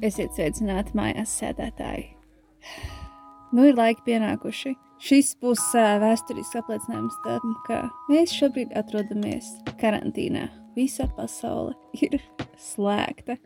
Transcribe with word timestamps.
Esiet 0.00 0.32
sveicināti 0.32 0.94
mājās, 0.96 1.32
sēdētāji. 1.42 2.06
Nu, 3.52 3.66
ir 3.68 3.76
laiki 3.76 4.00
pienākuši. 4.06 4.72
Šis 5.00 5.34
būs 5.40 5.60
uh, 5.76 5.98
vēsturisks 6.00 6.56
apliecinājums 6.60 7.16
tam, 7.24 7.54
ka 7.66 7.82
mēs 8.08 8.32
šobrīd 8.36 8.72
atrodamies 8.80 9.50
karantīnā. 9.80 10.46
Visa 10.76 11.04
pasaule 11.16 11.74
ir 12.00 12.16
slēgta. 12.60 13.36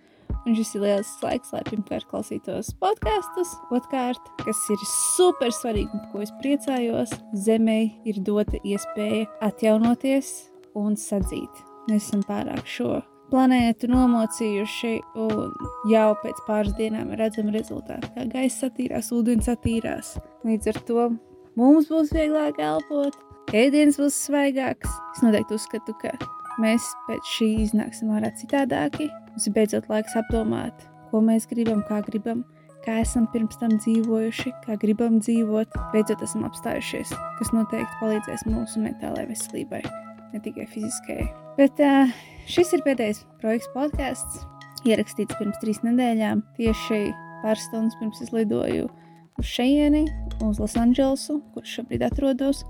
Un 0.45 0.55
šis 0.55 0.75
ir 0.77 0.85
liels 0.85 1.11
laiks, 1.25 1.51
lai 1.55 1.62
pirmkārt 1.67 2.07
klausītos 2.11 2.71
podkāstus, 2.82 3.55
otrkārt, 3.75 4.29
kas 4.45 4.61
ir 4.75 4.84
super 4.91 5.55
svarīgi 5.57 5.89
un 5.89 6.05
par 6.05 6.12
ko 6.12 6.23
es 6.27 6.34
priecājos, 6.43 7.16
zemē 7.46 7.80
ir 8.07 8.21
dota 8.27 8.61
iespēja 8.61 9.25
atjaunoties 9.48 10.34
un 10.79 11.00
sadzīt. 11.00 11.64
Mēs 11.89 12.11
esam 12.11 12.23
pārāk 12.29 12.68
šo 12.68 13.00
planētu 13.33 13.89
nomocījuši, 13.91 14.95
un 15.25 15.53
jau 15.91 16.09
pēc 16.23 16.41
pāris 16.49 16.75
dienām 16.79 17.13
redzam 17.19 17.51
rezultātu, 17.55 18.11
kā 18.15 18.27
gaisa 18.31 18.69
attīrās, 18.71 19.11
ūdens 19.15 19.51
attīrās. 19.53 20.15
Līdz 20.46 20.73
ar 20.73 20.81
to 20.89 21.09
mums 21.59 21.91
būs 21.91 22.13
vieglāk 22.15 22.61
elpot, 22.63 23.17
ēdiens 23.55 24.01
būs 24.01 24.18
svaigāks. 24.29 24.96
Es 25.15 25.23
noteikti 25.25 25.59
uzskatu, 25.59 25.96
ka 26.01 26.15
mēs 26.63 26.87
pēc 27.09 27.31
šī 27.37 27.51
iznāksim 27.67 28.13
ārā 28.15 28.32
citādāki. 28.41 29.09
Mums 29.32 29.49
ir 29.49 29.57
beidzot 29.57 29.89
laiks 29.91 30.17
apdomāt, 30.18 30.85
ko 31.11 31.23
mēs 31.25 31.49
gribam, 31.51 31.82
kā 31.89 32.01
gribam, 32.06 32.45
kā 32.84 33.01
esam 33.03 33.27
pirms 33.33 33.59
tam 33.61 33.77
dzīvojuši, 33.81 34.55
kā 34.67 34.79
gribam 34.81 35.19
dzīvot. 35.23 35.75
Beidzot 35.95 36.23
esam 36.27 36.47
apstājušies, 36.48 37.15
kas 37.41 37.55
noteikti 37.56 38.01
palīdzēs 38.03 38.47
mūsu 38.51 38.84
mentālajai 38.84 39.31
veselībai, 39.33 39.83
ne 40.34 40.43
tikai 40.45 40.67
fiziskajai. 40.70 41.29
Bet 41.59 41.81
uh, 41.83 42.11
šis 42.51 42.75
ir 42.77 42.83
pēdējais 42.87 43.23
projekts 43.41 43.70
podkāsts, 43.75 44.43
ierakstīts 44.84 45.39
pirms 45.39 45.61
trīs 45.62 45.81
nedēļām. 45.87 46.43
Tieši 46.59 47.07
pāris 47.45 47.67
stundas 47.69 47.97
pirms 48.01 48.23
es 48.25 48.33
lidoju 48.35 48.89
uz 49.41 49.51
šejieni, 49.51 50.05
uz 50.45 50.61
Losandželosu, 50.63 51.41
kur 51.55 51.67
šobrīd 51.67 52.05
atrodos, 52.07 52.65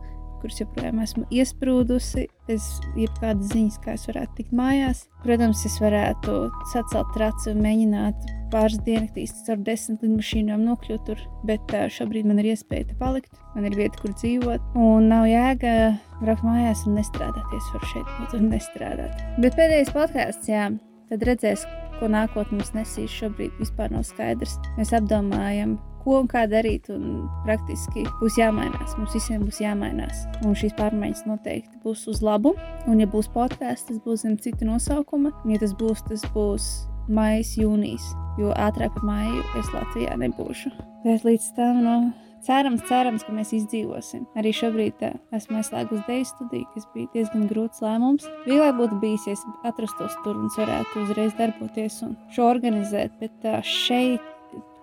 kuras 0.44 0.60
joprojām 0.60 1.00
esmu 1.00 1.24
iesprūdusi. 1.32 2.28
Es 2.52 2.68
jebkādas 3.00 3.48
ziņas, 3.54 3.80
kā 3.80 3.94
es 3.96 4.04
varētu 4.10 4.36
tikt 4.36 4.56
mājās. 4.56 5.06
Protams, 5.24 5.64
es 5.64 5.78
varētu 5.80 6.34
sacelt 6.74 7.14
traci 7.16 7.54
un 7.54 7.62
mēģināt 7.64 8.26
pāris 8.52 8.76
dienas 8.84 9.32
caur 9.46 9.62
desmit 9.66 10.04
lidmašīnām 10.04 10.66
nokļūt 10.68 11.06
tur, 11.08 11.22
bet 11.48 11.72
šobrīd 11.96 12.28
man 12.28 12.42
ir 12.42 12.52
iespēja 12.52 12.90
te 12.90 12.98
palikt. 13.00 13.32
Man 13.54 13.66
ir 13.70 13.78
vieta, 13.78 13.98
kur 14.02 14.12
dzīvot, 14.12 14.74
un 14.76 15.08
nav 15.10 15.24
jēga 15.30 15.72
braukt 16.20 16.44
mājās 16.46 16.84
un 16.86 16.98
nestrādāt. 17.00 17.56
Es 17.56 17.72
varu 17.72 17.90
šeit 17.94 18.12
būt 18.18 18.36
un 18.38 18.52
nestrādāt. 18.52 19.24
Bet 19.40 19.56
pēdējais 19.56 19.94
podkāsts, 19.96 20.52
jā, 20.52 20.68
tad 21.10 21.26
redzēs, 21.30 21.64
ko 21.98 22.12
nākotnē 22.12 22.60
mums 22.60 22.74
nesīs. 22.76 23.16
Šobrīd 23.16 23.56
vispār 23.62 23.94
nav 23.94 24.04
skaidrs. 24.06 24.58
Mēs 24.78 24.92
apdomājam, 25.00 25.78
ko 26.04 26.20
un 26.22 26.30
kā 26.30 26.44
darīt, 26.50 26.90
un 26.92 27.26
praktiski 27.46 28.04
būs 28.20 28.38
jāmainās. 28.40 28.96
Mums 28.98 29.16
visiem 29.16 29.44
būs 29.48 29.60
jāmainās. 29.64 30.24
Un 30.44 30.56
šīs 30.58 30.76
pārmaiņas 30.78 31.24
noteikti 31.28 31.80
būs 31.84 32.06
uz 32.12 32.22
labu. 32.24 32.54
Un, 32.86 33.00
ja 33.02 33.08
būs 33.10 33.30
podkāsts, 33.34 33.88
tas 33.90 34.02
būs 34.04 34.26
zem 34.26 34.36
cita 34.40 34.68
nosaukuma. 34.68 35.32
Un, 35.44 35.54
ja 35.54 35.62
tas 35.62 35.74
būs, 35.78 36.04
tas 36.08 36.24
būs 36.36 36.68
maijas, 37.08 37.56
jūnijas. 37.60 38.12
Jo 38.40 38.52
ātrāk 38.58 38.94
par 38.96 39.08
māju 39.08 39.42
es 39.60 39.72
Latvijā 39.74 40.16
nebūšu. 40.20 40.72
Bet 41.04 41.24
līdz 41.26 41.50
tam, 41.56 41.80
nu, 41.84 41.96
cerams, 42.44 42.82
cerams, 42.88 43.24
ka 43.24 43.34
mēs 43.34 43.52
izdzīvosim. 43.56 44.24
Arī 44.40 44.52
šobrīd 44.56 44.96
tā, 45.00 45.12
esmu 45.36 45.60
aizslēgusi 45.60 46.04
dēļu 46.08 46.28
studiju, 46.30 46.68
kas 46.74 46.88
bija 46.94 47.12
diezgan 47.14 47.46
grūts 47.50 47.84
lēmums. 47.84 48.28
Vieglāk 48.48 48.76
būtu 48.80 49.00
bijis, 49.02 49.28
ja 49.30 49.36
atrastos 49.70 50.16
tur 50.24 50.38
un 50.40 50.52
varētu 50.56 51.04
uzreiz 51.04 51.36
darboties 51.38 52.00
un 52.06 52.16
šo 52.34 52.48
organizēt, 52.50 53.14
bet 53.20 53.36
tā, 53.44 53.60
šeit 53.64 54.33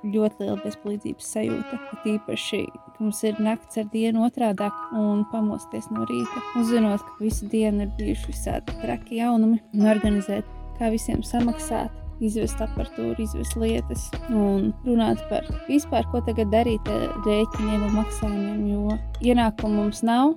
ļoti 0.04 0.44
liela 0.44 0.58
bezpalīdzības 0.64 1.32
sajūta. 1.36 1.80
Tīpaši, 2.04 2.62
ka 2.74 2.98
mums 3.00 3.22
ir 3.28 3.40
nakts 3.44 3.82
ar 3.82 3.90
dienu 3.94 4.26
otrādi 4.28 4.70
un 4.98 5.26
pamosties 5.32 5.90
no 5.94 6.06
rīta, 6.10 6.44
uzzinot, 6.62 7.06
ka 7.06 7.24
visu 7.24 7.50
dienu 7.52 7.86
ir 7.86 7.96
bijuši 8.00 8.34
visādi 8.34 8.78
traki 8.82 9.22
jaunumi 9.22 9.62
un 9.76 9.90
organizēt, 9.94 10.48
kā 10.80 10.90
visiem 10.94 11.22
samaksāt 11.26 12.01
izvest 12.22 12.62
apatūru, 12.62 13.16
izvest 13.24 13.58
lietas 13.60 14.08
un 14.30 14.72
runāt 14.86 15.22
par 15.30 15.48
vispār, 15.68 16.06
ko 16.12 16.22
tagad 16.26 16.52
darīt 16.54 16.88
ar 16.92 17.08
rēķiniem 17.26 17.86
un 17.88 17.98
maksājumiem, 17.98 18.64
jo 18.72 18.98
ienākumu 19.32 19.82
mums 19.82 20.02
nav. 20.08 20.36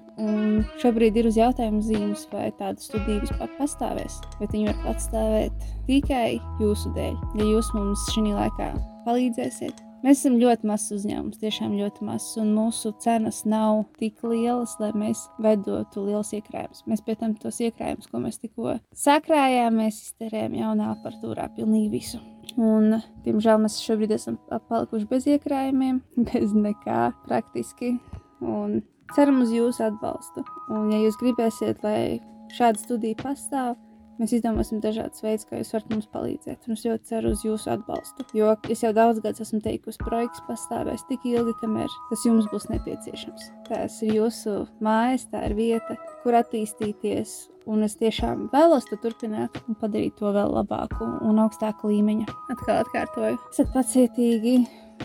Šobrīd 0.82 1.18
ir 1.20 1.30
uz 1.30 1.38
jautājumu 1.38 1.82
zīmes, 1.84 2.26
vai 2.32 2.50
tāda 2.58 2.80
studija 2.82 3.22
vispār 3.24 3.50
pastāvēs, 3.58 4.20
bet 4.40 4.54
viņi 4.54 4.70
var 4.70 4.82
pastāvēt 4.88 5.66
tikai 5.88 6.28
jūsu 6.62 6.94
dēļ. 6.96 7.18
Ja 7.40 7.50
jūs 7.54 7.72
mums 7.76 8.06
šī 8.14 8.28
laikā 8.30 8.70
palīdzēsiet, 9.04 9.82
Mēs 10.04 10.20
esam 10.20 10.34
ļoti 10.36 10.68
mazs 10.68 10.92
uzņēmums, 10.92 11.38
tiešām 11.40 11.78
ļoti 11.78 12.04
mazs, 12.04 12.34
un 12.36 12.50
mūsu 12.52 12.90
cenas 13.00 13.38
nav 13.48 13.86
tik 13.96 14.18
lielas, 14.20 14.74
lai 14.76 14.90
mēs 15.00 15.22
veidotu 15.40 16.02
liels 16.04 16.34
iekrājumus. 16.36 16.82
Mēs 16.90 17.00
pēc 17.06 17.22
tam 17.22 17.32
tos 17.40 17.62
iekrājumus, 17.64 18.10
ko 18.12 18.20
mēs 18.20 18.36
tikko 18.42 18.74
sakrājām, 19.00 19.78
mēs 19.80 20.02
izterējām 20.10 20.58
jaunā 20.58 20.90
aparatūrā 20.92 21.48
pilnīgi 21.56 21.88
visu. 21.94 22.20
Un, 22.60 22.98
diemžēl 23.24 23.62
mēs 23.64 23.78
šobrīd 23.80 24.12
esam 24.18 24.36
palikuši 24.52 25.08
bez 25.08 25.30
iekrājumiem, 25.38 26.02
bez 26.34 26.52
nekā 26.52 27.06
praktiski. 27.24 27.94
Un 28.44 28.82
ceram 29.16 29.40
uz 29.40 29.56
jūsu 29.56 29.86
atbalstu. 29.88 30.44
Un, 30.68 30.92
ja 30.92 31.00
jūs 31.00 31.16
gribēsiet, 31.22 31.80
lai 31.80 32.20
šāda 32.52 32.84
studija 32.84 33.16
pastāv, 33.24 33.78
Mēs 34.20 34.34
izdomāsim 34.36 34.78
dažādas 34.82 35.24
veids, 35.24 35.46
kā 35.48 35.58
jūs 35.58 35.72
varat 35.74 35.88
mums 35.90 36.10
palīdzēt. 36.12 36.68
Un 36.68 36.76
es 36.76 36.84
ļoti 36.86 37.10
ceru 37.10 37.32
uz 37.34 37.42
jūsu 37.42 37.72
atbalstu. 37.72 38.26
Jo 38.38 38.52
es 38.70 38.84
jau 38.84 38.92
daudz 38.94 39.18
gadus 39.24 39.42
esmu 39.42 39.58
teikusi, 39.64 39.98
projekts 40.04 40.44
pastāvēs 40.48 41.02
tik 41.08 41.26
ilgi, 41.26 41.56
kamēr 41.62 41.90
tas 42.10 42.26
jums 42.26 42.46
būs 42.52 42.68
nepieciešams. 42.70 43.48
Tās 43.66 43.98
ir 44.06 44.14
jūsu 44.20 44.60
mājas, 44.84 45.26
tā 45.32 45.42
ir 45.48 45.56
vieta, 45.58 45.98
kur 46.22 46.38
attīstīties. 46.38 47.34
Un 47.66 47.86
es 47.86 47.96
tiešām 47.96 48.50
vēlos 48.52 48.86
to 48.90 48.98
turpināt 49.00 49.56
un 49.64 49.78
padarīt 49.80 50.18
to 50.20 50.30
vēl 50.36 50.52
labāku 50.52 51.06
un 51.24 51.40
augstāku 51.40 51.90
līmeņa. 51.90 52.28
Atkal 52.52 52.82
atkārtoju, 52.82 53.38
esat 53.50 53.72
pacietīgi, 53.72 54.58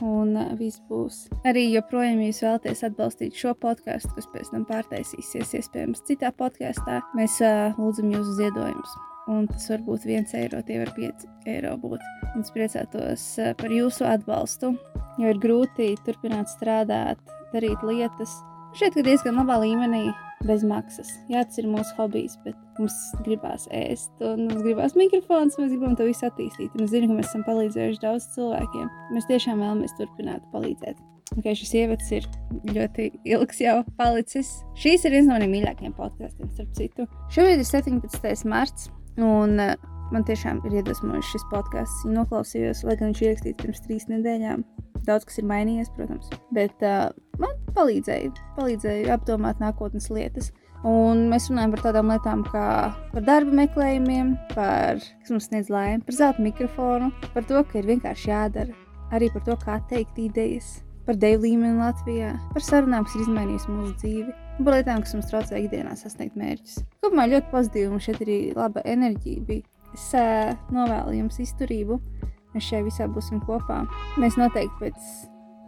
un 0.05 0.35
viss 0.59 0.81
būs. 0.89 1.25
Arī 1.47 1.65
joprojām, 1.73 2.21
ja 2.21 2.31
jūs 2.31 2.41
vēlaties 2.45 2.85
atbalstīt 2.87 3.37
šo 3.39 3.53
podkāstu, 3.59 4.11
kas 4.15 4.29
pēc 4.33 4.51
tam 4.53 4.65
pārtaisīsies, 4.69 5.53
iespējams, 5.59 6.03
citā 6.07 6.31
podkāstā, 6.35 7.01
mēs 7.17 7.39
uh, 7.43 7.77
lūdzam 7.79 8.11
jūsu 8.13 8.37
ziedojumus. 8.39 8.95
Un 9.29 9.45
tas 9.49 9.67
var 9.69 9.83
būt 9.85 10.07
viens 10.09 10.31
eiro, 10.33 10.61
tie 10.65 10.79
var 10.81 10.93
pieci 10.95 11.29
eiro 11.49 11.75
būt. 11.81 12.05
Un 12.33 12.45
es 12.45 12.53
priecātos 12.55 13.25
uh, 13.41 13.51
par 13.59 13.73
jūsu 13.73 14.07
atbalstu, 14.09 14.73
jo 15.21 15.33
ir 15.33 15.41
grūti 15.41 15.91
turpināt 16.05 16.49
strādāt, 16.53 17.21
darīt 17.53 17.85
lietas. 17.85 18.39
Šeit 18.77 18.97
ir 18.97 19.07
diezgan 19.09 19.37
labā 19.41 19.59
līmenī, 19.63 20.07
bez 20.47 20.63
maksas. 20.67 21.11
Jā, 21.31 21.43
tas 21.47 21.59
ir 21.61 21.67
mūsu 21.69 21.95
hobijs, 21.97 22.37
bet 22.45 22.57
mums 22.79 22.95
gribās 23.25 23.67
ēst, 23.75 24.11
un 24.23 24.47
mums 24.47 24.63
gribās 24.63 24.95
mikrofons, 24.99 25.59
mēs 25.59 25.73
gribam 25.73 25.97
to 25.99 26.07
visu 26.07 26.27
attīstīt. 26.29 26.73
Un 26.77 26.85
es 26.85 26.93
zinu, 26.93 27.11
ka 27.11 27.19
mēs 27.19 27.31
esam 27.31 27.45
palīdzējuši 27.47 28.03
daudz 28.03 28.27
cilvēkiem. 28.35 28.89
Mēs 29.15 29.29
tiešām 29.31 29.63
vēlamies 29.63 29.95
turpināt 29.99 30.45
palīdzēt. 30.53 31.01
Okay, 31.37 31.53
šis 31.53 31.75
ievads 31.77 32.07
ir 32.15 32.25
ļoti 32.73 33.11
ilgs 33.29 33.59
jau 33.61 33.75
palicis. 33.99 34.49
Šīs 34.79 35.05
ir 35.05 35.13
viens 35.13 35.29
no 35.29 35.35
maniem 35.35 35.53
mīļākajiem 35.53 35.93
podkāstiem, 35.97 36.49
starp 36.55 36.73
citu. 36.77 37.05
Šobrīd 37.35 37.61
ir 37.61 37.69
17. 37.69 38.49
marts, 38.49 38.89
un 39.21 39.59
uh, 39.61 39.75
man 40.13 40.25
tiešām 40.25 40.63
ir 40.65 40.79
iedvesmojis 40.79 41.29
šis 41.35 41.45
podkāsts. 41.51 42.07
Noklausījos, 42.09 42.81
lai 42.87 42.97
gan 42.97 43.11
viņš 43.11 43.21
ir 43.21 43.29
ierakstīts 43.29 43.61
pirms 43.61 43.85
trīs 43.85 44.09
nedēļām. 44.09 44.65
Daudz 45.09 45.25
kas 45.25 45.39
ir 45.41 45.47
mainījies, 45.49 45.89
protams, 45.95 46.29
bet 46.53 46.83
uh, 46.85 47.09
man 47.41 47.55
palīdzēja, 47.73 48.31
palīdzēja 48.57 49.15
apdomāt 49.15 49.61
nākotnes 49.63 50.11
lietas. 50.13 50.51
Un 50.87 51.25
mēs 51.27 51.49
runājam 51.49 51.73
par 51.73 51.81
tādām 51.89 52.11
lietām, 52.13 52.43
kā 52.47 52.65
par 53.11 53.23
darba 53.27 53.55
meklējumiem, 53.57 54.29
par 54.53 55.01
kas 55.01 55.33
mums 55.33 55.49
sniedz 55.49 55.71
laimi, 55.73 56.05
par 56.07 56.15
zelta 56.15 56.45
mikrofonu, 56.45 57.09
par 57.33 57.47
to, 57.49 57.63
ka 57.67 57.81
ir 57.81 57.89
vienkārši 57.89 58.29
jādara, 58.29 58.77
arī 59.11 59.27
par 59.33 59.43
to, 59.47 59.57
kā 59.59 59.75
teikt 59.89 60.21
idejas, 60.23 60.77
par 61.09 61.19
deju 61.19 61.41
līmeni 61.43 61.81
Latvijā, 61.81 62.31
par 62.53 62.63
sarunām, 62.63 63.03
kas 63.07 63.17
ir 63.17 63.25
izmainījusi 63.25 63.73
mūsu 63.73 63.95
dzīvi, 63.99 64.37
un 64.55 64.69
par 64.69 64.77
lietām, 64.77 65.03
kas 65.03 65.17
mums 65.17 65.27
traucē 65.33 65.59
ikdienā 65.65 65.97
sasniegt 65.99 66.39
mērķus. 66.39 66.79
Kopumā 67.03 67.27
ļoti 67.33 67.51
pozitīvi, 67.51 67.91
un 67.91 68.03
šeit 68.05 68.23
arī 68.23 68.39
laba 68.55 68.85
enerģija 68.87 69.45
bija. 69.49 69.67
Es 69.97 70.05
uh, 70.15 70.53
novēlu 70.71 71.17
jums 71.17 71.41
izturību, 71.41 71.97
mēs 72.53 72.69
šajā 72.69 72.85
visā 72.87 73.09
būsim 73.11 73.43
kopā. 73.45 73.83
Mēs 74.21 74.37
noteikti 74.39 74.85
pēc 74.85 75.11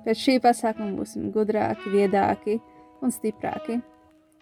Pēc 0.02 0.18
šī 0.18 0.38
pasākuma 0.42 0.96
būsim 0.98 1.30
gudrāki, 1.34 1.92
viedāki 1.94 2.58
un 3.06 3.14
stiprāki. 3.14 3.78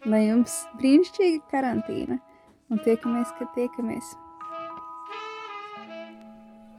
Lai 0.08 0.22
jums 0.30 0.54
brīnišķīga 0.80 1.42
karantīna 1.52 2.20
un 2.72 2.80
tiekamies, 2.86 3.34
kad 3.36 3.52
tiekamies. 3.58 4.14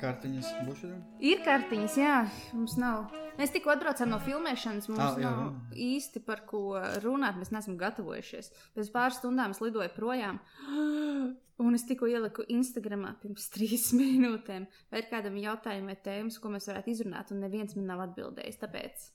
Kartiņas 0.01 0.49
būs 0.65 0.81
šodien? 0.81 1.01
Ir 1.25 1.43
kartiņas, 1.45 1.97
jā, 2.01 2.15
mums 2.57 2.77
nav. 2.81 3.13
Mēs 3.37 3.53
tikko 3.53 3.75
atbraucām 3.75 4.09
no 4.13 4.21
filmēšanas, 4.25 4.89
mums 4.89 5.03
ah, 5.05 5.19
jā, 5.21 5.29
nav 5.29 5.43
jā. 5.43 5.77
īsti 5.91 6.23
par 6.25 6.45
ko 6.49 6.63
runāt. 7.05 7.37
Mēs 7.41 7.53
neesam 7.53 7.77
gatavojušies. 7.81 8.51
Pēc 8.77 8.91
pāris 8.95 9.21
stundām 9.21 9.53
es 9.55 9.61
lidoju 9.65 9.93
projām. 9.97 10.41
Un 11.61 11.77
es 11.77 11.85
tikko 11.85 12.09
ieliku 12.09 12.47
Instagramā 12.49 13.13
pirms 13.21 13.51
trīs 13.53 13.91
minūtēm, 13.99 14.67
vai 14.93 15.03
ir 15.03 15.09
kādam 15.13 15.37
jautājumam 15.41 15.93
vai 15.93 15.99
tēmas, 16.01 16.41
ko 16.41 16.53
mēs 16.55 16.71
varētu 16.73 16.95
izrunāt, 16.95 17.33
un 17.35 17.45
neviens 17.45 17.77
man 17.77 17.91
nav 17.93 18.05
atbildējis. 18.09 18.61
Tāpēc, 18.65 19.07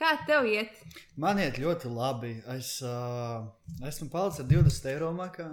kā 0.00 0.16
tev 0.28 0.48
iet? 0.48 0.80
Man 1.20 1.42
iet 1.44 1.60
ļoti 1.60 1.92
labi. 1.92 2.38
Es 2.56 2.78
uh, 2.84 3.44
esmu 3.84 4.08
palicis 4.12 4.46
ar 4.46 4.52
20 4.54 4.92
eiro 4.94 5.12
makā. 5.16 5.50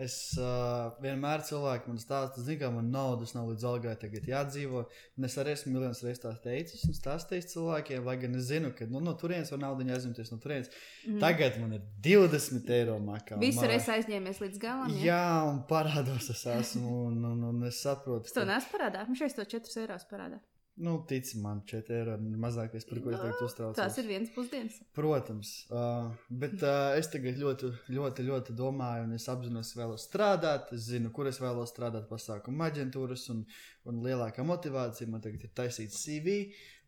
Es 0.00 0.16
uh, 0.40 0.92
vienmēr 1.02 1.42
cilvēku 1.46 1.90
man 1.90 2.00
stāstu, 2.00 2.44
zinu, 2.46 2.58
ka 2.60 2.70
man 2.74 2.90
naudas 2.94 3.34
nav 3.36 3.50
līdz 3.50 3.66
algai 3.68 3.94
tagad 4.00 4.28
jādzīvo. 4.28 4.84
Un 5.18 5.28
es 5.28 5.36
arī 5.40 5.54
esmu 5.56 5.74
miljonus 5.74 6.02
reizes 6.04 6.22
tā 6.22 6.32
teicis 6.44 6.84
un 6.88 6.96
stāstījis 6.96 7.50
cilvēkiem, 7.52 8.06
lai 8.08 8.16
gan 8.22 8.38
es 8.38 8.48
zinu, 8.50 8.72
ka 8.76 8.88
nu, 8.90 9.02
no 9.04 9.16
turienes 9.18 9.52
var 9.52 9.62
naudu 9.64 9.86
aizņemties 9.88 10.32
no 10.32 10.38
turienes. 10.42 10.70
Mm. 11.06 11.18
Tagad 11.24 11.58
man 11.62 11.76
ir 11.78 11.84
20 12.06 12.72
eiro 12.78 12.96
makā. 13.02 13.40
Visu 13.42 13.66
reizi 13.68 13.92
aizņēmies 13.96 14.40
līdz 14.44 14.62
galam. 14.62 14.96
Jā, 14.96 15.10
jā 15.10 15.42
un 15.50 15.60
parādos 15.68 16.30
es 16.32 16.46
esmu, 16.56 16.96
un, 17.10 17.20
un, 17.32 17.44
un 17.50 17.68
es 17.68 17.82
saprotu. 17.84 18.30
Es 18.30 18.36
to 18.36 18.46
nesu 18.48 18.72
parādā, 18.72 19.06
man 19.08 19.18
šeit 19.18 19.36
to 19.36 19.48
4 19.56 19.84
eiro 19.84 20.00
parādā. 20.10 20.40
Nu, 20.74 21.04
tici 21.06 21.38
man, 21.38 21.60
4 21.68 21.92
eiro 21.92 22.14
ir 22.16 22.36
mazākais, 22.40 22.86
par 22.88 23.00
ko 23.04 23.10
es 23.12 23.18
tagad 23.20 23.40
uztraucos. 23.44 23.76
Tas 23.76 23.96
ir 24.00 24.06
viens 24.08 24.30
pusdienas. 24.32 24.78
Protams, 24.96 25.50
uh, 25.68 26.06
bet 26.42 26.54
uh, 26.64 26.94
es 26.96 27.10
tagad 27.12 27.36
ļoti, 27.36 27.68
ļoti, 27.92 28.24
ļoti 28.24 28.54
domāju, 28.56 29.04
un 29.04 29.12
es 29.18 29.28
apzinos, 29.28 29.74
ka 29.74 29.82
vēlos 29.82 30.06
strādāt. 30.08 30.70
Es 30.72 30.86
zinu, 30.88 31.10
kur 31.12 31.28
es 31.28 31.42
vēlos 31.42 31.74
strādāt, 31.74 32.06
pasākuma 32.08 32.70
aģentūras, 32.72 33.26
un, 33.34 33.42
un 33.84 33.98
lielākā 34.06 34.46
motivācija 34.48 35.12
man 35.12 35.20
tagad 35.24 35.44
ir 35.44 35.52
taisīt 35.60 35.92
CV. 35.92 36.38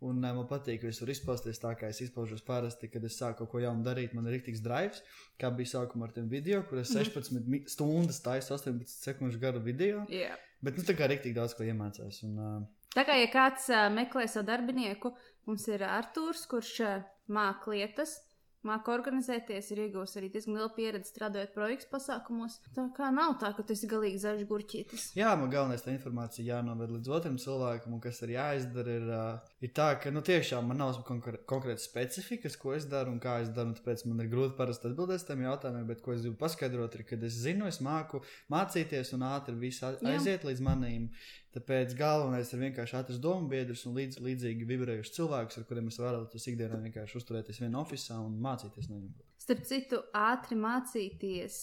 Un 0.05 0.25
uh, 0.25 0.33
man 0.33 0.49
patīk, 0.49 0.81
ka 0.81 0.89
es 0.89 1.03
varu 1.05 1.13
izpausties 1.13 1.61
tā, 1.61 1.75
kā 1.77 1.91
es 1.93 2.01
izpaužos 2.07 2.41
parasti, 2.47 2.89
kad 2.93 3.05
es 3.05 3.19
sāku 3.21 3.43
kaut 3.43 3.53
ko 3.53 3.61
jaunu 3.67 3.85
darīt. 3.85 4.17
Man 4.17 4.31
ir 4.31 4.39
rīktīgs 4.39 4.65
drives, 4.65 5.05
kā 5.37 5.53
bija 5.53 5.75
sākumā 5.75 6.09
ar 6.09 6.17
tiem 6.17 6.33
video, 6.33 6.63
kur 6.71 6.81
es 6.81 6.89
16 6.97 7.37
mm. 7.37 7.69
stundas 7.77 8.25
taisu 8.25 8.57
18 8.57 8.89
sekundžu 8.97 9.45
garu 9.45 9.61
video. 9.61 10.07
Yeah. 10.09 10.41
Bet 10.65 10.81
nu, 10.81 10.87
tā 10.89 10.97
kā 10.97 11.11
rīktīgi 11.11 11.37
daudz 11.37 11.53
ko 11.57 11.69
iemācījos. 11.69 12.23
Un, 12.25 12.41
uh, 12.41 12.84
Tā 12.95 13.07
kā 13.07 13.17
ja 13.19 13.31
kāds 13.33 13.67
uh, 13.73 13.89
meklē 13.91 14.29
savu 14.31 14.47
darbinieku, 14.53 15.15
mums 15.49 15.67
ir 15.71 15.83
Arthurs, 15.89 16.47
kurš 16.51 16.77
uh, 16.85 17.03
māca 17.27 17.73
lietas, 17.73 18.21
māca 18.65 18.93
organizēties, 18.95 19.67
ir 19.73 19.83
iegūmis 19.85 20.15
arī 20.19 20.31
diezgan 20.33 20.57
lielu 20.57 20.71
pieredzi 20.77 21.11
strādājot 21.13 21.53
projektu 21.57 21.91
pasākumos. 21.93 22.57
Tā 22.77 22.87
kā 22.97 23.11
nav 23.13 23.37
tā, 23.43 23.51
ka 23.57 23.65
tas 23.67 23.83
ir 23.85 23.91
galīgi 23.93 24.23
zaļš 24.23 24.47
gurķītis. 24.49 25.07
Jā, 25.19 25.35
man 25.41 25.53
galvenais 25.53 25.85
tā 25.85 25.93
informācija 25.93 26.47
jānoved 26.49 26.95
līdz 26.95 27.13
otram 27.19 27.37
cilvēkam, 27.41 27.97
un 27.97 28.03
kas 28.05 28.23
ir 28.25 28.35
jāizdara, 28.37 28.97
ir, 28.97 29.07
uh, 29.11 29.53
ir 29.65 29.75
tā, 29.77 29.91
ka 30.01 30.15
nu, 30.15 30.25
tiešām 30.25 30.71
man 30.71 30.81
nav 30.81 31.03
konkrē, 31.09 31.43
konkrētas 31.51 31.89
specifikas, 31.91 32.59
ko 32.61 32.73
es 32.79 32.89
daru 32.91 33.13
un 33.15 33.21
kā 33.23 33.37
es 33.45 33.53
daru. 33.55 33.77
Tāpēc 33.77 34.07
man 34.09 34.25
ir 34.25 34.33
grūti 34.33 34.57
parasti 34.59 34.89
atbildēt 34.91 35.27
tiem 35.29 35.45
jautājumiem, 35.45 35.87
bet 35.91 36.03
ko 36.05 36.17
es 36.17 36.25
gribu 36.25 36.41
paskaidrot, 36.41 36.97
ir, 36.97 37.07
ka 37.09 37.21
es 37.21 37.41
zinu, 37.45 37.69
es 37.69 37.83
māku 37.85 38.25
mācīties 38.53 39.13
un 39.17 39.29
ātri 39.29 39.59
viss 39.61 39.85
aiziet 39.85 40.41
Jā. 40.41 40.45
līdz 40.49 40.65
manīm. 40.65 41.11
Tāpēc 41.55 41.93
galvenais 41.95 42.49
ir 42.51 42.63
vienkārši 42.65 42.97
atrast 42.99 43.23
domu 43.23 43.47
biedrus 43.53 43.85
un 43.87 43.95
līdz, 43.95 44.19
līdzīgi 44.25 44.67
vibrējušus 44.67 45.15
cilvēkus, 45.15 45.61
ar 45.61 45.67
kuriem 45.69 45.87
es 45.93 46.01
vēlētos 46.03 46.47
ikdienā 46.51 46.81
vienkārši 46.89 47.21
uzturēties 47.21 47.61
vienā 47.63 47.79
oficiālā 47.79 48.25
un 48.27 48.41
mācīties 48.43 48.89
no 48.91 48.99
viņiem. 48.99 49.13
Starp 49.45 49.61
citu, 49.69 50.01
ātri 50.17 50.57
mācīties 50.59 51.59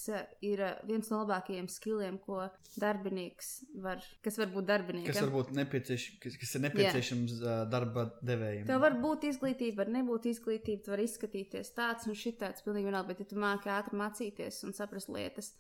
ir 0.46 0.62
viens 0.88 1.10
no 1.12 1.24
labākajiem 1.24 1.68
skilliem, 1.72 2.20
ko 2.24 2.44
darbinieks 2.80 3.50
var, 3.84 4.04
kas 4.24 4.38
var 4.40 4.52
būt 4.54 4.70
darbinieks. 4.70 5.10
Kas, 5.10 5.20
var 5.26 5.34
būt 5.34 5.52
nepiecieš, 5.58 6.06
kas, 6.24 6.38
kas 6.40 6.56
ir 6.56 6.64
nepieciešams 6.68 7.34
Jā. 7.42 7.58
darba 7.74 8.06
devējiem. 8.22 8.70
Tev 8.70 8.84
var 8.86 8.96
būt 9.02 9.26
izglītība, 9.32 9.82
var 9.82 9.92
nebūt 9.98 10.30
izglītība, 10.32 10.86
tu 10.86 10.94
vari 10.94 11.10
izskatīties 11.10 11.74
tāds 11.76 12.08
un 12.08 12.16
šitāds, 12.22 12.64
pilnīgi 12.64 12.88
vienalga, 12.92 13.12
bet 13.12 13.26
ja 13.26 13.32
tu 13.34 13.42
māki 13.42 13.74
ātri 13.74 14.00
mācīties 14.00 14.62
un 14.70 14.78
saprast 14.78 15.12
lietas, 15.12 15.52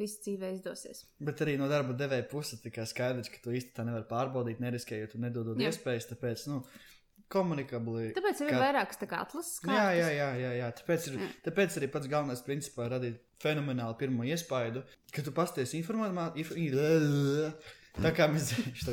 viss 0.00 0.20
dzīvē 0.24 0.52
izdosies. 0.56 1.04
Bet 1.24 1.40
arī 1.44 1.56
no 1.60 1.68
darba 1.70 1.96
devēja 1.96 2.26
puses 2.30 2.60
ir 2.60 2.74
skaidrs, 2.88 3.30
ka 3.32 3.40
tu 3.44 3.54
īsti 3.56 3.74
tā 3.76 3.86
nevari 3.86 4.06
pārbaudīt, 4.10 4.60
neriskējot 4.62 5.16
un 5.16 5.26
nedodot 5.28 5.60
Jā. 5.60 5.72
iespējas. 5.72 6.08
Tāpēc, 6.12 6.44
nu, 6.52 6.60
komunikabli. 7.32 8.10
Tāpēc 8.16 8.42
ir 8.44 8.52
kā... 8.52 8.60
vairākas 8.62 9.00
tā 9.00 9.08
kā 9.10 9.22
atlases 9.24 9.58
kārtas. 9.64 9.80
Jā, 9.80 9.88
jā, 9.98 10.10
jā, 10.14 10.28
jā, 10.42 10.52
jā. 10.60 10.70
Tāpēc, 10.80 11.08
ir, 11.10 11.18
jā. 11.20 11.30
tāpēc 11.48 11.78
arī 11.80 11.90
pats 11.96 12.10
galvenais 12.12 12.44
principā 12.46 12.86
ir 12.86 12.96
radīt 12.96 13.22
fenomenālu 13.42 13.98
pirmo 14.00 14.26
iespaidu, 14.28 14.84
ka 15.14 15.24
tu 15.26 15.34
pasties 15.36 15.74
informāciju. 15.80 17.52
Tā 18.04 18.12
kā 18.12 18.28
mēs 18.28 18.52
to 18.86 18.92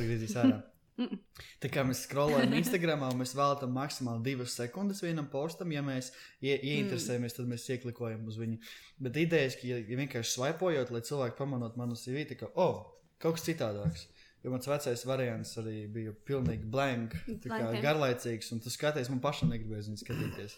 griezīs 0.97 1.11
ārā. 1.13 1.19
Tā 1.63 1.69
kā 1.71 1.83
mēs 1.87 2.03
skrolējam 2.07 2.53
Instagram, 2.57 3.05
mēs 3.19 3.35
veltam 3.37 3.73
maksimāli 3.75 4.23
divas 4.23 4.55
sekundes 4.59 5.01
vienam 5.03 5.29
postam. 5.31 5.71
Ja 5.71 5.81
mēs 5.85 6.11
ie, 6.41 6.55
ieinteresējamies, 6.57 7.37
tad 7.37 7.47
mēs 7.49 7.69
ieklikojam 7.69 8.25
uz 8.27 8.37
viņu. 8.37 8.59
Bet 9.03 9.17
ideja 9.17 9.49
ir, 9.49 9.59
ka 9.59 9.67
ja, 9.67 9.79
vienkārši 10.03 10.35
swipojot, 10.35 10.91
lai 10.93 11.01
cilvēki 11.01 11.39
pamanot 11.39 11.77
manu 11.79 11.95
CV, 11.95 12.27
tā 12.29 12.39
kā, 12.39 12.51
oh, 12.55 12.83
kaut 13.19 13.39
kas 13.39 13.47
citādāks. 13.47 14.07
Jo 14.43 14.51
mans 14.51 14.67
vecais 14.67 15.05
variants 15.07 15.53
arī 15.61 15.85
bija 15.87 16.11
pilnīgi 16.27 16.67
blank, 16.67 17.13
garlaicīgs, 17.47 18.49
un 18.51 18.59
tas 18.59 18.75
skaties, 18.75 19.07
man 19.07 19.21
pašam 19.23 19.53
negribēja 19.53 19.85
viņu 19.87 20.01
skatīties. 20.01 20.57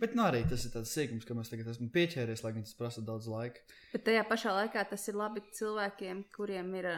Bet 0.00 0.16
nu, 0.16 0.24
arī 0.24 0.40
tas 0.48 0.64
ir 0.64 0.72
tāds 0.72 0.94
sīkums, 0.96 1.28
ka 1.28 1.36
mēs 1.36 1.52
tagad 1.52 1.68
esam 1.68 1.90
pieķēries, 1.92 2.40
lai 2.46 2.54
gan 2.56 2.64
tas 2.64 2.78
prasa 2.78 3.04
daudz 3.04 3.28
laika. 3.28 3.60
Bet 3.92 4.06
tajā 4.08 4.24
pašā 4.32 4.56
laikā 4.62 4.86
tas 4.94 5.04
ir 5.12 5.20
labi 5.20 5.44
cilvēkiem, 5.60 6.24
kuriem 6.32 6.72
ir 6.80 6.88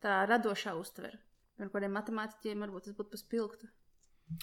tā 0.00 0.22
radošā 0.32 0.72
uztvere. 0.80 1.20
Ar 1.56 1.72
kādiem 1.72 1.94
matemātiķiem 1.96 2.64
varbūt 2.66 2.88
tas 2.88 2.96
būtu 2.96 3.14
paspilgtu. 3.16 3.68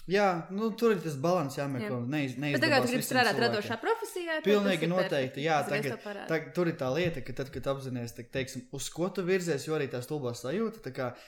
Jā, 0.08 0.46
nu, 0.48 0.70
tur 0.80 0.94
ir 0.94 1.00
tas 1.04 1.16
līdzsvars 1.20 1.58
jāmeklē. 1.58 1.90
Jā. 1.90 1.96
Neiz, 2.08 2.36
Bet 2.56 2.62
tagad, 2.64 2.86
gribi 2.88 3.04
strādāt 3.04 3.36
radošā 3.42 3.76
profesijā, 3.82 4.38
pilnīgi 4.44 4.88
noteikti. 4.88 5.42
Jā, 5.44 5.58
tagad, 5.68 5.98
tagad, 6.30 6.46
tur 6.56 6.70
ir 6.70 6.78
tā 6.80 6.88
lieta, 6.92 7.20
ka 7.24 7.34
tad, 7.36 7.50
kad 7.52 7.68
apzināties, 7.74 8.14
teiksim, 8.32 8.64
uz 8.76 8.88
ko 8.92 9.10
tu 9.12 9.26
virzies, 9.28 9.66
jo 9.68 9.76
arī 9.76 9.90
tā 9.92 10.00
stulbā 10.04 10.32
sajūta, 10.40 10.80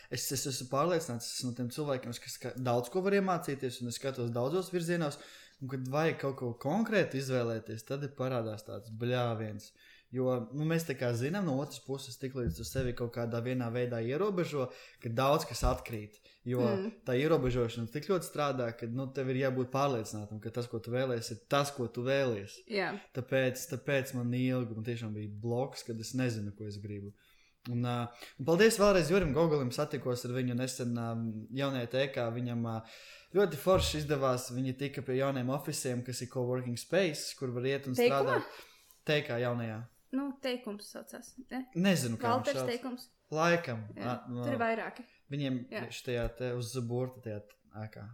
es, 0.08 0.24
es 0.32 0.46
esmu 0.54 0.70
pārliecināts, 0.72 1.28
es 1.28 1.42
esmu 1.42 1.52
no 1.52 1.58
tiem 1.58 1.68
cilvēkiem, 1.76 2.16
kas 2.24 2.38
daudz 2.56 2.88
ko 2.92 3.04
var 3.04 3.18
iemācīties, 3.18 3.82
un 3.84 3.92
es 3.92 4.00
skatos 4.00 4.32
daudzos 4.32 4.72
virzienos, 4.72 5.20
un 5.60 5.74
kad 5.74 5.92
vajag 5.92 6.18
kaut 6.24 6.40
ko 6.40 6.54
konkrēti 6.64 7.20
izvēlēties, 7.20 7.84
tad 7.92 8.08
ir 8.08 8.16
parādās 8.16 8.64
tāds 8.64 8.88
bļāviens. 8.88 9.68
Jo 10.16 10.38
nu, 10.56 10.64
mēs 10.68 10.86
tā 10.88 10.94
kā 10.96 11.10
zinām, 11.16 11.44
no 11.48 11.58
otras 11.60 11.82
puses, 11.84 12.16
tik 12.20 12.36
līdz 12.38 12.60
tu 12.60 12.64
sevi 12.64 12.94
kaut 12.96 13.12
kādā 13.16 13.42
veidā 13.44 14.00
ierobežo, 14.00 14.70
ka 15.02 15.12
daudz 15.12 15.44
kas 15.48 15.64
atkrīt. 15.68 16.16
Jo 16.46 16.62
mm. 16.62 16.90
tā 17.08 17.16
ierobežošana 17.18 17.90
tik 17.90 18.06
ļoti 18.06 18.28
strādā, 18.28 18.70
ka 18.78 18.86
nu, 18.86 19.08
tev 19.12 19.32
ir 19.32 19.40
jābūt 19.42 19.72
pārliecinātam, 19.72 20.38
ka 20.42 20.52
tas, 20.54 20.68
ko 20.70 20.78
tu 20.80 20.94
vēlēsies, 20.94 21.32
ir 21.34 21.40
tas, 21.50 21.72
ko 21.74 21.88
tu 21.90 22.04
vēlēsies. 22.06 22.60
Yeah. 22.70 23.00
Tāpēc, 23.18 23.64
tāpēc 23.72 24.14
man 24.16 24.30
ilgi 24.38 24.76
man 24.78 24.86
tiešām 24.86 25.16
bija 25.16 25.32
bloks, 25.42 25.82
kad 25.88 25.98
es 26.00 26.14
nezinu, 26.18 26.54
ko 26.54 26.70
es 26.70 26.78
gribu. 26.82 27.10
Un, 27.74 27.82
uh, 27.82 28.26
un 28.38 28.46
paldies 28.46 28.78
vēlreiz 28.78 29.10
Jurim 29.10 29.32
Gogolim, 29.34 29.72
satikos 29.74 30.22
ar 30.28 30.36
viņu 30.36 30.54
nesen 30.54 30.94
uh, 31.02 31.16
jaunajā 31.58 31.90
tēkā. 31.96 32.28
Viņam 32.36 32.62
uh, 32.70 32.94
ļoti 33.34 33.58
forši 33.58 34.04
izdevās. 34.04 34.46
Viņi 34.54 34.76
tika 34.78 35.02
pie 35.02 35.18
jauniem 35.18 35.50
oficiāliem, 35.56 36.04
kas 36.06 36.22
ir 36.22 36.30
coworking 36.30 36.78
space, 36.78 37.34
kur 37.38 37.50
var 37.56 37.66
iet 37.66 37.90
un 37.90 37.98
strādāt. 37.98 38.46
Tēkā 39.06 39.42
jaunajā. 39.42 39.82
Nu, 40.14 40.28
teikums 40.42 40.90
saucās. 40.92 41.32
Ne? 41.50 41.64
Nezinu, 41.74 42.18
kā 42.20 42.34
tas 42.46 42.60
ir. 42.60 42.68
teikums. 42.70 43.08
Laikam. 43.34 43.82
Jā, 43.96 44.12
a, 44.12 44.30
no, 44.30 44.44
tur 44.44 44.54
ir 44.54 44.60
vairāki. 44.60 45.02
Viņiem 45.32 45.64
šajā 45.90 46.28
te 46.38 46.52
uz 46.54 46.70
burta 46.86 47.24
tajā 47.24 47.40
ēkā. 47.82 48.04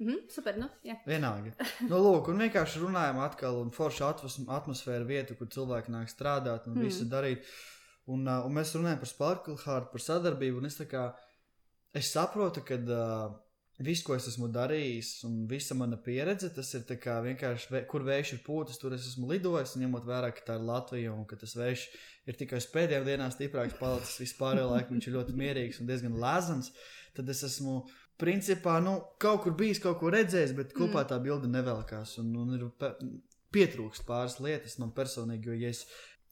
Mm 0.00 0.08
-hmm, 0.08 0.30
super, 0.32 0.56
nu, 0.56 0.68
jā. 0.84 0.96
Vienalga. 1.06 1.52
nu, 1.90 1.98
lūk, 2.00 2.30
un 2.32 2.40
vienkārši 2.40 2.80
runājam 2.80 3.18
atkal 3.20 3.60
un 3.60 3.70
forša 3.70 4.14
atmosfēra 4.48 5.04
vietu, 5.04 5.36
kur 5.36 5.50
cilvēki 5.52 5.92
nāk 5.92 6.08
strādāt 6.08 6.66
un 6.66 6.78
mm. 6.78 6.86
visu 6.88 7.04
darīt. 7.04 7.44
Un, 8.06 8.24
un 8.26 8.52
mēs 8.52 8.72
runājam 8.74 8.98
par 8.98 9.08
Sparkle 9.08 9.56
Heart, 9.64 9.90
par 9.92 10.00
sadarbību, 10.00 10.58
un 10.58 10.66
es 10.66 10.78
tā 10.80 10.86
kā, 10.88 11.04
es 11.94 12.12
saprotu, 12.12 12.64
ka 12.64 12.74
uh, 12.74 13.36
Viss, 13.80 14.02
ko 14.04 14.12
es 14.12 14.26
esmu 14.28 14.50
darījis, 14.52 15.10
un 15.24 15.36
visa 15.48 15.72
mana 15.72 15.96
pieredze, 16.04 16.50
tas 16.52 16.68
ir 16.76 16.82
vienkārši, 16.84 17.80
kur 17.88 18.02
vējš 18.04 18.32
ir 18.34 18.40
pūtis, 18.44 18.76
tur 18.80 18.92
es 18.92 19.06
esmu 19.08 19.30
lidojis, 19.30 19.78
ņemot 19.80 20.04
vērā, 20.04 20.28
ka 20.36 20.44
tā 20.50 20.56
ir 20.58 20.66
Latvija 20.68 21.14
un 21.14 21.22
ka 21.28 21.38
tas 21.40 21.54
vējš 21.56 21.86
ir 22.28 22.36
tikai 22.36 22.60
uz 22.60 22.66
pēdējām 22.74 23.06
dienām 23.08 23.32
stiprāks 23.32 23.78
palicis. 23.78 24.18
Vispār 24.20 24.60
laikam 24.60 24.98
viņš 24.98 25.08
ir 25.08 25.16
ļoti 25.16 25.36
mierīgs 25.38 25.80
un 25.80 25.88
diezgan 25.88 26.18
lēzans. 26.20 26.74
Tad 27.16 27.32
es 27.32 27.40
esmu, 27.48 27.78
principā, 28.20 28.76
nu, 28.84 28.98
kaut 29.22 29.46
kur 29.46 29.56
bijis, 29.56 29.80
kaut 29.80 29.96
ko 30.02 30.12
redzējis, 30.12 30.52
bet 30.60 30.76
kopā 30.76 31.06
mm. 31.06 31.08
tā 31.14 31.20
bilde 31.24 31.48
nevelkās. 31.48 32.18
Un, 32.20 32.36
un 32.36 32.52
ir 32.58 32.68
pietrūkst 33.56 34.04
pāris 34.04 34.36
lietas 34.44 34.76
man 34.82 34.92
personīgi, 34.92 35.48
jo, 35.48 35.56
ja 35.56 35.72
es 35.72 35.86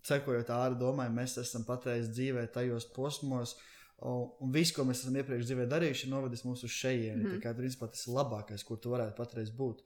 sekojot 0.05 0.53
ārā, 0.53 0.77
domāju, 0.77 1.17
mēs 1.17 1.41
esam 1.41 1.65
patreiz 1.65 2.13
dzīvē 2.13 2.45
tajos 2.53 2.91
posmos 2.93 3.57
Un, 3.57 3.78
un 4.07 4.53
viss, 4.55 4.75
ko 4.75 4.85
mēs 4.87 5.03
esam 5.03 5.17
iepriekš 5.19 5.49
dzīvē 5.49 5.67
darījuši, 5.71 6.07
ir 6.07 6.13
novedis 6.13 6.45
mūs 6.47 6.63
uz 6.67 6.75
šejieni. 6.75 7.25
Mm. 7.25 7.33
Tā 7.35 7.41
kā 7.43 7.55
principā, 7.59 7.89
tas 7.91 8.05
ir 8.07 8.15
labākais, 8.15 8.65
kur 8.67 8.79
tu 8.79 8.93
varētu 8.93 9.17
patreiz 9.19 9.51
būt. 9.55 9.83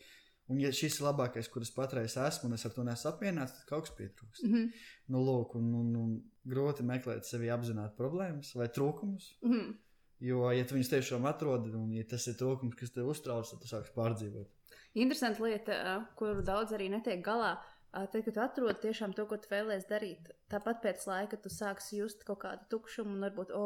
Un, 0.51 0.59
ja 0.61 0.73
šis 0.75 0.99
ir 0.99 1.07
labākais, 1.07 1.49
kurš 1.49 1.71
patreiz 1.77 2.17
esmu, 2.21 2.51
un 2.51 2.59
es 2.59 2.67
ar 2.67 2.75
to 2.75 2.85
neesmu 2.85 3.09
apmierināts, 3.13 3.55
tad 3.57 3.69
kaut 3.71 3.87
kas 3.87 3.95
pietrūks. 3.97 4.43
Mm 4.45 4.55
-hmm. 4.55 4.85
Nu, 5.15 5.23
lūk, 5.25 5.57
un, 5.57 5.75
un, 5.81 5.97
un 5.97 6.11
grūti 6.45 6.85
meklēt 6.85 7.25
sevi 7.25 7.49
apzināti 7.49 7.97
problēmas 7.97 8.55
vai 8.55 8.69
trūkumus. 8.69 9.37
Mm 9.43 9.53
-hmm. 9.53 9.75
Jo, 10.21 10.51
ja 10.51 10.65
tu 10.67 10.75
viņus 10.75 10.91
tiešām 10.91 11.25
atrodi, 11.27 11.71
un 11.75 11.93
ja 11.93 12.05
tas 12.05 12.27
ir 12.27 12.35
trūkums, 12.35 12.77
kas 12.79 12.91
tev 12.91 13.09
uztrauc, 13.09 13.51
tad 13.51 13.61
tu 13.61 13.69
sāksi 13.69 13.95
pārdzīvot. 13.95 14.49
Interesanta 14.95 15.43
lieta, 15.43 16.07
kuru 16.17 16.43
daudz 16.43 16.73
arī 16.73 16.91
netiek 16.91 17.25
galā 17.25 17.57
tad, 17.93 18.25
kad 18.25 18.35
tu 18.35 18.41
atrodi 18.41 18.81
tiešām 18.87 19.13
to, 19.17 19.27
ko 19.29 19.37
tu 19.37 19.51
vēlēsies 19.53 19.89
darīt, 19.89 20.31
tāpat 20.53 20.81
pēc 20.85 21.05
laika 21.07 21.37
tu 21.37 21.53
sāksi 21.53 22.01
just 22.01 22.25
kaut 22.25 22.41
kādu 22.45 22.65
tukšumu 22.73 23.17
un 23.17 23.27
varbūt, 23.27 23.53
o, 23.53 23.65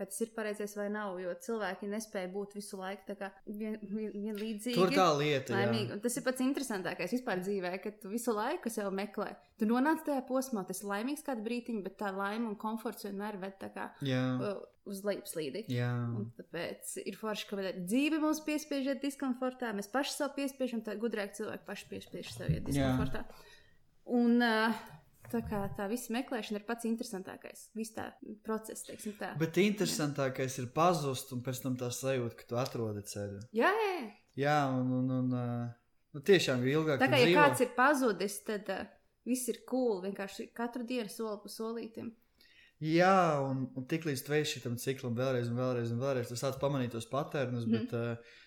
vai 0.00 0.06
tas 0.08 0.20
ir 0.24 0.30
pareizais 0.36 0.74
vai 0.78 0.88
nav, 0.92 1.18
jo 1.20 1.34
cilvēki 1.46 1.88
nespēja 1.92 2.30
būt 2.32 2.56
visu 2.56 2.78
laiku 2.80 3.16
vien, 3.46 3.76
vien, 3.82 4.10
vienlīdzīgi. 4.14 4.76
Tur 4.78 4.92
tā 4.94 5.06
lieta, 5.18 5.54
Laimīgi. 5.54 5.90
jā. 5.90 5.96
Un 5.98 6.02
tas 6.06 6.16
ir 6.16 6.24
pats 6.26 6.44
interesantākais 6.44 7.14
vispār 7.16 7.42
dzīvē, 7.44 7.72
ka 7.84 7.92
tu 8.02 8.12
visu 8.12 8.34
laiku 8.36 8.72
sev 8.72 8.90
meklē. 8.96 9.34
Tu 9.60 9.68
nonāc 9.68 10.02
tajā 10.06 10.22
posmā, 10.28 10.64
tas 10.66 10.80
ir 10.82 10.88
laimīgs 10.88 11.24
kādu 11.26 11.44
brīdiņu, 11.44 11.84
bet 11.84 11.98
tā 12.00 12.10
laime 12.16 12.48
un 12.48 12.56
komforts 12.60 13.04
vienmēr 13.04 13.36
ved 13.42 13.58
tā 13.60 13.68
kā 13.74 13.90
Jā, 14.00 14.22
uz 14.88 15.02
lejupslīdi. 15.04 15.66
jā. 15.68 15.90
Un 16.16 16.30
tāpēc 16.38 16.96
ir 17.04 17.18
forši, 17.20 17.48
ka 17.50 17.72
dzīve 17.84 18.22
mums 18.24 18.40
piespiež 18.46 18.88
iet 18.94 19.02
diskomfortā. 19.04 19.74
Mēs 19.76 19.90
paši 19.92 20.16
sev 20.16 20.32
piespiežam, 20.38 20.80
tā 20.86 20.96
gudrāk 20.96 21.36
cilvēki 21.36 21.68
paši 21.68 21.90
piespiež 21.92 22.32
sev 22.32 22.48
iet 22.56 22.64
diskomfortā. 22.64 23.26
Un 24.10 24.40
uh, 24.42 24.80
tā 25.32 25.40
kā 25.46 25.60
tā 25.76 25.86
visa 25.90 26.12
meklēšana 26.14 26.60
ir 26.60 26.66
pats 26.68 26.86
interesantākais. 26.88 27.66
Viss 27.78 27.94
tā 27.96 28.08
process, 28.46 28.84
teiksim 28.86 29.16
tā. 29.18 29.32
Bet 29.40 29.58
interesantākais 29.62 30.58
ir 30.62 30.70
pazust 30.74 31.32
un 31.36 31.42
pēc 31.46 31.62
tam 31.64 31.76
tā 31.80 31.90
sajūta, 31.94 32.38
ka 32.38 32.48
tu 32.50 32.58
atrodi 32.60 33.04
ceļu. 33.10 33.42
Jā, 33.56 33.70
jā, 33.70 33.92
jā. 33.98 34.08
Jā, 34.40 34.56
un, 34.72 34.90
un, 35.00 35.10
un 35.16 35.36
uh, 35.36 35.68
nu, 36.14 36.22
tiešām 36.26 36.62
jo 36.64 36.80
ilgāk 36.80 37.02
Tā 37.02 37.10
kā 37.10 37.18
ja 37.20 37.28
dzīvo- 37.28 37.42
kāds 37.42 37.64
ir 37.64 37.70
pazudis, 37.76 38.38
tad 38.46 38.68
uh, 38.72 38.84
viss 39.28 39.50
ir 39.52 39.62
cool. 39.68 40.00
Vienkārši 40.06 40.50
katru 40.56 40.86
dienu 40.86 41.10
soli 41.12 41.40
pa 41.42 41.52
solītam. 41.52 42.12
Jā, 42.80 43.40
un, 43.44 43.66
un 43.76 43.84
tiklīdz 43.84 44.22
tu 44.24 44.32
esi 44.38 44.56
šitam 44.56 44.78
ciklam 44.80 45.16
vēlreiz, 45.18 45.50
un 45.52 45.58
vēlreiz, 45.60 45.90
un 45.92 46.00
vēlreiz, 46.00 46.30
tu 46.30 46.38
sāc 46.40 46.56
pamanīt 46.62 46.94
tos 46.94 47.10
patērnus, 47.10 47.66
mm. 47.68 47.74
bet 47.76 47.92
uh, 47.98 48.38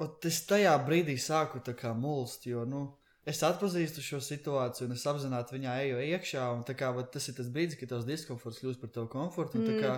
ot, 0.00 0.24
es 0.30 0.38
tajā 0.48 0.72
brīdī 0.86 1.18
sāku 1.20 1.60
tā 1.64 1.74
kā 1.76 1.92
mulst, 1.92 2.46
jo, 2.48 2.64
nu, 2.68 2.86
es 3.26 3.42
atpazīstu 3.46 4.02
šo 4.02 4.18
situāciju, 4.24 4.88
un 4.88 4.96
es 4.96 5.04
apzināti 5.06 5.54
viņā 5.56 5.74
eju 5.86 5.98
iekšā, 6.08 6.46
kā 6.78 6.92
vat, 6.96 7.10
tas 7.14 7.28
ir 7.30 7.36
tas 7.38 7.50
brīdis, 7.54 7.78
kad 7.80 7.92
tavs 7.92 8.06
diskomforts 8.08 8.62
kļūst 8.62 8.80
par 8.82 8.90
tavu 8.94 9.10
komfortu, 9.12 9.58
Mm. 9.62 9.80
kā, 9.82 9.92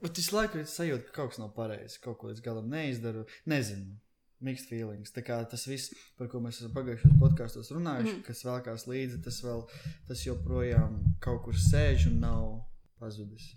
vat, 0.00 0.16
visu 0.16 0.36
laiku 0.36 0.58
ir 0.62 0.64
sajūta, 0.70 1.06
ka 1.08 1.12
kaut 1.20 1.34
kas 1.34 1.42
nav 1.42 1.50
pareizi, 1.56 2.00
kaut 2.00 2.18
ko 2.18 2.30
līdz 2.30 2.40
galam 2.44 2.70
neizdaru, 2.72 3.26
nezinu. 3.46 3.98
Mixed 4.40 4.70
feelings. 4.70 5.10
Tā 5.12 5.20
kā 5.20 5.36
tas 5.44 5.66
viss, 5.68 5.92
par 6.16 6.30
ko 6.32 6.40
mēs 6.40 6.62
esam 6.62 6.72
pagājušajos 6.72 7.18
podkāstos 7.20 7.68
runājuši, 7.76 8.14
mm. 8.14 8.22
kas 8.24 8.40
vēlkās 8.48 8.86
līdzi, 8.88 9.18
tas 9.26 9.42
vēl, 9.44 9.66
tas 10.08 10.22
joprojām 10.24 10.96
kaut 11.20 11.42
kur 11.44 11.52
sēž 11.60 12.06
un 12.08 12.20
nav 12.24 12.46
pazudis. 12.98 13.50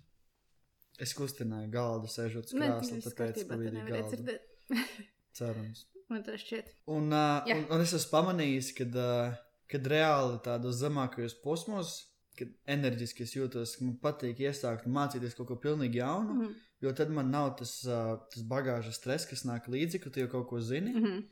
Es 1.00 1.16
kustināju 1.16 1.72
galdu, 1.72 2.12
sēžot 2.12 2.52
uz 2.52 2.58
krēsla, 2.60 3.00
tāpēc 3.08 3.48
ka 3.48 3.56
nevarēji 3.56 3.96
galda. 3.96 4.12
dzirdēt. 4.12 4.92
Cerams. 5.40 5.86
Man 6.14 6.24
tas 6.26 6.42
šķiet. 6.44 6.72
Un, 6.94 7.10
uh, 7.12 7.44
Jā. 7.50 7.58
un, 7.58 7.68
un 7.74 7.84
es 7.84 7.94
esmu 7.98 8.12
pamanījis, 8.14 8.72
kad, 8.78 8.98
uh, 9.00 9.34
kad 9.72 9.88
reāli 9.90 10.38
tādos 10.46 10.78
zemākajos 10.84 11.36
posmos, 11.44 11.96
kad 12.38 12.50
enerģiski 12.70 13.26
es 13.26 13.34
jūtos, 13.36 13.76
ka 13.78 13.86
man 13.88 13.98
patīk 14.02 14.40
iesākt 14.46 14.88
un 14.90 14.96
mācīties 14.96 15.36
kaut 15.38 15.50
ko 15.52 15.58
pilnīgi 15.68 16.00
jaunu, 16.02 16.38
Mhm, 16.40 16.54
jo 16.84 16.92
tad 16.98 17.12
man 17.16 17.30
nav 17.32 17.54
tas, 17.60 17.78
uh, 17.88 18.18
tas 18.34 18.44
bagāžas 18.50 18.98
stress, 19.00 19.26
kas 19.30 19.46
nāk 19.48 19.70
līdzi, 19.72 20.02
ka 20.04 20.10
tu 20.14 20.20
jau 20.24 20.30
kaut 20.38 20.48
ko 20.50 20.60
zini. 20.62 20.94
mhm. 20.94 21.24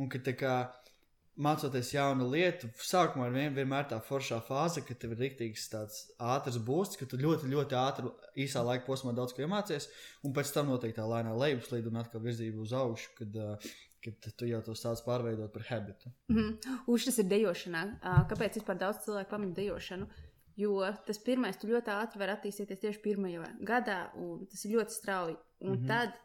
Un 0.00 0.08
ka 0.08 0.20
tā 0.24 0.32
kā 0.38 0.52
mācoties 1.40 1.90
jaunu 1.94 2.26
lietu, 2.30 2.68
sākumā 2.84 3.26
ir 3.30 3.34
vien, 3.36 3.54
vienmēr 3.56 3.86
tā 3.90 3.98
foršā 4.04 4.38
fāze, 4.44 4.82
ka 4.86 4.94
tev 4.94 5.14
ir 5.14 5.22
rīktīgs 5.24 5.68
tāds 5.72 6.02
ātrs 6.20 6.58
būsts, 6.66 6.98
ka 7.00 7.06
tu 7.08 7.16
ļoti, 7.20 7.48
ļoti 7.52 7.76
ātri 7.80 8.10
īsā 8.44 8.62
laika 8.66 8.84
posmā 8.86 9.14
daudz 9.16 9.32
ko 9.36 9.44
iemācies, 9.46 9.88
un 10.24 10.34
pēc 10.36 10.52
tam 10.54 10.68
noteikti 10.72 10.98
tā 11.00 11.06
lēnā 11.08 11.32
lejupslīd 11.36 11.88
un 11.90 12.00
atkal 12.02 12.20
virzība 12.24 12.60
uz 12.64 12.72
augšu, 12.76 13.14
kad, 13.18 13.36
uh, 13.40 13.70
kad 14.04 14.30
tu 14.36 14.48
jau 14.48 14.62
to 14.64 14.74
sāc 14.78 15.02
pārveidot 15.06 15.52
par 15.52 15.66
habitu. 15.68 16.12
Mhm. 16.32 16.80
Uz 16.86 17.04
tas 17.04 17.18
ir 17.18 17.28
dejošanā. 17.30 17.84
Kāpēc 18.30 18.60
vispār 18.60 18.80
daudz 18.80 19.04
cilvēku 19.04 19.30
pamana 19.30 19.54
dejošanu? 19.54 20.08
Jo 20.60 20.80
tas 21.06 21.18
pirmais, 21.24 21.56
tu 21.56 21.70
ļoti 21.70 21.92
ātri 21.94 22.20
vari 22.20 22.34
attīstīties 22.34 22.82
tieši 22.82 23.00
pirmajā 23.04 23.46
gadā, 23.64 24.00
un 24.20 24.46
tas 24.50 24.64
ir 24.64 24.76
ļoti 24.76 24.96
strauji. 24.96 25.36
Un 25.60 25.70
mm 25.70 25.76
-hmm. 25.76 25.86
tad 25.86 26.18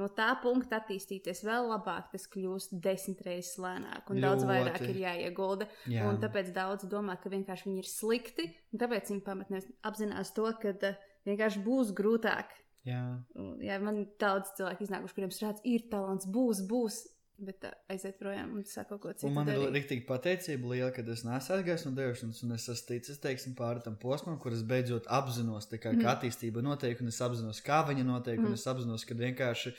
no 0.00 0.08
tā 0.08 0.28
punkta 0.42 0.80
attīstīties 0.80 1.44
vēl 1.46 1.68
labāk, 1.70 2.10
tas 2.12 2.26
kļūst 2.32 2.74
desmit 2.84 3.20
reizes 3.26 3.58
lēnāk, 3.62 4.08
un 4.10 4.20
daudz 4.24 4.44
Ļoti. 4.44 4.50
vairāk 4.50 4.86
ir 4.88 5.00
jāiegulda. 5.04 5.68
Jā. 5.86 6.08
Un 6.08 6.20
tāpēc 6.22 6.52
daudz 6.56 6.88
domā, 6.90 7.18
ka 7.20 7.32
vienkārši 7.32 7.68
viņi 7.68 7.78
ir 7.78 7.90
slikti, 7.90 8.48
un 8.72 8.82
tāpēc 8.82 9.12
viņi 9.12 9.24
pamatnēs 9.26 9.68
apzinās 9.82 10.32
to, 10.36 10.48
ka 10.62 10.94
vienkārši 11.28 11.64
būs 11.66 11.92
grūtāk. 11.98 12.56
Jā. 12.84 13.22
Un, 13.38 13.58
jā, 13.62 13.78
man 13.80 13.98
ir 14.02 14.06
daudz 14.18 14.54
cilvēku 14.58 14.82
iznākuši, 14.86 15.14
kuriem 15.14 15.30
strādā, 15.30 15.60
ir 15.64 15.84
talants, 15.90 16.26
būs, 16.26 16.64
būs, 16.66 16.96
bet 17.38 17.64
uh, 17.64 17.70
aiziet 17.90 18.18
projām 18.18 18.52
un 18.56 18.64
sāk 18.64 18.88
kaut 18.90 19.00
ko 19.02 19.12
citu. 19.12 19.26
Un 19.28 19.34
man 19.34 19.48
ir 19.48 19.58
darīt. 19.58 19.74
rīktīgi 19.76 20.06
pateicība 20.06 20.68
liela, 20.72 20.90
ka 20.94 21.02
es 21.02 21.22
neesmu 21.24 21.56
aizgājis 21.56 21.86
no 21.86 21.92
dejošanas, 21.96 22.42
un 22.42 22.52
es 22.52 22.68
esmu 22.68 22.86
ticis 22.88 23.18
teiksim, 23.22 23.54
pāri 23.58 23.82
tam 23.84 23.96
posmam, 23.96 24.38
kur 24.42 24.52
es 24.52 24.62
beidzot 24.62 25.06
apzinos, 25.06 25.66
kā, 25.70 25.92
Mhm. 25.92 26.02
ka 26.02 26.16
attīstība 26.16 26.62
notiek, 26.62 27.00
un 27.00 27.08
es 27.08 27.20
apzinos, 27.20 27.62
kā 27.62 27.82
viņa 27.88 28.04
notiek, 28.04 28.38
un 28.38 28.44
Mhm. 28.50 28.54
es 28.54 28.66
apzinos, 28.66 29.04
ka 29.06 29.14
vienkārši 29.14 29.74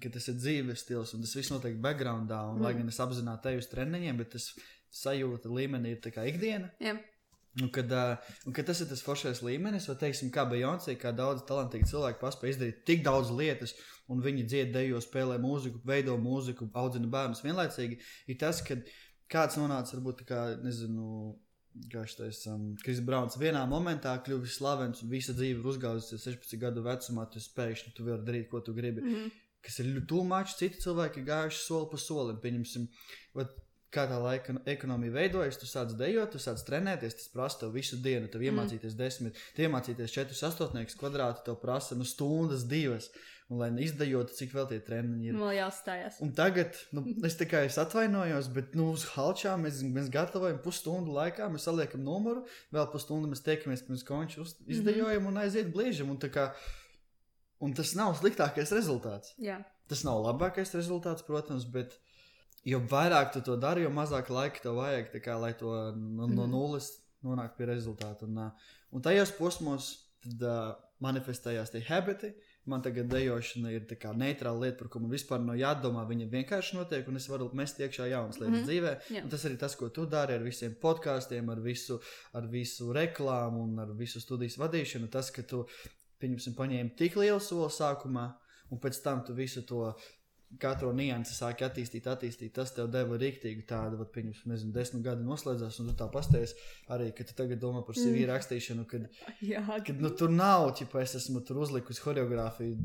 ka 0.00 0.08
tas 0.08 0.26
ir 0.28 0.34
dzīves 0.34 0.78
stils, 0.80 1.14
un 1.14 1.20
tas 1.20 1.34
viss 1.34 1.50
notiek 1.52 1.76
backgroundā. 1.78 2.38
Un, 2.50 2.58
mm. 2.58 2.62
Lai 2.62 2.72
Mhm. 2.72 2.78
gan 2.78 2.88
es 2.88 2.98
apzināti 2.98 3.50
eju 3.52 3.58
uz 3.58 3.66
treniņiem, 3.68 4.16
bet 4.16 4.30
tas 4.30 4.54
sajūta 4.90 5.46
līmenī 5.46 5.86
ir 5.92 6.00
tā 6.00 6.10
kā 6.10 6.24
ikdiena. 6.26 6.70
Jā. 6.80 6.98
Un 7.62 7.68
kad, 7.70 7.92
uh, 7.94 8.16
un 8.48 8.52
kad 8.56 8.66
tas 8.66 8.80
ir 8.82 8.88
tas 8.90 9.02
foršais 9.06 9.38
līmenis, 9.46 9.84
vai 9.86 9.94
teiksim, 10.00 10.30
kā 10.34 10.42
Beyoncé, 10.50 10.96
kā 10.98 11.12
daudz 11.14 11.44
talantīgi 11.46 11.86
cilvēki 11.86 12.18
paspēj 12.18 12.50
izdarīt 12.50 12.80
tik 12.88 13.04
daudz 13.06 13.30
lietas, 13.30 13.76
un 14.10 14.18
viņi 14.24 14.42
dzied, 14.50 14.72
dejo, 14.74 14.98
spēlē 15.04 15.36
mūziku, 15.38 15.78
veido 15.86 16.16
mūziku, 16.18 16.66
audzina 16.74 17.06
bērnus 17.12 17.44
vienlaicīgi, 17.46 18.00
ir 18.26 18.40
tas, 18.40 18.58
ka 18.66 18.74
kāds 19.30 19.54
nonāca 19.60 19.94
varbūt 19.94 20.24
tā 20.24 20.26
kā, 20.32 20.40
nezinu, 20.66 21.36
kā 21.90 22.02
šis 22.10 22.42
um, 22.50 22.66
Kris 22.82 23.00
Brauns 23.06 23.38
vienā 23.38 23.62
momentā 23.70 24.16
kļuvis 24.26 24.58
slavens 24.58 25.02
un 25.02 25.14
visa 25.14 25.32
dzīve 25.34 25.62
ir 25.62 25.70
uzgāzusies 25.72 26.26
16 26.26 26.58
gadu 26.62 26.82
vecumā, 26.82 27.28
tu 27.30 27.42
spēj, 27.42 27.86
tu 27.94 28.06
vari 28.06 28.26
darīt, 28.26 28.50
ko 28.50 28.60
tu 28.66 28.74
gribi 28.74 29.02
Mhm. 29.02 29.32
kas 29.64 29.78
ir 29.80 29.94
tūmāči, 30.10 30.58
citi 30.58 30.82
cilvēki 30.82 31.22
ir 31.22 31.30
gājuši 31.30 31.62
soli 31.64 31.88
pa 31.90 31.96
solim. 31.96 32.36
Pieņemsim, 32.42 32.88
vat, 33.34 33.54
kā 33.94 34.04
tā 34.10 34.16
laika 34.20 34.56
ekonomija 34.70 35.14
veidojas, 35.14 35.58
tu 35.60 35.68
sāc 35.70 35.94
dejot, 35.98 36.32
tu 36.34 36.40
sāc 36.42 36.62
trenēties, 36.66 37.14
tas 37.20 37.30
prasa 37.32 37.62
tev 37.64 37.76
visu 37.78 37.96
dienu. 38.02 38.28
Tev 38.32 38.42
iemācīties 38.50 38.96
desmit, 38.98 39.38
tu 39.56 39.62
iemācīties 39.66 40.12
četrus 40.14 40.42
astotniekus 40.50 40.98
kvadrātu, 41.00 41.44
tev 41.46 41.60
prasa 41.62 41.94
nu, 41.98 42.04
stundas, 42.08 42.66
divas. 42.70 43.10
Un, 43.52 43.58
lai 43.60 43.66
izdejotu, 43.84 44.32
cik 44.32 44.54
vēl 44.56 44.68
tie 44.70 44.78
treniņi 44.80 45.26
ir. 45.28 45.34
Man 45.36 45.50
vēl 45.50 45.58
jāuzstājās. 45.58 46.14
Un 46.24 46.30
tagad 46.32 46.78
nu, 46.96 47.02
es 47.28 47.34
tikai 47.36 47.66
es 47.68 47.76
atvainojos, 47.78 48.46
bet 48.56 48.72
nu, 48.74 48.86
uz 48.96 49.04
halčām 49.12 49.66
mēs, 49.66 49.82
mēs 49.84 50.08
gatavojam 50.14 50.62
pusstundu 50.64 51.12
laikā. 51.12 51.50
Mēs 51.52 51.66
saliekam 51.68 52.00
numuru, 52.06 52.46
vēl 52.72 52.88
pusstundu 52.94 53.28
mēs 53.28 53.44
tiekamies 53.44 53.84
pirms 53.84 54.06
konča, 54.08 54.40
uz- 54.46 54.56
izdejojam 54.64 55.28
un 55.28 55.36
aiziet 55.42 55.68
blīžam. 55.76 56.14
Un, 56.14 56.22
kā, 56.32 56.46
un 57.60 57.76
tas 57.76 57.92
nav 58.00 58.16
sliktākais 58.16 58.72
rezultāts. 58.72 59.34
Jā. 59.36 59.60
Tas 59.92 60.06
nav 60.08 60.24
labākais 60.24 60.72
rezultāts, 60.72 61.24
protams, 61.28 61.68
bet 61.68 61.98
jo 62.64 62.80
vairāk 62.90 63.32
tu 63.32 63.40
to 63.44 63.56
dari, 63.60 63.82
jo 63.82 63.90
mazāk 63.90 64.30
laika 64.32 64.62
tev 64.62 64.78
vajag, 64.80 65.12
kā, 65.24 65.36
lai 65.40 65.52
to 65.58 65.72
no, 65.96 66.26
no 66.26 66.46
Mhm. 66.46 66.50
nulles 66.50 66.90
nonāktu 67.24 67.56
pie 67.56 67.66
rezultātu. 67.66 68.28
Un, 68.28 68.50
un 68.92 69.02
tajos 69.02 69.32
posmos 69.32 69.92
tad, 70.22 70.42
uh, 70.42 70.74
manifestējās 71.04 71.72
tie 71.72 71.82
habiti. 71.88 72.32
Man 72.70 72.80
tagad 72.84 73.10
dejošana 73.12 73.72
ir 73.74 73.82
tā 73.88 73.96
kā 74.00 74.14
neitrāla 74.16 74.62
lieta, 74.62 74.78
par 74.78 74.88
ko 74.92 75.02
man 75.02 75.12
vispār 75.12 75.42
nav 75.44 75.58
jādomā. 75.60 76.06
Viņa 76.08 76.30
vienkārši 76.32 76.78
notiek, 76.78 77.08
un 77.10 77.20
es 77.20 77.26
varu 77.28 77.50
mest 77.52 77.80
iekšā 77.82 78.06
jaunas 78.08 78.38
lietas 78.40 78.54
mm. 78.54 78.62
-hmm. 78.62 78.68
dzīvē. 78.70 79.24
Un 79.24 79.28
tas 79.34 79.44
arī 79.44 79.58
tas, 79.60 79.76
ko 79.76 79.88
tu 79.88 80.06
dari 80.06 80.34
ar 80.34 80.42
visiem 80.42 80.76
podkāstiem, 80.82 81.50
ar 81.52 81.60
visu, 81.60 82.00
ar 82.32 82.46
visu 82.46 82.92
reklāmu 82.92 83.66
un 83.66 83.78
ar 83.78 83.92
visu 83.92 84.20
studijas 84.20 84.56
vadīšanu. 84.56 85.10
Tas, 85.10 85.30
ka 85.30 85.42
tu 85.42 85.66
pieņemsim, 86.20 86.54
paņēmi 86.56 86.96
tik 86.96 87.16
lielu 87.16 87.40
soli 87.40 87.68
sākumā, 87.68 88.32
un 88.70 88.80
pēc 88.80 89.02
tam 89.02 89.24
tu 89.24 89.34
visu 89.34 89.62
to 89.62 89.94
katru 90.60 90.92
niansu 90.96 91.34
sāki 91.36 91.64
attīstīt, 91.66 92.06
attīstīt. 92.10 92.52
Tas 92.56 92.72
tev 92.76 92.88
deva 92.92 93.18
rīktīgi 93.20 93.64
tādu, 93.68 93.98
vat, 94.00 94.10
pieņemsim, 94.14 94.50
nezinu, 94.52 94.72
desmit 94.74 95.02
gadi 95.06 95.26
noslēdzās, 95.26 95.80
un 95.82 95.90
tu 95.90 95.96
tā 95.98 96.08
pasties 96.12 96.54
arī, 96.94 97.10
ka 97.16 97.26
tu 97.28 97.36
tagad 97.38 97.60
domā 97.62 97.84
par 97.86 97.96
CV 97.98 98.24
Mm. 98.24 98.30
rakstīšanu, 98.32 98.86
kad, 98.90 99.08
Jā. 99.52 99.64
kad 99.86 100.00
nu, 100.00 100.10
tur 100.10 100.30
nav, 100.30 100.70
ja 100.80 101.00
es 101.02 101.14
esmu 101.20 101.44
tur 101.44 101.62
uzlikusi 101.64 102.02
choreogrāfiju 102.04 102.76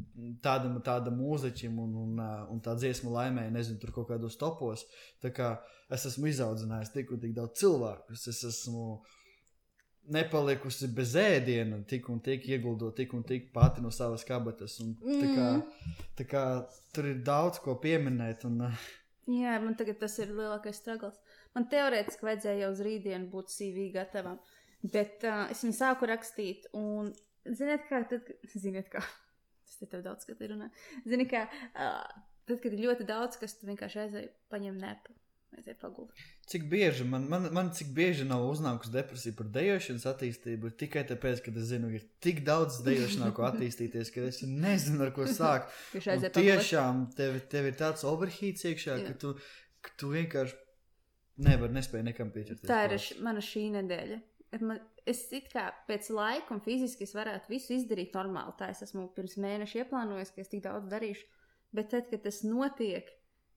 tādam, 0.42 0.80
tādam 0.86 1.20
mūziķim 1.22 1.78
un, 1.80 1.96
un, 2.06 2.24
un 2.54 2.62
tā 2.62 2.76
dziesmu 2.80 3.12
laimēja, 3.14 3.52
nezinu, 3.52 3.80
tur 3.80 3.92
kaut 3.92 4.10
kādos 4.10 4.38
topos. 4.40 4.86
Tā 5.22 5.32
kā 5.36 5.54
es 5.90 6.06
esmu 6.06 6.30
izaudzinājis 6.30 6.94
tik 6.94 7.12
un 7.12 7.20
tik 7.20 7.34
daudz 7.38 7.60
cilvēku. 7.62 8.14
Es 8.14 8.44
esmu 8.44 9.02
nepalikusi 10.14 10.88
bez 10.96 11.14
ēdiena, 11.20 11.82
tik 11.90 12.10
un 12.10 12.20
tik 12.26 12.48
ieguldot, 12.50 12.96
tik 12.98 13.14
un 13.18 13.24
tik 13.28 13.52
pati 13.56 13.82
no 13.84 13.92
savas 13.94 14.26
kabatas. 14.28 14.80
Un, 14.84 14.96
tā, 15.04 15.28
kā, 15.36 15.48
Mm. 15.60 15.98
tā 16.20 16.26
kā 16.30 16.44
tur 16.96 17.06
ir 17.12 17.22
daudz 17.26 17.60
ko 17.64 17.76
pieminēt. 17.82 18.46
Un, 18.50 18.62
ā, 18.68 18.72
Jā, 19.30 19.60
man 19.62 19.76
tagad 19.78 20.00
tas 20.02 20.16
ir 20.20 20.32
lielākais 20.34 20.80
struggles. 20.82 21.20
Man 21.54 21.68
teorētiski 21.70 22.26
vajadzēja 22.26 22.64
jau 22.64 22.72
uz 22.74 22.80
rītdienu 22.86 23.30
būt 23.30 23.52
CV 23.54 23.92
gatavam, 23.94 24.40
bet 24.82 25.22
uh, 25.28 25.44
es 25.54 25.62
viņu 25.66 25.76
sāku 25.78 26.08
rakstīt. 26.10 26.66
Un, 26.74 27.12
ziniet, 27.46 27.86
kā 27.90 28.02
tad, 28.10 28.26
ziniet, 28.56 28.90
kā 28.90 29.04
tas 29.70 29.78
te 29.78 29.86
tev 29.92 30.02
daudz 30.08 30.26
skatīt 30.26 30.50
runā. 30.56 30.72
Zini, 31.06 31.28
kā 31.30 31.44
uh, 31.46 32.02
tad, 32.50 32.58
kad 32.64 32.74
ir 32.74 32.82
ļoti 32.88 33.06
daudz, 33.10 33.38
kas 33.38 33.54
tu 33.60 33.70
vienkārši 33.70 34.02
aizēji 34.08 34.32
paņem 34.50 34.82
nepu. 34.82 35.14
Vajadzēja 35.50 35.78
pagūt. 35.82 36.12
Cik 36.52 36.66
bieži 36.70 37.06
man, 37.10 37.24
man, 37.32 37.48
man 37.56 37.72
cik 37.74 37.88
bieži 37.98 38.26
nav 38.30 38.44
uznākusi 38.52 38.92
depresija 38.94 39.34
par 39.38 39.48
dejošanas 39.56 40.06
attīstību, 40.12 40.70
tikai 40.78 41.04
tāpēc, 41.10 41.42
ka 41.46 41.54
es 41.58 41.66
zinu, 41.72 41.90
ka 41.90 41.98
ir 41.98 42.06
tik 42.22 42.44
daudz 42.46 42.78
dejošanā, 42.86 43.32
ko 43.34 43.48
attīstīties, 43.48 44.12
ka 44.14 44.28
es 44.30 44.44
nezinu, 44.46 45.02
ar 45.08 45.12
ko 45.16 45.26
sākt. 45.26 45.74
Tiešām 46.38 47.08
tev, 47.18 47.40
tev 47.50 47.72
ir 47.72 47.78
tāds 47.80 48.06
overheats 48.08 48.66
iekšā, 48.70 49.00
Jā. 49.02 49.08
ka 49.10 49.18
tu, 49.26 49.34
ka 49.82 49.96
tu 49.98 50.12
vienkārši 50.14 50.58
nevari 51.50 51.76
nespēj 51.80 52.06
nekam 52.12 52.30
pieķerties. 52.36 52.70
Tā 52.70 52.84
ir 52.86 52.96
š- 53.00 53.20
mana 53.26 53.42
šī 53.44 53.66
nedēļa. 53.80 54.22
Man- 54.62 54.86
Es 55.10 55.24
it 55.34 55.48
kā 55.50 55.72
pēc 55.88 56.12
laika 56.14 56.54
un 56.54 56.60
fiziski 56.62 57.08
varētu 57.10 57.50
visu 57.50 57.74
izdarīt 57.74 58.14
normāli. 58.14 58.54
Tā 58.60 58.68
es 58.70 58.84
esmu 58.86 59.08
pirms 59.16 59.40
mēneša 59.42 59.80
ieplānojis, 59.82 60.30
ka 60.36 60.42
es 60.44 60.52
tik 60.52 60.62
daudz 60.62 60.86
darīšu. 60.92 61.24
Bet 61.74 61.90
tad, 61.90 62.10
kad 62.12 62.22
tas 62.28 62.44
notiek, 62.46 63.10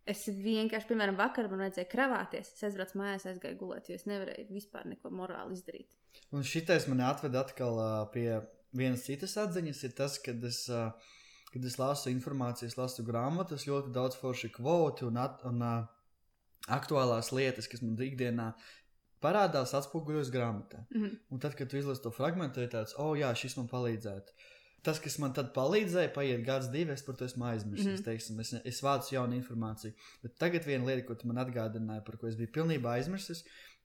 es 0.09 0.25
vienkārši, 0.26 0.88
piemēram, 0.90 1.16
vakar 1.18 1.49
man 1.50 1.64
vajadzēja 1.66 1.90
kravāties. 1.92 2.52
Es 2.56 2.66
aizbraucu 2.68 2.99
mājās, 3.00 3.26
aizgāju 3.30 3.59
gulēt, 3.61 3.88
jo 3.90 3.99
es 3.99 4.06
nevarēju 4.11 4.49
vispār 4.50 4.88
neko 4.90 5.12
morāli 5.14 5.56
izdarīt. 5.56 5.97
Un 6.35 6.44
šitais 6.47 6.88
man 6.90 7.04
atved 7.06 7.37
atkal 7.38 7.80
pie 8.14 8.26
vienas 8.76 9.06
citas 9.06 9.37
atziņas, 9.40 9.82
ir 9.87 9.97
tas, 9.97 10.18
kad 10.23 10.44
es, 10.49 10.64
kad 11.52 11.71
es 11.71 11.78
lasu 11.80 12.12
informāciju, 12.12 12.71
es 12.73 12.78
lasu 12.78 13.04
grāmatas, 13.06 13.68
ļoti 13.68 13.92
daudz 13.94 14.18
forši 14.21 14.52
kvoti 14.56 15.06
un, 15.09 15.21
at, 15.23 15.44
un 15.49 15.62
aktuālās 16.73 17.32
lietas, 17.35 17.68
kas 17.71 17.85
man 17.85 17.99
ikdienā 18.00 18.52
parādās, 19.23 19.75
atspoguļojas 19.78 20.32
grāmatā. 20.35 20.82
Mhm. 20.90 21.14
Un 21.30 21.42
tad, 21.42 21.54
kad 21.59 21.71
tu 21.71 21.78
izlasi 21.78 22.02
to 22.02 22.11
fragment, 22.14 22.59
ir 22.59 22.73
tāds, 22.73 22.97
oh, 22.99 23.14
jā, 23.18 23.30
šis 23.38 23.56
man 23.61 23.71
palīdzētu. 23.71 24.35
Tas, 24.83 24.99
kas 24.99 25.19
man 25.19 25.33
tad 25.33 25.53
palīdzēja, 25.55 26.12
paiet 26.15 26.45
gads, 26.45 26.67
divi, 26.73 26.91
es 26.93 27.03
par 27.07 27.15
to 27.15 27.25
esmu 27.25 27.45
aizmirsis. 27.45 27.87
Mm 27.87 27.91
Mhm. 27.91 27.99
-hmm. 28.01 28.05
teiksim, 28.05 28.41
es, 28.41 28.53
es 28.65 28.83
vācu 28.83 29.12
jaunu 29.15 29.35
informāciju. 29.41 29.93
Bet 30.23 30.39
tagad 30.39 30.65
viena 30.67 30.85
lieta, 30.87 31.07
ko 31.07 31.15
tu 31.15 31.27
man 31.29 31.37
atgādināji, 31.47 32.05
par 32.05 32.17
ko 32.17 32.27
es 32.27 32.35
biju 32.37 32.49
pilnībā 32.53 32.89
aizmirsis. 32.99 33.45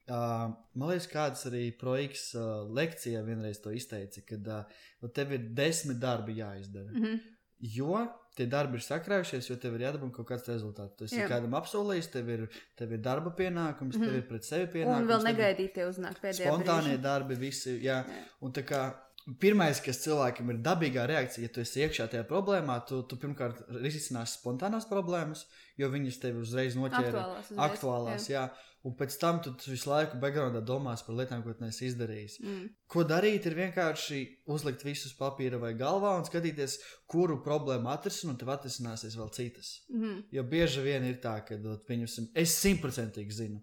Uh, 0.10 0.54
man 0.74 0.90
liekas, 0.90 1.08
kāds 1.12 1.46
arī 1.46 1.78
projekts 1.78 2.34
uh, 2.36 2.42
lekcijā 2.74 3.22
vienreiz 3.26 3.60
to 3.62 3.70
izteica, 3.72 4.22
kad 4.26 4.48
uh, 4.48 5.10
tev 5.14 5.32
ir 5.32 5.40
desmit 5.54 6.00
darbi 6.00 6.36
jāizdara. 6.38 6.92
Mm. 6.92 7.02
Mhm. 7.02 7.18
Jo 7.60 8.08
tie 8.36 8.46
darbi 8.46 8.76
ir 8.78 8.82
sakrājušies, 8.86 9.50
jo 9.50 9.56
tev 9.56 9.74
ir 9.76 9.82
jādabū 9.82 10.12
kaut 10.14 10.28
kāds 10.30 10.46
rezultāts. 10.48 10.96
Tu 10.98 11.04
esi 11.06 11.16
Jā. 11.18 11.28
kādam 11.28 11.54
apsolījis, 11.58 12.12
tev 12.12 12.30
ir, 12.30 12.48
tev 12.78 12.92
ir 12.94 12.98
darba 13.00 13.30
pienākums, 13.32 13.96
mm 13.96 14.00
Mhm. 14.00 14.04
-hmm. 14.04 14.06
tev 14.08 14.16
ir 14.16 14.28
pret 14.30 14.44
sevi 14.46 14.68
pienākums. 14.74 15.02
Un 15.02 15.08
vēl 15.08 15.22
tev 15.24 15.28
ir- 15.28 15.36
negaidīt, 15.36 15.74
tie 15.74 15.84
uznāk 15.90 16.16
pēdējā 16.22 16.48
Spontānie 16.48 16.98
brīdī. 16.98 17.02
darbi, 17.02 17.36
visi. 17.36 17.80
Jā. 17.84 18.06
Jā. 18.06 18.24
Un 18.42 18.52
tā 18.54 18.64
kā 18.64 18.94
pirmais, 19.42 19.82
kas 19.84 20.00
cilvēkam 20.06 20.54
ir 20.54 20.62
dabīgā 20.64 21.04
reakcija, 21.10 21.48
ja 21.48 21.54
tu 21.54 21.64
esi 21.64 21.84
iekšā 21.84 22.08
tajā 22.14 22.24
problēmā, 22.30 22.80
tu, 22.88 23.02
tu 23.10 23.20
pirmkārt 23.20 23.60
risināsi 23.84 24.40
spontānās 24.40 24.88
problēmas, 24.88 25.46
jo 25.80 25.90
viņas 25.92 26.22
tev 26.24 26.40
uzreiz 26.44 26.78
noķēra 26.80 27.12
Aktuālās. 27.12 27.52
uzreiz, 27.52 27.62
aktuālās. 27.68 28.32
Jā. 28.32 28.48
Un 28.88 28.94
pēc 28.96 29.18
tam 29.20 29.42
tu, 29.44 29.52
tu 29.60 29.74
visu 29.74 29.90
laiku 29.90 30.20
backgroundā 30.22 30.62
domās 30.64 31.02
par 31.04 31.18
lietām, 31.18 31.42
ko 31.44 31.52
neesi 31.60 31.90
izdarījis. 31.90 32.38
Mm. 32.40 32.68
Ko 32.88 33.04
darīt, 33.10 33.50
ir 33.50 33.58
vienkārši 33.58 34.20
uzlikt 34.54 34.86
visus 34.88 35.16
papīra 35.18 35.60
vai 35.60 35.74
galvā 35.76 36.14
un 36.16 36.24
skatīties, 36.28 36.78
kuru 37.12 37.42
problēmu 37.44 37.92
atrisināt, 37.92 38.38
un 38.38 38.40
tev 38.40 38.54
atrisināsies 38.54 39.18
vēl 39.20 39.34
citas. 39.36 39.74
Mhm. 39.92 40.22
Jo 40.32 40.46
bieži 40.48 40.86
vien 40.86 41.10
ir 41.10 41.20
tā, 41.24 41.40
ka 41.44 41.58
pieņemsim, 41.90 42.30
es 42.38 42.56
simtprocentīgi 42.62 43.42
zinu. 43.42 43.60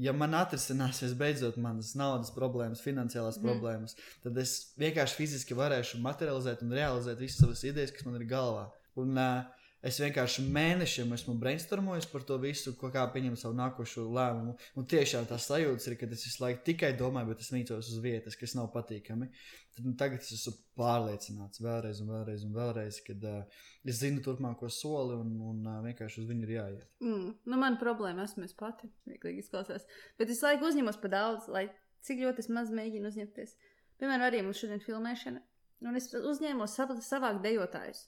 Ja 0.00 0.14
man 0.16 0.32
atrisināsies 0.32 1.12
beidzot 1.20 1.58
manas 1.60 1.90
naudas 1.98 2.32
problēmas, 2.32 2.80
finansiālās 2.80 3.36
mm. 3.36 3.44
problēmas, 3.44 3.96
tad 4.24 4.38
es 4.40 4.54
vienkārši 4.80 5.18
fiziski 5.18 5.56
varēšu 5.58 6.00
materializēt 6.00 6.62
un 6.64 6.72
realizēt 6.72 7.20
visas 7.20 7.42
savas 7.44 7.64
idejas, 7.68 7.92
kas 7.92 8.06
man 8.08 8.16
ir 8.16 8.24
galvā. 8.30 8.70
Un, 9.02 9.12
uh, 9.20 9.42
es 9.82 9.98
vienkārši 10.00 10.44
mēnešiem 10.54 11.12
esmu 11.16 11.34
brainstormojis 11.42 12.06
par 12.08 12.24
to 12.26 12.38
visu, 12.40 12.72
ko 12.78 12.88
kā 12.94 13.02
pieņemt 13.12 13.40
savu 13.40 13.56
nākošo 13.58 14.06
lēmumu. 14.14 14.54
Un 14.78 14.86
tiešām 14.88 15.26
tā 15.28 15.38
sajūta 15.42 15.90
ir, 15.90 15.98
ka 15.98 16.08
es 16.08 16.26
visu 16.28 16.44
laiku 16.44 16.62
tikai 16.70 16.92
domāju, 16.98 17.32
bet 17.32 17.42
es 17.44 17.50
mītos 17.54 17.90
uz 17.90 17.98
vietas, 18.04 18.38
kas 18.38 18.54
nav 18.58 18.70
patīkami. 18.74 19.28
Tad, 19.72 19.86
nu, 19.88 19.94
tagad 19.96 20.20
es 20.20 20.32
esmu 20.36 20.52
pārliecināts 20.76 21.62
vēlreiz 21.64 22.02
un 22.04 22.10
vēlreiz, 22.12 22.42
un 22.44 22.52
vēlreiz 22.56 22.98
kad 23.06 23.22
uh, 23.24 23.60
es 23.88 24.02
zinu 24.02 24.20
turpmāko 24.24 24.68
soli 24.68 25.16
un, 25.16 25.30
un 25.48 25.62
uh, 25.64 25.78
vienkārši 25.86 26.20
uz 26.20 26.28
viņu 26.28 26.44
ir 26.48 26.54
jāiet. 26.58 26.88
Mm. 27.00 27.30
Nu, 27.48 27.60
man 27.60 27.78
problēma 27.80 28.26
esmu 28.28 28.44
es 28.44 28.52
pati. 28.58 28.90
Vieglīgi 29.08 29.44
izklausās. 29.46 29.86
Bet 30.20 30.32
es 30.34 30.42
laiku 30.44 30.68
uzņemos 30.68 31.00
par 31.00 31.14
daudz, 31.16 31.48
lai 31.48 31.66
cik 32.04 32.20
ļoti 32.24 32.44
es 32.44 32.50
maz 32.52 32.72
mēģinu 32.74 33.08
uzņemties. 33.08 33.56
Piemēram, 34.02 34.26
arī 34.28 34.42
mums 34.44 34.60
šodien 34.60 34.82
filmēšana. 34.84 35.40
Un 35.88 35.98
es 35.98 36.12
uzņēmos 36.14 36.76
sav- 36.78 36.98
savākt 37.02 37.40
dejotājus. 37.46 38.04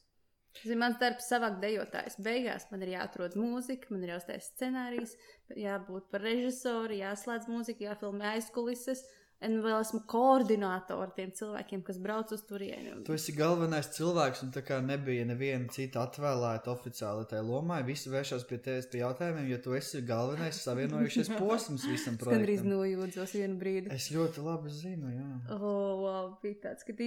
Ir 0.62 0.76
mans 0.78 1.00
darbs, 1.00 1.26
savākt 1.26 1.58
dejotājus. 1.64 2.20
Beigās 2.22 2.68
man 2.70 2.84
ir 2.86 2.92
jāatrod 2.92 3.34
mūzika, 3.38 3.90
man 3.90 4.04
ir 4.04 4.12
jāuztais 4.12 4.52
scenārijs, 4.52 5.16
jābūt 5.58 6.06
par 6.12 6.22
režisoru, 6.22 6.94
jāslēdz 7.00 7.48
mūzika, 7.50 7.88
jāfilmē 7.88 8.36
aizkulises. 8.36 9.02
Un 9.44 9.58
vēl 9.64 9.76
esmu 9.82 10.00
koordinātori 10.08 11.12
tiem 11.16 11.32
cilvēkiem, 11.36 11.82
kas 11.84 11.98
brauc 12.00 12.30
uz 12.32 12.42
turieni. 12.48 12.94
Tu 13.04 13.12
esi 13.16 13.34
galvenais 13.36 13.90
cilvēks, 13.92 14.40
un 14.46 14.52
tā 14.54 14.62
kā 14.64 14.78
nebija 14.84 15.26
neviena 15.28 15.68
cita 15.74 16.04
atvēlēta 16.06 16.72
oficiāli 16.72 17.26
tai 17.28 17.42
lomai, 17.44 17.82
visi 17.84 18.12
vēršas 18.12 18.46
pie 18.48 18.58
tevis 18.64 18.88
pie 18.92 19.02
jautājumiem, 19.02 19.50
jo 19.52 19.58
tu 19.66 19.76
esi 19.76 20.00
galvenais 20.06 20.62
savienojušies 20.64 21.32
posms 21.42 21.84
visam 21.90 22.16
Es 22.16 22.24
gandrīz 22.24 22.62
projektam. 22.64 22.72
nojūdzos 22.72 23.36
vienu 23.36 23.58
brīdi. 23.60 23.92
Es 23.94 24.08
ļoti 24.14 24.46
labi 24.46 24.72
zinu, 24.72 25.12
jā. 25.12 25.28
Oh, 25.58 26.04
wow, 26.06 26.32
bija 26.42 26.70
tāds, 26.70 26.86
kad, 26.88 27.04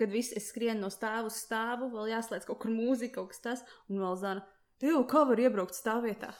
kad 0.00 0.14
viss 0.16 0.32
es 0.36 0.48
skrienu 0.52 0.86
no 0.86 0.92
stāvu 0.94 1.28
uz 1.28 1.42
stāvu, 1.44 1.90
vēl 1.92 2.14
jāslēdz 2.14 2.48
kaut 2.48 2.62
kur 2.64 2.72
mūzika, 2.72 3.20
kaut 3.20 3.34
kas 3.34 3.44
tas, 3.44 3.64
un 3.92 4.00
vēl 4.00 4.16
zina, 4.22 4.46
tev 4.80 5.02
kā 5.10 5.26
var 5.28 5.44
iebraukt 5.44 5.76
stāvvietā. 5.76 6.32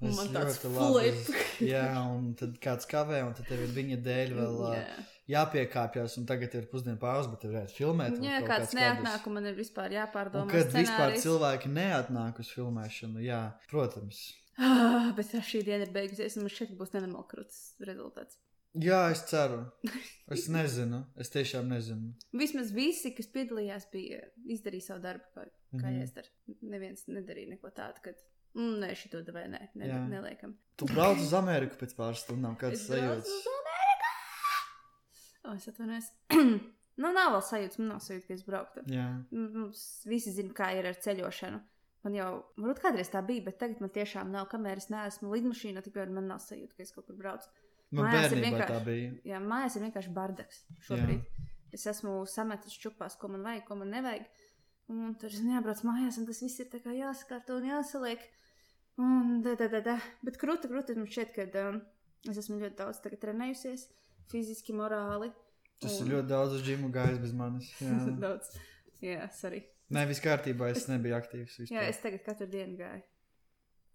Un 0.00 0.08
Es 0.08 0.16
man 0.16 0.28
tāds 0.32 0.58
flip. 0.62 1.30
Jā, 1.72 1.84
un 2.08 2.30
tad 2.40 2.54
kāds 2.64 2.86
kavē, 2.88 3.18
un 3.26 3.34
tad 3.36 3.46
tev 3.50 3.60
ir 3.66 3.72
viņa 3.76 3.98
dēļ 4.06 4.30
vēl 4.38 4.54
yeah. 4.72 5.00
jāpiekāpjas, 5.34 6.14
un 6.20 6.26
tagad 6.30 6.54
ir 6.56 6.68
pusdienu 6.70 6.96
pauze, 7.02 7.28
bet 7.32 7.42
tev 7.44 7.52
varētu 7.54 7.76
filmēt. 7.76 8.16
un 8.16 8.24
Jā 8.24 8.38
kaut 8.40 8.48
kāds 8.48 8.64
kāds 8.70 8.76
neatnāk, 8.78 9.18
kadrs. 9.18 9.26
un 9.28 9.36
man 9.36 9.46
ir 9.50 9.58
vispār 9.58 9.90
Un 9.92 9.96
jāpārdomā. 9.98 10.46
kad 10.50 10.72
vispār 10.72 10.86
scenārijs. 10.88 11.24
cilvēki 11.26 11.72
neatnāk 11.76 12.40
uz 12.40 12.52
filmēšanu, 12.56 13.24
jā, 13.26 13.40
protams. 13.70 14.22
Ah, 14.60 15.12
bet 15.16 15.26
šī 15.32 15.62
diena 15.64 15.84
ir 15.86 15.92
beigusies, 15.94 16.36
un 16.36 16.44
man 16.48 16.52
šeit 16.56 16.72
būs 16.80 16.92
nenormāli 16.96 17.28
krūts 17.34 17.60
rezultāts. 17.88 18.40
Jā, 18.80 19.10
es 19.10 19.24
ceru. 19.26 19.64
Es 20.30 20.44
nezinu, 20.48 21.00
es 21.18 21.28
tiešām 21.34 21.66
nezinu. 21.72 22.12
Vismaz 22.32 22.68
visi, 22.72 23.10
kas 23.16 23.26
piedalījās, 23.34 23.88
bija 23.90 24.20
izdarīja 24.46 24.84
savu 24.92 25.00
darbu, 25.02 25.24
kā, 25.34 25.46
kā 25.74 25.88
Mhm. 25.88 25.96
jāizdara. 26.00 26.28
Neviens 26.62 27.02
nedarīja 27.08 27.48
neko 27.56 27.70
tādu, 27.74 27.98
kad, 28.04 28.14
mm, 28.54 28.74
nē, 28.82 28.90
šito 28.98 29.20
vai 29.32 29.46
nē, 29.52 29.60
ne, 29.74 29.86
Jā. 29.90 30.00
neliekam. 30.08 30.56
Tu 30.76 30.86
brauc 30.90 31.18
uz 31.20 31.32
Ameriku 31.36 31.76
pēc 31.80 31.94
pāris 31.98 32.22
stundām, 32.24 32.56
kāds 32.60 32.80
Es 32.80 32.88
braucu 32.88 33.00
sajūtas. 33.00 33.32
uz 33.36 33.48
Ameriku! 33.54 34.14
O, 35.44 35.54
es 35.56 35.68
atvainojos. 35.70 36.08
nu, 37.00 37.12
nav 37.16 37.32
vēl 37.36 37.42
sajūta, 37.46 37.78
man 37.80 37.88
nav 37.94 38.00
sajūta, 38.04 38.26
ka 38.28 38.34
es 38.36 38.44
brauktu. 38.46 38.82
Jā, 38.92 39.06
Mums 39.32 39.84
visi 40.10 40.32
zina, 40.36 40.52
kā 40.56 40.70
ir 40.76 40.88
ar 40.90 40.98
ceļošanu. 41.00 41.60
Man 42.04 42.14
jau, 42.16 42.28
varbūt 42.56 42.80
kādreiz 42.80 43.10
tā 43.12 43.20
bija, 43.28 43.44
bet 43.50 43.58
tagad 43.60 43.80
man 43.84 43.90
tiešām 43.92 44.30
nav, 44.32 44.46
kamēr 44.52 44.80
es 44.80 44.88
neesmu 44.92 45.32
lidmašīnā, 45.34 45.82
tikmēr 45.84 46.12
man 46.16 46.30
nav 46.32 46.40
sajūta, 46.44 46.76
ka 46.78 46.84
es 46.86 46.92
kaut 46.96 47.06
kur 47.10 47.16
braucu. 47.18 47.48
man 47.92 48.06
Mājās 48.06 48.32
ir 48.32 48.40
vienkārši- 48.44 48.70
tā 48.72 48.78
bija. 48.86 49.10
Jā, 49.32 49.40
mājās 49.44 49.76
ir 49.76 49.82
vienkārši 49.84 50.12
bardaks 50.16 50.62
šobrīd. 50.86 51.24
Es 51.76 51.84
esmu 51.86 52.26
sametis 52.26 52.72
čupās, 52.80 53.16
ko 53.18 53.28
man 53.28 53.42
vajag, 53.44 53.64
ko 53.66 53.76
man 53.76 53.90
nevajag. 53.90 54.24
Un 54.90 55.14
tur 55.14 55.30
ir 55.30 55.44
jābrauc 55.52 55.82
mājās, 55.86 56.16
un 56.18 56.26
tas 56.26 56.40
viss 56.42 56.58
ir 56.60 56.66
jāsakārto 56.66 57.56
un 57.60 57.68
jāsaliek. 57.68 58.18
Un 59.00 59.38
tā, 59.44 59.54
tā, 59.56 59.68
tā, 59.72 59.80
tā. 59.86 59.96
Bet 60.26 60.36
krūti, 60.40 60.68
krūti 60.70 60.96
man 60.98 61.08
šķiet, 61.08 61.30
ka 61.36 61.46
um, 61.70 61.78
es 62.28 62.40
esmu 62.42 62.58
ļoti 62.60 62.76
daudz 62.80 63.00
trenējusies, 63.04 63.86
fiziski, 64.32 64.74
morāli. 64.76 65.30
Tas 65.80 65.96
un- 65.96 66.06
ir 66.08 66.16
ļoti 66.18 66.28
daudz 66.28 66.58
uz 66.58 66.66
džimu 66.66 66.90
gājis 66.92 67.20
bez 67.22 67.32
manis. 67.36 67.70
Jā. 67.80 68.00
daudz. 68.20 68.50
Jā, 69.00 69.22
es 69.30 69.40
arī. 69.48 69.62
Nē, 69.90 70.04
viss 70.10 70.22
kārtībā, 70.22 70.68
es 70.74 70.84
nebiju 70.90 71.16
aktīvs. 71.16 71.56
Jā, 71.64 71.66
Vispār. 71.66 71.88
es 71.88 72.02
tagad 72.04 72.26
katru 72.26 72.50
dienu 72.52 72.76
gāju. 72.78 73.00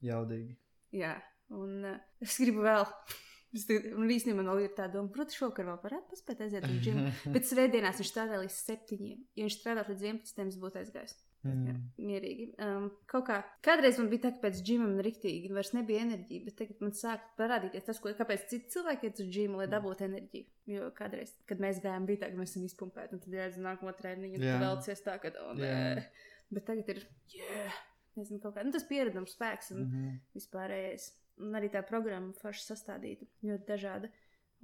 Jaudīgi. 0.05 0.57
Jā, 0.95 1.13
un 1.55 1.85
uh, 1.91 2.01
es 2.25 2.39
gribu 2.41 2.65
vēl. 2.65 2.87
Es 3.55 3.63
Un 3.71 4.09
īstenībā 4.11 4.43
man 4.43 4.59
ir 4.59 4.73
tā 4.75 4.89
doma, 4.91 5.07
protams, 5.15 5.37
šovakar 5.39 5.69
vēl 5.69 5.77
varētu 5.79 6.09
paspēt 6.11 6.41
aiziet 6.43 6.65
uz 6.67 6.79
džimu. 6.83 7.05
Bet 7.35 7.45
svētdienās 7.47 8.01
viņš 8.01 8.09
strādā 8.09 8.39
līdz 8.41 8.57
septiņiem. 8.57 9.21
Ja 9.39 9.45
viņš 9.45 9.55
strādā 9.61 9.85
līdz 9.87 10.03
11, 10.09 10.41
es 10.51 10.57
būtu 10.59 10.81
aizgājis. 10.81 11.13
Mm. 11.45 11.81
mierīgi. 12.01 12.45
Um, 12.65 12.88
kaut 13.12 13.25
kā, 13.27 13.38
kādreiz 13.65 13.99
man 14.01 14.10
bija 14.10 14.23
tā, 14.25 14.31
ka 14.36 14.41
pēc 14.47 14.62
džima 14.65 14.88
man 14.89 15.03
rīktīgi 15.05 15.51
vairs 15.53 15.73
nebija 15.77 16.01
enerģija, 16.08 16.45
bet 16.47 16.55
tagad 16.62 16.81
man 16.81 16.91
sāk 16.97 17.25
parādīties 17.38 17.86
tas, 17.86 17.99
ko, 18.01 18.13
kāpēc 18.17 18.47
citi 18.49 18.71
cilvēki 18.75 19.10
iet 19.12 19.19
uz 19.21 19.27
džimu, 19.29 19.60
lai 19.62 19.67
dabūtu 19.71 20.08
enerģiju. 20.08 20.47
Jo 20.73 20.88
kādreiz, 20.97 21.36
kad 21.45 21.60
mēs 21.62 21.81
gājām, 21.84 22.08
bija 22.10 22.23
tā, 22.23 22.31
ka 22.31 22.39
mēs 22.41 22.55
esam 22.55 22.65
izpumpēti, 22.65 23.13
un 23.13 23.21
tad 23.25 23.38
jāizdara 23.38 23.67
nākamā 23.69 23.93
treniņa, 23.99 24.39
un 24.39 24.47
tad 24.47 24.63
vēlcies 24.65 25.03
tā, 25.05 25.19
ka, 25.21 25.34
oh, 25.45 25.53
nē. 25.60 25.69
Jā. 25.69 26.08
Bet 26.55 26.65
tagad 26.65 26.89
ir, 26.95 27.03
yeah, 27.36 27.77
nezinu, 28.17 28.39
kaut 28.41 28.55
kā, 28.58 28.63
nu, 28.65 28.73
tas 28.73 28.84
pieredums 28.89 29.34
spēks 29.38 29.71
un 29.75 29.86
Mhm. 29.86 30.17
vispārējais. 30.38 31.12
Un 31.45 31.51
arī 31.60 31.67
tā 31.69 31.81
programma 31.86 32.31
forši 32.39 32.63
sastādīta, 32.71 33.25
ļoti 33.43 33.65
dažāda. 33.67 34.10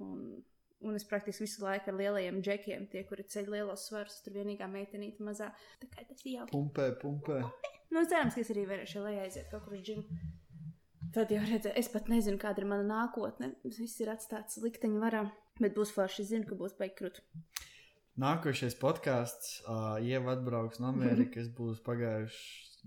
Un, 0.00 0.42
un 0.86 0.98
es 0.98 1.06
praktiski 1.08 1.46
visu 1.46 1.64
laiku 1.64 1.92
ar 1.92 1.98
lielajiem 1.98 2.40
džekiem, 2.44 2.86
tie, 2.92 3.04
kuri 3.08 3.26
ceļ 3.34 3.50
lielos 3.54 3.86
svarus, 3.88 4.20
tur 4.24 4.36
vienīgā 4.36 4.68
meitenīte 4.70 5.24
mazā. 5.24 5.50
Tā 5.82 5.90
kā 5.92 6.06
tas 6.08 6.24
ir 6.24 6.36
jau. 6.36 6.46
Pumpē, 6.52 6.92
pumpē. 7.02 7.42
Nu, 7.92 8.04
cerams, 8.08 8.36
ka 8.36 8.42
es 8.42 8.50
arī 8.54 8.64
varēšu 8.70 9.04
lai 9.04 9.18
aiziet 9.24 9.50
kaut 9.52 9.66
kur 9.66 9.76
uz 9.76 9.84
džimu. 9.84 10.20
Tad 11.12 11.32
jau 11.34 11.42
redzēju, 11.44 11.74
es 11.76 11.90
pat 11.92 12.06
nezinu, 12.08 12.38
kāda 12.40 12.62
ir 12.62 12.68
mana 12.70 12.86
nākotne. 12.88 13.50
Viss 13.66 14.00
ir 14.00 14.08
atstāts 14.12 14.56
likteņa 14.62 15.02
varā, 15.02 15.26
bet 15.60 15.74
būs 15.76 15.92
forši. 15.92 16.24
Es 16.24 16.30
zinu, 16.30 16.46
ka 16.48 16.56
būs 16.56 16.78
beigrut. 16.78 17.20
Nākošais 18.22 18.76
podkāsts, 18.80 19.58
uh, 19.64 19.98
Ieva 20.04 20.36
atbrauks 20.36 20.80
no 20.80 20.90
Amerikas, 20.92 21.48
būs 21.52 21.80
pagājuši 21.84 22.82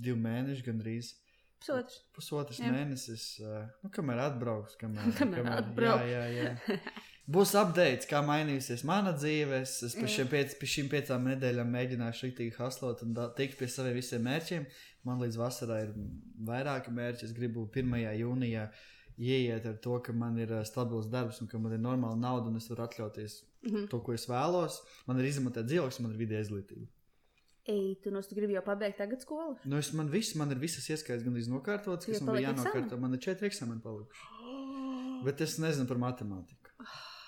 divi 0.00 0.16
mēneši 0.20 0.64
gandrīz. 0.68 1.14
Pusotrs. 1.60 1.98
Pusotrs 2.16 2.60
Jā. 2.62 2.70
mēnesis, 2.72 3.24
uh, 3.44 3.66
nu, 3.84 3.90
kamēr 3.92 4.22
atbrauks. 4.30 4.76
Kamēr, 4.80 5.12
Kamēr 5.18 5.50
atbrauks. 5.58 6.08
Jā, 6.08 6.26
jā, 6.32 6.52
jā. 6.76 6.78
Būs 7.30 7.52
updates, 7.54 8.08
kā 8.10 8.22
mainījusies 8.26 8.82
mana 8.88 9.12
dzīve. 9.14 9.60
Es, 9.62 9.76
es 9.86 9.94
pēc, 9.94 10.10
šiem 10.16 10.30
piec, 10.32 10.54
pēc 10.58 10.72
šīm 10.74 10.88
piecām 10.90 11.28
nedēļām 11.30 11.68
mēģināšu 11.76 12.26
rīktīgi 12.26 12.56
haslot 12.58 13.04
un 13.06 13.12
tikt 13.38 13.58
pie 13.60 13.68
saviem 13.70 13.94
visiem 14.00 14.24
mērķiem. 14.26 14.64
Man 15.06 15.20
līdz 15.22 15.36
vasarai 15.38 15.82
ir 15.86 15.92
vairāki 16.48 16.90
mērķi. 16.96 17.28
Es 17.28 17.34
gribu 17.36 17.68
1. 17.70 17.94
jūnijā 18.18 18.64
ieiet 19.20 19.66
ar 19.68 19.76
to, 19.84 19.98
ka 20.02 20.12
man 20.16 20.38
ir 20.40 20.50
ā, 20.56 20.64
stabils 20.66 21.10
darbs 21.12 21.42
un 21.44 21.48
ka 21.52 21.58
man 21.60 21.76
ir 21.76 21.82
normāla 21.84 22.16
nauda 22.18 22.48
un 22.50 22.56
es 22.56 22.68
varu 22.72 22.86
atļauties 22.88 23.42
Mhm. 23.62 23.88
to, 23.92 23.98
ko 24.00 24.14
es 24.16 24.24
vēlos. 24.26 24.78
Man 25.06 25.18
ir 25.20 25.26
izmantot 25.28 25.66
dzīvoklis, 25.68 26.00
man 26.00 26.14
ir 26.14 26.18
vidē 26.22 26.40
izglītība. 26.40 26.86
Ej, 27.68 28.00
tu 28.02 28.10
no 28.10 28.22
tu 28.22 28.34
gribi 28.34 28.54
jau 28.56 28.62
pabeigt 28.64 28.96
tagad 28.96 29.20
skolu? 29.20 29.58
Nu, 29.68 29.76
es, 29.76 29.92
man, 29.92 30.08
viss, 30.08 30.34
man 30.34 30.50
ir 30.50 30.56
visas 30.56 30.88
ieskaitas 30.88 31.22
gan 31.22 31.36
iznokārtotas, 31.36 32.06
kas 32.08 32.22
man 32.24 32.36
bija 32.38 32.54
jānokārto. 32.54 32.98
Man 32.98 33.12
ir 33.12 33.20
četri 33.20 33.50
eksāmeni 33.50 33.82
palikuši. 33.84 35.24
Bet 35.26 35.40
es 35.44 35.58
nezinu 35.60 35.86
par 35.86 36.00
matemātiku. 36.00 36.72
Tas 36.80 37.19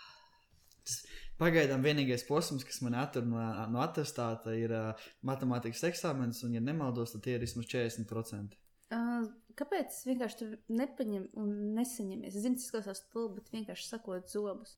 Pagaidām 1.41 1.83
vienīgais 1.83 2.27
posms, 2.29 2.65
kas 2.69 2.83
man 2.85 2.95
attur 3.01 3.25
no, 3.27 3.41
no 3.73 3.81
attestāta, 3.83 4.53
ir 4.55 4.75
uh, 4.77 5.07
matemātikas 5.27 5.83
eksāmenis, 5.89 6.43
un, 6.47 6.59
ja 6.59 6.63
nemaldos, 6.63 7.15
tad 7.17 7.25
tie 7.25 7.39
ir 7.39 7.47
vismaz 7.47 7.67
40%. 7.73 8.59
Uh, 8.93 9.25
kāpēc 9.57 9.89
es 9.89 10.03
vienkārši 10.05 10.37
tur 10.37 10.51
nepaņemu 10.77 11.41
un 11.41 11.53
nesaņemies? 11.79 12.35
Es 12.37 12.45
zinu, 12.45 12.59
tas 12.59 12.67
izklausās 12.67 13.01
stulbi, 13.07 13.39
bet 13.41 13.49
vienkārši 13.55 13.87
sakot 13.89 14.29
zobus. 14.29 14.75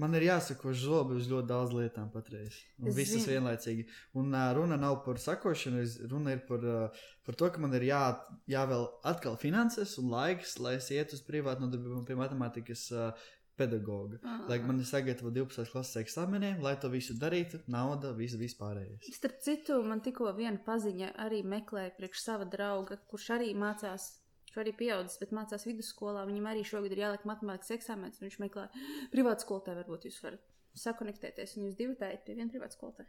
Man 0.00 0.16
ir 0.16 0.24
jāsako 0.30 0.72
zobi 0.76 1.18
uz 1.20 1.28
ļoti 1.28 1.50
daudz 1.50 1.74
lietām 1.76 2.08
patreiz. 2.14 2.56
Un 2.80 2.88
Es 2.88 2.96
visas 2.96 3.20
zinu. 3.26 3.34
vienlaicīgi. 3.34 3.84
Un 4.16 4.32
uh, 4.32 4.46
runa 4.56 4.80
nav 4.80 5.02
par 5.04 5.20
sakošanu, 5.20 5.84
runa 6.08 6.38
ir 6.38 6.40
par, 6.48 6.64
uh, 6.64 7.02
par 7.28 7.36
to, 7.36 7.50
ka 7.52 7.60
man 7.60 7.76
ir 7.76 7.84
jā, 7.90 8.00
jāvēl 8.48 8.88
atkal 9.12 9.36
finanses 9.40 9.98
un 10.00 10.08
laiks, 10.14 10.56
lai 10.64 10.78
es 10.80 10.88
ietu 10.96 11.20
uz 11.20 11.24
privātu 11.28 11.66
nodarbību 11.66 12.06
pie 12.08 12.16
matemātikas 12.16 12.86
uh, 12.96 13.28
pedagoga. 13.60 14.20
Ah. 14.24 14.40
Lai 14.50 14.58
man 14.64 14.80
ir 14.82 14.88
sagatavo 14.88 15.32
12. 15.36 15.68
klases 15.72 16.00
eksāmeniem, 16.02 16.62
lai 16.64 16.76
to 16.82 16.90
visu 16.92 17.16
darītu, 17.20 17.62
nauda, 17.70 18.14
viss 18.18 18.38
vispārējais. 18.40 19.10
Starp 19.16 19.40
citu, 19.44 19.80
man 19.86 20.02
tikko 20.04 20.32
viena 20.38 20.60
paziņa 20.66 21.12
arī 21.26 21.42
meklēja 21.56 21.94
priekš 21.98 22.24
sava 22.24 22.48
drauga, 22.56 23.00
kurš 23.12 23.30
arī 23.38 23.52
mācās. 23.58 24.14
Viņš 24.50 24.62
arī 24.64 24.72
pieaudzis, 24.74 25.20
bet 25.22 25.34
mācās 25.36 25.66
vidusskolā. 25.68 26.24
Viņam 26.26 26.48
arī 26.50 26.64
šogad 26.66 26.96
ir 26.96 27.04
jāliek 27.04 27.26
matemātikas 27.28 27.76
eksāmenis. 27.76 28.18
un 28.18 28.26
Viņš 28.26 28.40
meklē 28.42 28.66
privātu 29.12 29.46
skolotāju. 29.46 29.84
Varbūt 29.84 30.08
jūs 30.08 30.18
varat 30.24 30.48
sakonektēties 30.78 31.56
un 31.56 31.66
jūs 31.66 31.76
divi 31.78 31.94
teikt 31.98 32.24
pie 32.26 32.36
viena 32.38 32.50
privāta 32.52 32.76
skolotāja. 32.76 33.08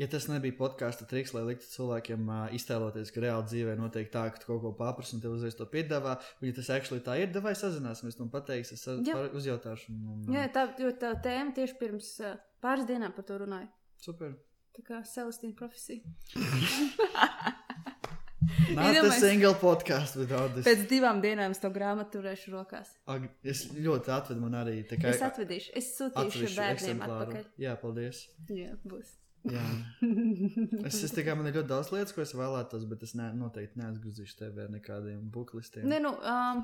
Ja 0.00 0.08
tas 0.10 0.28
nebija 0.30 0.56
podkāstu 0.56 1.06
triks, 1.08 1.34
lai 1.36 1.42
liktu 1.50 1.68
cilvēkiem 1.68 2.28
uh, 2.28 2.44
iztēloties, 2.56 3.12
ka 3.12 3.24
reāli 3.24 3.48
dzīvē 3.50 3.76
notiek 3.80 4.08
tā, 4.12 4.24
ka 4.32 4.40
tu 4.40 4.48
kaut 4.48 4.62
ko 4.64 4.72
paprasti 4.78 5.18
un 5.18 5.24
tev 5.24 5.36
uzreiz 5.36 5.56
to 5.58 5.66
piedāvā, 5.68 6.16
un 6.40 6.48
ja 6.48 6.56
tas 6.56 6.70
actually 6.72 7.04
tā 7.04 7.18
ir, 7.20 7.34
vai 7.44 7.54
sazināsimies, 7.58 8.16
un 8.24 8.32
pateiks, 8.32 8.72
es 8.76 8.86
uzjautāšu. 8.88 9.92
Un, 9.92 10.14
un, 10.14 10.38
Jā, 10.38 10.48
tā, 10.54 10.66
jo 10.80 10.94
tā 10.96 11.12
tēma 11.24 11.52
tieši 11.58 11.78
pirms 11.80 12.14
uh, 12.24 12.38
pāris 12.64 12.88
dienām 12.88 13.12
par 13.16 13.28
to 13.28 13.42
runāja. 13.44 13.68
Super. 14.02 14.38
Tā 14.72 14.86
kā 14.86 15.02
Celestīna 15.04 15.56
profesija. 15.58 16.00
Not 18.42 18.84
a 18.84 18.92
Iedomājies- 18.92 19.20
single 19.20 19.54
podcast 19.54 20.16
without 20.16 20.54
this. 20.54 20.66
Pēc 20.66 20.86
divām 20.90 21.20
dienām 21.22 21.50
es 21.54 21.60
to 21.62 21.70
grāmatu 21.70 22.18
turēšu 22.18 22.52
rokās. 22.54 22.88
Ag, 23.06 23.28
es 23.44 23.66
ļoti 23.72 24.10
atvedu 24.16 24.40
man 24.40 24.52
arī. 24.64 24.82
tā 24.88 24.98
kā- 24.98 25.12
Es 25.14 25.20
atvedīšu, 25.22 25.70
es 25.78 25.90
sūtīšu 25.98 26.50
bērniem 26.56 27.02
atpakaļ. 27.06 27.44
Jā, 27.58 27.76
paldies. 27.80 28.24
Jā, 28.48 28.74
būs. 28.84 29.12
Jā. 29.44 29.62
Es, 30.86 31.02
es 31.02 31.10
tikai 31.14 31.34
man 31.36 31.46
ir 31.50 31.54
ļoti 31.60 31.68
daudz 31.70 31.90
lietas, 31.94 32.12
ko 32.14 32.22
es 32.22 32.32
vēlētos, 32.34 32.84
bet 32.90 33.02
es 33.02 33.14
ne, 33.18 33.30
noteikti 33.34 33.78
neatgriezīšu 33.80 34.36
tevi 34.38 34.62
ar 34.66 34.68
nekādiem 34.74 35.24
buklistiem. 35.34 35.86
Nē, 35.90 35.98
nu, 36.02 36.12
um, 36.18 36.62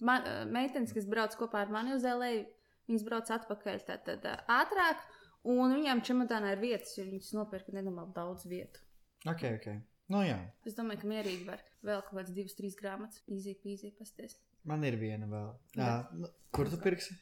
man, 0.00 0.26
meitenes, 0.52 0.92
kas 0.92 1.06
brauc 1.08 1.36
kopā 1.40 1.62
ar 1.66 1.72
mani 1.72 1.94
uz 1.96 2.04
LA, 2.04 2.44
viņas 2.88 3.04
brauc 3.08 3.30
atpakaļ 3.36 3.84
tad, 3.86 4.04
tad, 4.08 4.24
uh, 4.28 4.42
ātrāk, 4.60 5.00
un 5.44 5.72
viņām 5.78 6.02
čemodānā 6.04 6.52
ir 6.56 6.60
vietas, 6.60 6.96
jo 6.98 7.04
viņas 7.08 7.32
nopirka 7.38 7.72
nenormāli 7.72 8.12
daudz 8.16 8.44
vietu. 8.48 8.80
Ok, 9.26 9.42
ok. 9.56 9.68
Nu 10.12 10.20
jā, 10.26 10.38
Es 10.68 10.76
domāju, 10.76 11.02
ka 11.02 11.08
mierīgi 11.10 11.46
var 11.48 11.62
vēl 11.86 12.02
kaut 12.04 12.16
kādas 12.18 12.34
divas, 12.36 12.54
trīs 12.58 12.76
grāmatas, 12.78 13.22
peasy 13.26 13.92
pasties. 13.98 14.36
man 14.68 14.84
ir 14.86 14.98
viena 15.00 15.26
vēl. 15.30 15.48
Jā, 15.78 15.92
nu, 16.14 16.28
kur 16.54 16.68
tu 16.70 16.78
pirksi? 16.82 17.16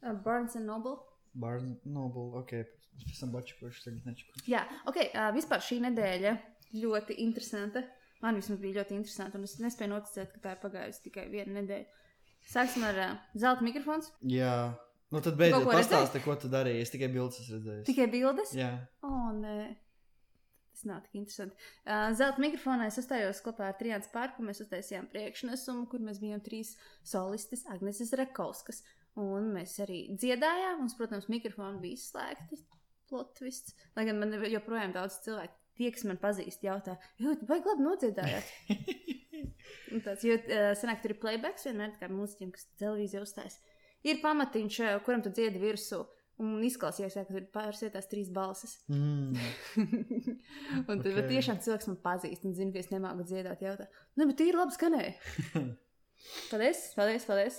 Uh, 0.00 0.14
Barnes 0.24 0.56
and 0.58 0.66
Noble. 0.66 0.96
Barnes 1.34 1.76
Noble, 1.84 2.30
ok. 2.40 2.52
Es 2.96 3.04
pēc 3.04 3.20
tam 3.20 3.34
bačikošu, 3.34 3.82
tagad 3.84 4.08
nečikošu. 4.08 4.46
Jā, 4.48 4.62
ok, 4.88 4.96
uh, 5.10 5.28
vispār 5.36 5.60
šī 5.60 5.82
nedēļa 5.84 6.32
ļoti 6.80 7.18
interesanta. 7.26 7.84
Man 8.24 8.38
vismaz 8.40 8.58
bija 8.62 8.80
ļoti 8.80 8.96
interesanti, 8.96 9.36
un 9.36 9.44
es 9.44 9.58
nespēju 9.60 9.92
noticēt, 9.92 10.32
ka 10.32 10.40
tā 10.46 10.54
ir 10.56 10.62
pagājusi 10.62 11.02
tikai 11.10 11.26
viena 11.30 11.58
nedēļa. 11.60 12.04
Sāksim 12.48 12.86
ar 12.88 13.00
uh, 13.02 13.16
zelta 13.36 13.66
mikrofons. 13.66 14.08
Jā. 14.32 14.54
Nu 15.12 15.20
tad 15.22 15.36
beidzot 15.38 15.68
pastāsti, 15.68 16.22
ko 16.24 16.34
tu 16.40 16.48
darīji. 16.50 16.82
Es 16.82 16.90
tikai 16.90 17.10
bildes 17.12 17.38
esmu 17.44 17.60
redzējis. 17.60 17.84
Tikai 17.86 18.06
bildes. 18.10 18.54
Jā. 18.56 18.72
O, 19.06 19.12
nē. 19.36 19.76
Tas 20.76 20.84
nav 20.84 20.98
tik 21.06 21.14
interesanti. 21.16 21.56
Uh, 21.88 22.10
zelta 22.12 22.42
mikrofonā 22.42 22.90
es 22.90 22.98
uzstājos 23.00 23.38
kopā 23.40 23.70
ar 23.70 23.76
Trijānu 23.78 24.04
Spārku. 24.04 24.44
Mēs 24.44 24.58
uztaisījām 24.60 25.06
priekšnesumu, 25.08 25.86
kur 25.88 26.02
mēs 26.04 26.20
bijām 26.20 26.42
trīs 26.44 26.74
solistes, 27.00 27.62
Agneses 27.72 28.12
Rekovskas. 28.20 28.82
Un 29.16 29.48
mēs 29.54 29.78
arī 29.80 30.02
dziedājām. 30.12 30.82
Mums, 30.82 30.96
protams, 30.98 31.30
mikrofoni 31.32 31.80
bija 31.80 31.96
izslēgti. 31.96 32.60
Plotvists. 33.08 33.72
Lai 33.96 34.04
gan 34.04 34.20
man 34.20 34.36
joprojām 34.52 34.92
daudz 34.92 35.16
cilvēku, 35.24 35.56
tie, 35.80 35.88
kas 35.94 36.04
man 36.10 36.20
pazīst, 36.20 36.66
jautā, 36.66 36.98
jo 37.22 37.32
tu 37.40 37.48
baigi 37.48 37.70
labi 37.70 37.86
nodziedājāt. 37.86 38.52
Un 39.96 40.04
tāds, 40.04 40.26
jo 40.28 40.36
uh, 40.36 40.74
senāk 40.76 41.00
tur 41.00 41.14
ir 41.14 41.22
playbacks 41.22 41.70
vienmēr, 41.70 41.96
kā 41.96 42.10
mūziķiem, 42.12 42.52
kas 42.52 42.68
televīzijā 42.82 43.24
uzstājas. 43.24 43.56
Ir 44.04 44.20
pamatiņš, 44.20 44.82
kuram 45.08 45.24
tu 45.24 45.32
dziedi 45.32 45.62
virsū. 45.62 46.04
Un 46.36 46.60
izklausījās, 46.66 47.14
jā, 47.16 47.22
ka 47.24 47.32
tur 47.32 47.40
ir 47.40 47.48
pārsētās 47.54 48.10
trīs 48.10 48.28
balsis. 48.34 48.74
Mm. 48.92 49.38
un 50.90 51.00
tad 51.00 51.06
Ok. 51.08 51.14
okay. 51.14 51.28
tiešām 51.30 51.62
cilvēks 51.64 51.88
man 51.88 51.96
pazīst 52.02 52.44
un 52.44 52.52
zina, 52.58 52.74
ka 52.74 52.82
es 52.82 52.90
nemāku 52.92 53.24
dziedāt. 53.24 53.64
Jautā, 53.64 53.86
nu, 54.20 54.26
bet 54.28 54.42
ir 54.44 54.58
labi 54.58 54.76
skanēja. 54.76 55.14
paldies, 56.50 56.82
paldies, 56.98 57.24
paldies. 57.28 57.58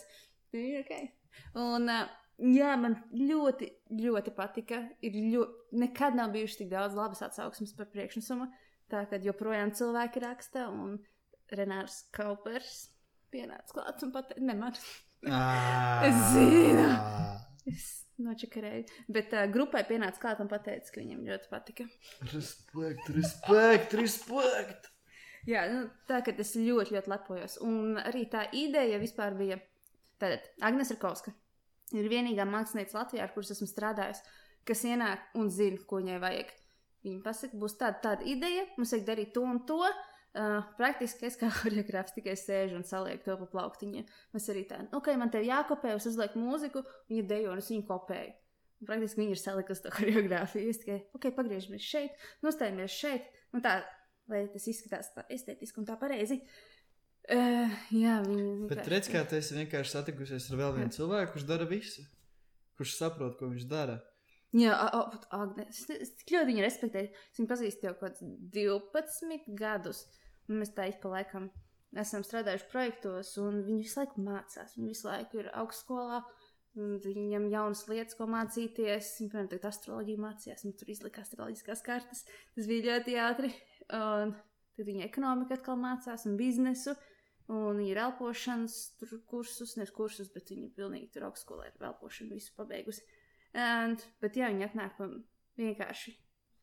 Ir 0.53 0.83
ok. 0.83 0.93
Un, 1.63 1.89
jā, 2.53 2.69
man 2.77 2.99
ļoti, 3.17 3.71
ļoti 4.05 4.35
patika. 4.37 4.83
Ir 5.01 5.17
ļoti, 5.33 5.81
nekad 5.81 6.19
nav 6.19 6.35
bijuši 6.37 6.61
tik 6.61 6.71
daudz 6.75 6.97
labas 6.97 7.25
atsauksmes 7.25 7.73
par 7.77 7.89
priekšnesumu. 7.93 8.51
Tā 8.93 9.07
kā 9.09 9.17
joprojām 9.25 9.73
cilvēki 9.75 10.21
raksta, 10.21 10.69
un 10.69 10.99
Renārs 11.49 12.03
Kaupers 12.13 12.91
pienāca 13.33 13.73
klāt 13.73 14.05
un 14.05 14.13
pateica, 14.13 14.45
ne 14.45 14.57
man. 14.61 14.77
Es 16.05 16.27
zinu. 16.35 16.91
Es 17.67 18.06
nočakarēju. 18.23 18.85
Bet 19.13 19.33
uh, 19.35 19.45
grupai 19.51 19.83
pienāca 19.87 20.21
klāt 20.21 20.43
un 20.43 20.51
pateica, 20.51 20.91
ka 20.93 21.01
viņiem 21.01 21.25
ļoti 21.27 21.51
patika. 21.51 21.87
Respekt, 22.33 23.09
respekt, 23.15 23.97
respekt. 23.99 24.91
Jā, 25.47 25.63
nu, 25.71 25.85
tā 26.09 26.19
kā 26.25 26.33
es 26.35 26.55
ļoti, 26.59 26.97
ļoti 26.97 27.11
lepojos. 27.13 27.57
Un 27.63 27.99
arī 28.01 28.25
tā 28.31 28.47
ideja 28.57 28.99
vispār 28.99 29.37
bija. 29.39 29.61
Tātad 30.17 30.47
Agnēs 30.65 30.91
Rakovska 30.95 31.31
ir 31.95 32.07
vienīgā 32.11 32.43
mākslinieca 32.49 32.97
Latvijā, 32.97 33.23
ar 33.27 33.33
kuras 33.35 33.53
esmu 33.53 33.67
strādājis, 33.69 34.23
kas 34.67 34.81
ienāk 34.89 35.37
un 35.37 35.51
zina, 35.53 35.79
ko 35.87 36.01
viņai 36.01 36.17
vajag. 36.23 36.49
Viņa 37.05 37.21
pasaka, 37.23 37.59
būs 37.61 37.77
tāda, 37.79 38.01
tāda 38.03 38.27
ideja, 38.27 38.65
mums 38.75 38.91
vajag 38.95 39.05
darīt 39.07 39.31
to 39.35 39.45
un 39.45 39.61
to. 39.69 39.77
Uh, 40.37 40.59
praktiski 40.77 41.25
es 41.25 41.37
kā 41.39 41.47
choreogrāfs 41.59 42.13
tikai 42.13 42.35
sēžu 42.37 42.75
un 42.77 42.83
salieku 42.85 43.23
to 43.25 43.37
pa 43.39 43.47
plauktiņiem. 43.55 44.05
Mēs 44.35 44.49
arī 44.53 44.65
tā, 44.69 44.81
ok, 44.93 45.07
man 45.17 45.31
te 45.33 45.41
jākopē, 45.41 45.95
es 45.95 46.05
uzlieku 46.09 46.41
mūziku, 46.41 46.83
viņa 47.09 47.23
dejo 47.31 47.53
un 47.55 47.61
es 47.63 47.69
viņu 47.71 47.85
kopēju. 47.87 48.35
Un 48.77 48.89
praktiski 48.91 49.23
viņa 49.23 49.33
ir 49.33 49.41
salikusi 49.41 49.85
to 49.87 49.93
choreogrāfiju. 49.97 50.69
Es 50.69 50.81
tikai, 50.83 50.99
ok, 51.17 51.29
pagriežamies 51.39 51.87
šeit, 51.87 52.27
nostājamies 52.45 52.93
šeit. 52.93 53.31
Un 53.55 53.63
tā, 53.65 53.79
lai 54.29 54.43
tas 54.53 54.67
izskatās 54.69 55.09
tā 55.15 55.23
estētiski 55.33 55.81
un 55.81 55.87
tā 55.89 55.95
pareizi. 55.97 56.41
Uh, 57.27 57.73
jā, 57.91 58.19
viņa. 58.27 58.67
Bet 58.69 58.83
vienkārši- 58.83 58.93
redz, 58.93 59.09
kā 59.11 59.23
esi 59.39 59.57
vienkārši 59.57 59.95
satikusies 59.95 60.51
ar 60.51 60.61
vēl 60.61 60.77
vienu 60.77 60.93
cilvēku, 60.95 61.33
kurš 61.33 61.47
dara 61.49 61.65
visu. 61.67 62.05
Kurš 62.77 62.93
saprot, 62.99 63.39
ko 63.39 63.49
viņš 63.49 63.65
dara. 63.71 63.97
Jā, 64.55 64.75
Agnēs. 65.35 65.83
Es 65.91 66.13
tik 66.21 66.31
ļoti 66.31 66.53
viņu 66.53 66.63
respektēju. 66.63 67.11
Es 67.11 67.39
viņu 67.39 67.49
pazīstu 67.51 67.89
jau 67.89 67.95
kaut 67.99 68.15
kādus 68.15 68.37
12 68.55 69.55
gadus. 69.59 70.05
Mēs 70.47 70.71
tā 70.75 70.87
ik 70.87 71.01
pa 71.03 71.11
laikam 71.11 71.49
esam 71.97 72.23
strādājuši 72.23 72.69
projektos, 72.71 73.33
un 73.41 73.61
viņi 73.65 73.83
visu 73.83 73.99
laiku 73.99 74.23
mācās. 74.23 74.77
Viņi 74.77 74.93
visu 74.93 75.09
laiku 75.09 75.41
ir 75.41 75.51
augstskolā. 75.51 76.21
Viņam 76.77 77.47
jaunas 77.51 77.83
lietas, 77.89 78.15
ko 78.15 78.27
mācīties. 78.29 79.11
Viņa, 79.19 79.31
piemēram, 79.33 79.51
tagad 79.51 79.69
astroloģiju 79.71 80.23
mācījās, 80.23 80.63
un 80.67 80.75
tur 80.77 80.91
izlika 80.93 81.23
astroloģiskās 81.25 81.83
kartes. 81.83 82.23
Tas 82.55 82.69
bija 82.69 82.87
ļoti 82.91 83.19
ātri. 83.23 83.51
Un 83.97 84.35
tad 84.77 84.87
viņa 84.87 85.07
ekonomika 85.09 85.57
atkal 85.57 85.79
mācās, 85.81 86.27
un 86.29 86.37
biznesu. 86.39 86.95
Un 87.47 87.79
viņa 87.79 87.91
ir 87.93 88.01
elpošanas 88.03 88.73
kursus, 89.31 89.77
nevis 89.79 89.93
kursus, 89.95 90.31
bet 90.33 90.51
viņa 90.51 90.73
pilnīgi 90.75 91.13
tur 91.15 91.29
augstskolā 91.29 91.69
ir 91.69 91.87
elpošanu 91.89 92.35
visu 92.35 92.51
pabeigusi. 92.57 93.05
And, 93.57 94.03
bet 94.21 94.37
jā, 94.37 94.51
viņa 94.53 94.69
atnāk 94.69 94.99
vienkārši. 95.57 96.13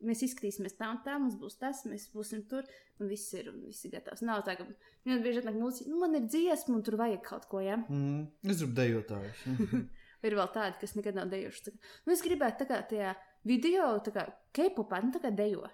Mēs 0.05 0.21
izskatīsimies 0.27 0.77
tā 0.77 0.91
un 0.93 0.99
tā, 1.05 1.15
mums 1.19 1.37
būs 1.41 1.57
tas, 1.61 1.85
mēs 1.89 2.09
būsim 2.13 2.43
tur, 2.51 2.67
un 3.01 3.09
viss 3.09 3.33
ir, 3.39 3.49
un 3.53 3.63
viss 3.71 3.87
ir 3.87 3.95
gatavs. 3.95 4.25
Nav 4.27 4.43
tā, 4.47 4.57
ka 4.59 4.67
ļoti 5.09 5.21
bieži 5.25 5.41
atnāk 5.41 5.57
mūzika, 5.57 5.91
nu, 5.91 6.01
man 6.03 6.19
ir 6.19 6.27
dziesma, 6.29 6.77
un 6.77 6.83
tur 6.85 6.99
vajag 7.01 7.23
kaut 7.25 7.47
ko, 7.51 7.63
jā. 7.65 7.79
Ja? 7.79 7.79
Mm, 7.89 8.27
es 8.51 8.61
gribu 8.61 8.77
dejotājus. 8.79 9.45
ir 10.29 10.37
vēl 10.39 10.51
tādi, 10.55 10.81
kas 10.81 10.95
nekad 10.99 11.19
nav 11.19 11.31
dejuši. 11.33 11.73
Nu, 12.05 12.15
es 12.15 12.25
gribētu 12.25 12.63
tā 12.63 12.69
kā 12.71 12.81
tajā 12.91 13.15
video, 13.49 13.89
tā 14.05 14.13
kā 14.15 14.27
K-popā, 14.57 15.01
nu, 15.05 15.15
tā 15.15 15.23
kā 15.25 15.33
dejo. 15.35 15.65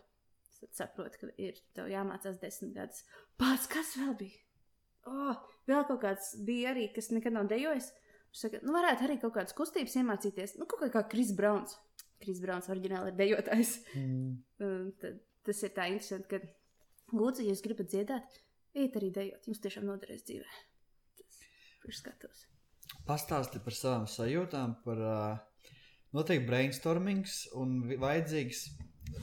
Tad 0.61 0.77
saprotu, 0.77 1.23
ka 1.23 1.31
ir 1.41 1.57
tev 1.77 1.89
jāmācās 1.89 2.39
desmit 2.43 2.75
gadus. 2.77 3.05
Pats, 3.41 3.69
kas 3.71 3.95
vēl 3.97 4.13
bija? 4.21 4.43
Oh, 5.09 5.39
vēl 5.71 5.87
kaut 5.89 6.03
kāds 6.03 6.35
bija 6.45 6.75
arī, 6.75 6.91
kas 6.93 7.09
nekad 7.15 7.33
nav 7.33 7.49
dejojis. 7.49 7.89
Viņš 8.31 8.43
saka, 8.45 8.61
nu, 8.63 8.75
varētu 8.77 9.07
arī 9.07 9.17
kaut 9.23 9.35
kādas 9.35 9.57
kustības 9.59 9.97
iemācīties. 9.99 10.55
Nu, 10.61 10.69
kaut 10.71 10.85
kā, 10.95 11.03
Kris 11.11 11.33
Browns. 11.37 11.75
Kris 12.23 12.39
Browns 12.43 12.69
oriģināli 12.71 13.11
ir 13.11 13.19
dejotājs. 13.19 13.75
Mm. 13.97 14.39
Tad, 15.03 15.19
tas 15.49 15.63
ir 15.67 15.73
tā 15.75 15.89
interesanti, 15.91 16.29
ka 16.31 17.17
lūdzu, 17.17 17.43
ja 17.47 17.55
jūs 17.55 17.65
gribat 17.65 17.91
dziedāt, 17.91 18.41
iet 18.79 18.99
arī 19.01 19.11
dejot. 19.17 19.49
Jums 19.51 19.63
tiešām 19.65 19.89
noderēs 19.89 20.27
dzīvē. 20.29 20.59
Tas 21.21 21.41
ir 21.89 21.97
skatos. 21.97 22.45
Pastāsti 23.09 23.63
par 23.65 23.75
savām 23.75 24.07
sajūtām, 24.11 24.77
par 24.85 25.03
uh, 25.03 25.73
noteikti 26.15 26.47
brainstormings 26.47 27.43
un 27.59 27.81
vajadzīgs 27.89 28.67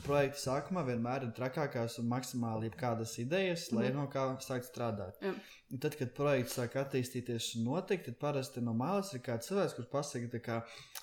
projekta 0.04 0.40
sākumā 0.40 0.84
vienmēr 0.86 1.26
ir 1.26 1.32
trakākās 1.36 1.98
un 2.02 2.08
maksimāli 2.10 2.68
jebkādas 2.68 3.14
idejas, 3.22 3.68
lai 3.72 3.88
mm. 3.88 3.96
no 3.96 4.06
kā 4.12 4.24
sākt 4.44 4.68
strādāt. 4.68 5.20
Un 5.24 5.82
tad, 5.82 5.96
kad 6.00 6.14
projekts 6.16 6.56
sāk 6.58 6.78
attīstīties 6.80 7.54
un 7.58 7.66
notikt, 7.68 8.06
tad 8.08 8.18
parasti 8.20 8.62
no 8.64 8.74
malas 8.76 9.12
ir 9.14 9.24
kāds 9.24 9.50
cilvēks, 9.50 9.76
kurš 9.76 9.90
pasaka, 9.92 10.40
ka 10.44 10.60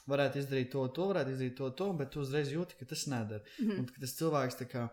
varētu 0.09 0.41
izdarīt 0.41 0.71
to, 0.73 0.87
to, 0.95 1.09
varētu 1.11 1.35
izdarīt 1.35 1.57
to, 1.59 1.69
to, 1.81 1.91
bet 1.99 2.13
tu 2.13 2.23
uzreiz 2.25 2.53
jūti, 2.53 2.79
ka 2.79 2.89
tas 2.89 3.05
nedara. 3.11 3.45
Mm. 3.61 3.83
Un 3.83 3.91
tas 3.99 4.17
cilvēks 4.19 4.63
kā, 4.71 4.87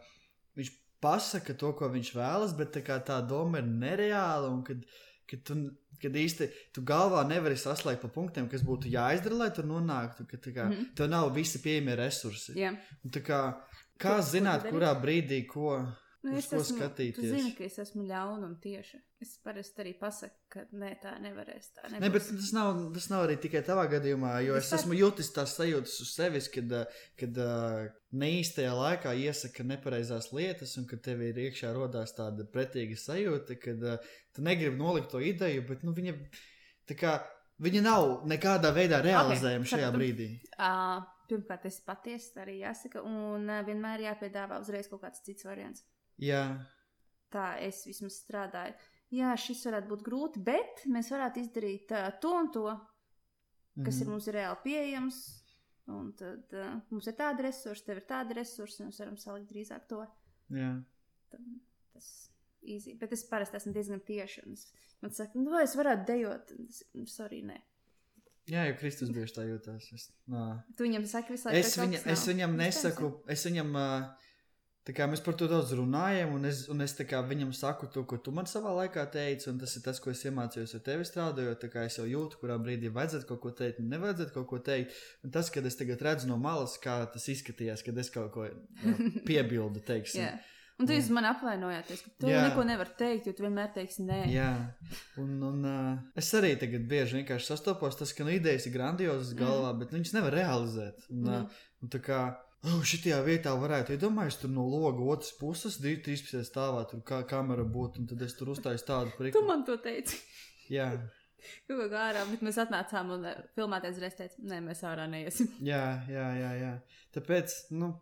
viņš 0.58 0.74
pasaka 1.02 1.56
to, 1.58 1.72
ko 1.78 1.88
viņš 1.92 2.12
vēlas, 2.16 2.52
bet 2.58 2.76
tā, 2.76 2.98
tā 3.06 3.18
doma 3.26 3.62
ir 3.62 3.70
nereāla. 3.70 4.52
Un 4.52 4.62
kad, 4.66 4.84
kad 5.30 5.42
tu, 5.48 5.58
kad 6.02 6.16
īsti 6.18 6.48
tu 6.74 6.84
galvā 6.86 7.22
nevari 7.28 7.58
saslēgt 7.58 8.04
pa 8.04 8.10
punktiem, 8.12 8.48
kas 8.50 8.64
būtu 8.66 8.90
jāizdara, 8.92 9.40
lai 9.44 9.50
tur 9.54 9.68
nonāktu, 9.68 10.26
ka 10.28 10.38
kā, 10.38 10.66
mm 10.66 10.72
-hmm. 10.72 10.94
tev 10.98 11.10
nav 11.10 11.32
visi 11.34 11.62
pieejamie 11.62 11.96
resursi. 11.96 12.58
Yeah. 12.58 12.76
Un, 13.04 13.10
kā, 13.10 13.40
kā 14.00 14.16
ko, 14.18 14.28
zināt, 14.32 14.64
ko 14.66 14.76
kurā 14.76 14.94
brīdī 15.02 15.42
ko? 15.50 15.80
Nu, 16.22 16.36
es 16.38 16.46
ko 16.46 16.60
esmu, 16.60 16.76
skatīties? 16.78 17.16
Tu 17.18 17.28
zini, 17.34 17.50
ka 17.58 17.64
es 17.66 17.80
esmu 17.82 18.04
ļauna 18.06 18.46
un 18.46 18.52
tieša. 18.62 19.00
Es 19.24 19.32
parasti 19.42 19.82
arī 19.82 19.92
pasaku, 19.98 20.36
ka 20.54 20.60
nē, 20.78 20.92
tā 21.02 21.16
nevarēs. 21.22 21.72
Tā 21.74 21.88
Nē, 21.90 22.10
bet 22.14 22.28
tas 22.28 22.52
nav, 22.54 22.78
tas 22.94 23.08
nav 23.10 23.24
arī 23.24 23.40
tikai 23.42 23.64
tavā 23.66 23.88
gadījumā, 23.90 24.36
jo 24.46 24.54
es, 24.54 24.68
Es 24.68 24.70
es 24.70 24.84
esmu 24.84 24.98
jutis 25.00 25.32
tās 25.34 25.56
sajūtas 25.58 25.96
uz 26.04 26.12
sevis, 26.14 26.46
kad, 26.54 26.70
uh, 26.78 27.02
kad 27.18 27.40
uh, 27.42 27.90
neīstajā 28.22 28.70
laikā 28.78 29.16
iesaka 29.18 29.66
nepareizās 29.66 30.30
lietas, 30.36 30.76
un 30.78 30.86
kad 30.90 31.02
tev 31.02 31.24
ir 31.26 31.40
iekšā 31.48 31.72
rodās 31.74 32.14
tāda 32.14 32.46
pretīga 32.54 32.98
sajūta, 33.02 33.58
kad 33.62 33.82
uh, 33.82 34.12
tu 34.30 34.46
negribi 34.46 34.78
nolikt 34.78 35.10
to 35.10 35.22
ideju, 35.22 35.66
bet 35.72 35.82
nu, 35.82 35.94
viņa, 35.96 36.14
tā 36.86 36.98
kā, 37.02 37.16
viņa 37.66 37.82
nav 37.82 38.12
nekādā 38.30 38.70
veidā 38.78 39.02
realizējama 39.02 39.66
šajā 39.66 39.90
sapratu. 39.90 39.98
brīdī. 39.98 40.30
Uh, 40.54 41.02
pirmkārt, 41.28 41.62
tas 41.62 41.80
patiesi 41.80 42.38
arī 42.40 42.58
jāsaka, 42.60 43.02
un 43.04 43.46
vienmēr 43.66 44.00
jāpiedāvā 44.08 44.60
uzreiz 44.60 44.88
kaut 44.90 45.02
kāds 45.02 45.22
cits 45.26 45.44
variants. 45.48 45.84
Jā, 46.18 46.44
Tā 47.32 47.56
es 47.64 47.78
vismaz 47.88 48.18
strādāju. 48.20 48.74
Jā, 49.16 49.30
šis 49.40 49.62
varētu 49.64 49.88
būt 49.88 50.02
grūti, 50.04 50.40
bet 50.44 50.82
mēs 50.92 51.08
varētu 51.14 51.40
izdarīt 51.40 51.92
uh, 51.96 52.10
to 52.20 52.32
un 52.36 52.50
to, 52.52 52.66
kas 53.82 53.96
Mhm. 53.96 54.02
ir 54.02 54.08
mums 54.10 54.26
ir 54.28 54.34
reāli 54.36 54.58
pieejams. 54.64 55.20
Un 55.88 56.12
tad 56.12 56.52
uh, 56.52 56.74
mums 56.90 57.06
ir 57.08 57.16
tāda 57.16 57.42
resursa, 57.42 57.84
tev 57.86 57.96
ir 58.02 58.06
tāda 58.06 58.36
resursa, 58.36 58.82
un 58.84 58.90
mēs 58.90 59.00
varam 59.00 59.16
salikt 59.16 59.48
drīzāk 59.50 59.88
to. 59.88 60.04
jā. 60.50 60.74
Tad 61.30 61.40
Tas 61.94 62.30
ir 62.62 62.74
easy. 62.76 62.94
Bet 62.94 63.12
es 63.12 63.24
parasti 63.24 63.56
esmu 63.56 63.72
diezgan 63.72 64.00
tieši. 64.00 64.44
man 65.02 65.10
saka, 65.10 65.38
nu, 65.38 65.50
vai 65.50 65.64
es 65.64 65.74
varētu 65.76 66.04
dejot? 66.06 66.52
Es, 66.68 66.84
sorry, 67.16 67.42
nē. 67.42 67.56
Jā, 68.50 68.64
jo 68.66 68.74
Kristus 68.80 69.12
bieži 69.14 69.36
tā 69.36 69.44
jūtas. 69.46 69.86
Es, 69.94 70.08
nā. 70.30 70.48
Tu 70.74 70.88
viņam 70.88 71.06
saki 71.06 71.36
visu 71.36 71.46
laiku, 71.46 71.60
es, 71.60 71.76
viņa, 71.78 72.02
es 72.10 72.26
viņam 72.26 72.58
nesaku, 72.58 73.12
es 73.30 73.46
viņam. 73.46 73.78
kā 74.90 75.06
mēs 75.06 75.22
par 75.22 75.36
to 75.38 75.46
daudz 75.46 75.70
runājam, 75.78 76.32
un 76.34 76.48
es, 76.48 76.64
un 76.72 76.82
es 76.82 76.96
kā 77.06 77.20
viņam 77.22 77.52
saku 77.54 77.86
to, 77.94 78.02
ko 78.02 78.18
tu 78.18 78.34
man 78.34 78.48
savā 78.50 78.72
laikā 78.80 79.04
teici, 79.14 79.46
un 79.52 79.60
tas 79.62 79.76
ir 79.78 79.84
tas, 79.84 80.00
ko 80.02 80.10
es 80.10 80.24
iemācījos 80.26 80.74
ar 80.74 80.82
tevi 80.88 81.06
strādājot. 81.06 81.68
Es 81.84 81.98
jau 82.00 82.06
jūtu, 82.10 82.40
kurā 82.40 82.58
brīdī 82.58 82.90
vajadzētu 82.90 83.30
kaut 83.30 83.44
ko 83.44 83.54
teikt, 83.62 83.78
un 83.78 83.94
nevajadzētu 83.94 84.34
kaut 84.34 84.48
ko 84.50 84.58
teikt. 84.58 84.98
Un 85.22 85.30
tas, 85.30 85.52
kad 85.54 85.68
es 85.70 85.78
tagad 85.78 86.02
redzu 86.02 86.26
no 86.26 86.40
malas, 86.42 86.74
kā 86.82 86.98
tas 87.14 87.28
izskatījās, 87.30 87.86
kad 87.86 88.02
es 88.02 88.10
kaut 88.10 88.34
ko 88.34 88.48
piebildu, 89.28 89.86
teiksim. 89.86 90.26
Jā. 90.26 90.34
Un 90.80 90.88
tu 90.88 90.94
jūs 90.96 91.10
man 91.14 91.26
apvainojāties, 91.28 92.00
ka 92.04 92.12
tu 92.22 92.30
Jā. 92.30 92.42
neko 92.48 92.64
nevari 92.66 92.94
teikt, 92.98 93.28
jo 93.28 93.34
tu 93.36 93.44
vienmēr 93.44 93.68
teiksi 93.74 94.06
nē. 94.06 94.20
Jā, 94.32 94.52
un, 95.20 95.34
un 95.46 95.66
uh, 95.68 95.90
es 96.18 96.30
arī 96.38 96.54
tagad 96.58 96.88
bieži 96.90 97.20
vienkārši 97.20 97.52
sastopos 97.52 97.98
tas, 98.00 98.14
ka 98.16 98.26
nu, 98.26 98.32
idejas 98.34 98.66
ir 98.66 98.74
grandiozas 98.74 99.34
galvā, 99.38 99.70
mm. 99.74 99.82
bet 99.82 99.94
viņas 99.94 100.14
nevar 100.16 100.36
realizēt. 100.40 101.06
Un, 101.12 101.22
mm. 101.22 101.38
uh, 101.38 101.70
un 101.84 101.92
tā 101.92 102.02
kā 102.02 102.20
oh, 102.66 102.82
šitajā 102.88 103.20
vietā 103.26 103.54
varētu 103.58 103.94
iedomāties, 103.96 104.40
tur 104.42 104.54
no 104.54 104.66
loga 104.66 105.06
otras 105.14 105.34
puses, 105.38 105.78
13 105.82 106.42
stāvā 106.48 106.86
tur 106.90 107.04
kā 107.06 107.22
kamera 107.30 107.66
būtu, 107.68 108.02
un 108.02 108.12
tad 108.14 108.24
es 108.26 108.34
tur 108.38 108.54
uztāju 108.56 108.82
tādu 108.86 109.14
Tu 109.14 109.20
priekšmetu. 109.20 109.48
man 109.48 109.66
to 109.68 109.78
teici. 109.82 110.22
Jā, 110.72 110.94
Kaut 111.68 111.90
kā 111.90 112.06
ārā, 112.08 112.22
bet 112.30 112.42
mēs 112.46 112.58
atnācām 112.62 113.12
un 113.16 113.26
filmēties 113.56 114.00
reiz 114.02 114.16
teica, 114.18 114.46
nē, 114.46 114.60
mēs 114.68 114.82
ārā 114.86 115.08
neiesim. 115.10 115.50
jā, 115.72 115.84
jā, 116.10 116.26
jā, 116.38 116.52
jā. 116.60 116.72
Tāpēc, 117.16 117.56
nu, 117.78 117.92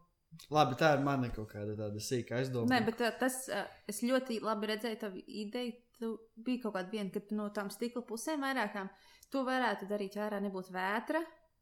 labi, 0.54 0.76
tā 0.80 0.94
ir 0.96 1.04
mana 1.04 1.30
kaut 1.34 1.50
kāda 1.52 1.76
tāda 1.78 2.02
sīka 2.02 2.38
aizdoma. 2.38 2.70
Nē, 2.70 2.80
bet 2.86 3.02
tas, 3.20 3.42
es 3.90 4.02
ļoti 4.06 4.40
labi 4.44 4.70
redzēju 4.72 5.00
tavu 5.00 5.22
ideju. 5.26 5.76
Tu 6.00 6.10
bija 6.40 6.62
kaut 6.64 6.78
kāda 6.78 6.94
viena, 6.94 7.10
ka 7.12 7.20
tu 7.20 7.36
no 7.36 7.50
tām 7.52 7.68
stikla 7.72 8.00
pusēm 8.08 8.40
vairākām, 8.46 8.88
to 9.32 9.42
varētu 9.44 9.88
darīt 9.90 10.16
ārā, 10.16 10.38
nebūtu 10.40 10.72
vētra. 10.72 11.20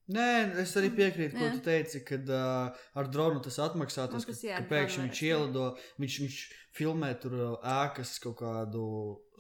Nē, 0.09 0.29
es 0.62 0.71
arī 0.81 0.88
piekrītu, 0.97 1.37
ko 1.37 1.44
Jā. 1.44 1.51
tu 1.53 1.61
teici, 1.66 2.01
kad 2.07 2.31
uh, 2.33 2.77
ar 2.97 3.09
dronu 3.12 3.42
tas 3.44 3.59
atmaksātos. 3.61 4.25
Ka, 4.25 4.33
tas, 4.33 4.40
jā, 4.47 4.57
ka 4.57 4.64
ar 4.64 4.71
pēkšņi 4.71 5.03
dronu 5.03 5.11
viņš 5.11 5.21
ielido, 5.27 5.64
viņš, 6.01 6.16
viņš 6.23 6.38
filmē 6.79 7.11
tur 7.21 7.35
ēkas 7.59 8.14
kaut 8.25 8.38
kādu 8.40 8.85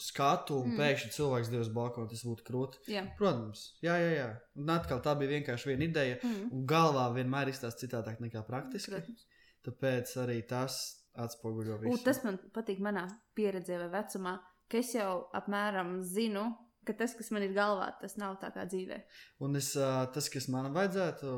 skatu, 0.02 0.58
un 0.60 0.74
mm. 0.74 0.82
pēkšņi 0.82 1.14
cilvēks 1.16 1.52
devas 1.54 1.72
balkonā. 1.72 2.10
Tas 2.12 2.26
būtu 2.28 2.44
krūti. 2.50 2.82
Jā, 2.92 3.06
Protams, 3.16 3.64
jā, 3.84 3.96
jā, 4.02 4.12
jā. 4.18 4.28
Un 4.60 4.74
atkal 4.76 5.00
tā 5.04 5.16
bija 5.16 5.38
vienkārši 5.38 5.72
viena 5.72 5.88
ideja. 5.88 6.20
Mm. 6.20 6.52
Un 6.52 6.68
galvā 6.68 7.08
vienmēr 7.16 7.54
izstāsta 7.54 7.86
citādāk 7.86 8.20
nekā 8.24 8.44
praktiski. 8.48 8.92
protams. 8.92 9.24
Tāpēc 9.64 10.14
arī 10.20 10.42
tas 10.48 10.78
atspoguļo 11.18 11.80
U, 11.80 11.82
visu. 11.86 12.04
tas 12.04 12.20
man 12.24 12.38
patīk 12.54 12.84
manā 12.84 13.08
pieredzē 13.36 13.80
vai 13.86 13.90
vecumā, 13.96 14.36
ka 14.70 14.82
es 14.84 14.92
jau 14.94 15.28
apmēram 15.36 15.98
zinu, 16.06 16.44
ka 16.88 16.96
tas, 16.98 17.14
kas 17.18 17.30
man 17.34 17.44
ir 17.46 17.54
galvā, 17.56 17.90
tas 18.00 18.16
nav 18.20 18.40
tā 18.42 18.50
kā 18.54 18.64
dzīvē. 18.68 18.98
Un 19.44 19.60
es, 19.60 19.74
uh, 19.78 20.02
tas, 20.14 20.30
kas 20.32 20.48
man 20.52 20.70
vajadzētu 20.74 21.36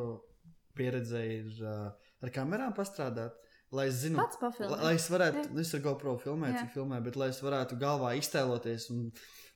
pieredzēt, 0.78 1.36
ir 1.42 1.66
uh, 1.66 2.10
ar 2.24 2.34
kamerām 2.34 2.74
pastrādāt. 2.76 3.36
Lai 3.70 3.84
es 3.86 4.00
zinu, 4.02 4.18
lai, 4.18 4.78
lai 4.82 4.94
es 4.96 5.04
varētu, 5.12 5.44
nu, 5.54 5.62
es 5.62 5.70
ar 5.76 5.82
GoPro 5.84 6.16
filmēju, 6.18 6.64
cik 6.64 6.72
filmē, 6.74 6.96
bet 7.04 7.14
lai 7.20 7.28
es 7.30 7.38
varētu 7.38 7.76
galvā 7.78 8.16
iztēloties 8.18 8.88
un 8.90 9.04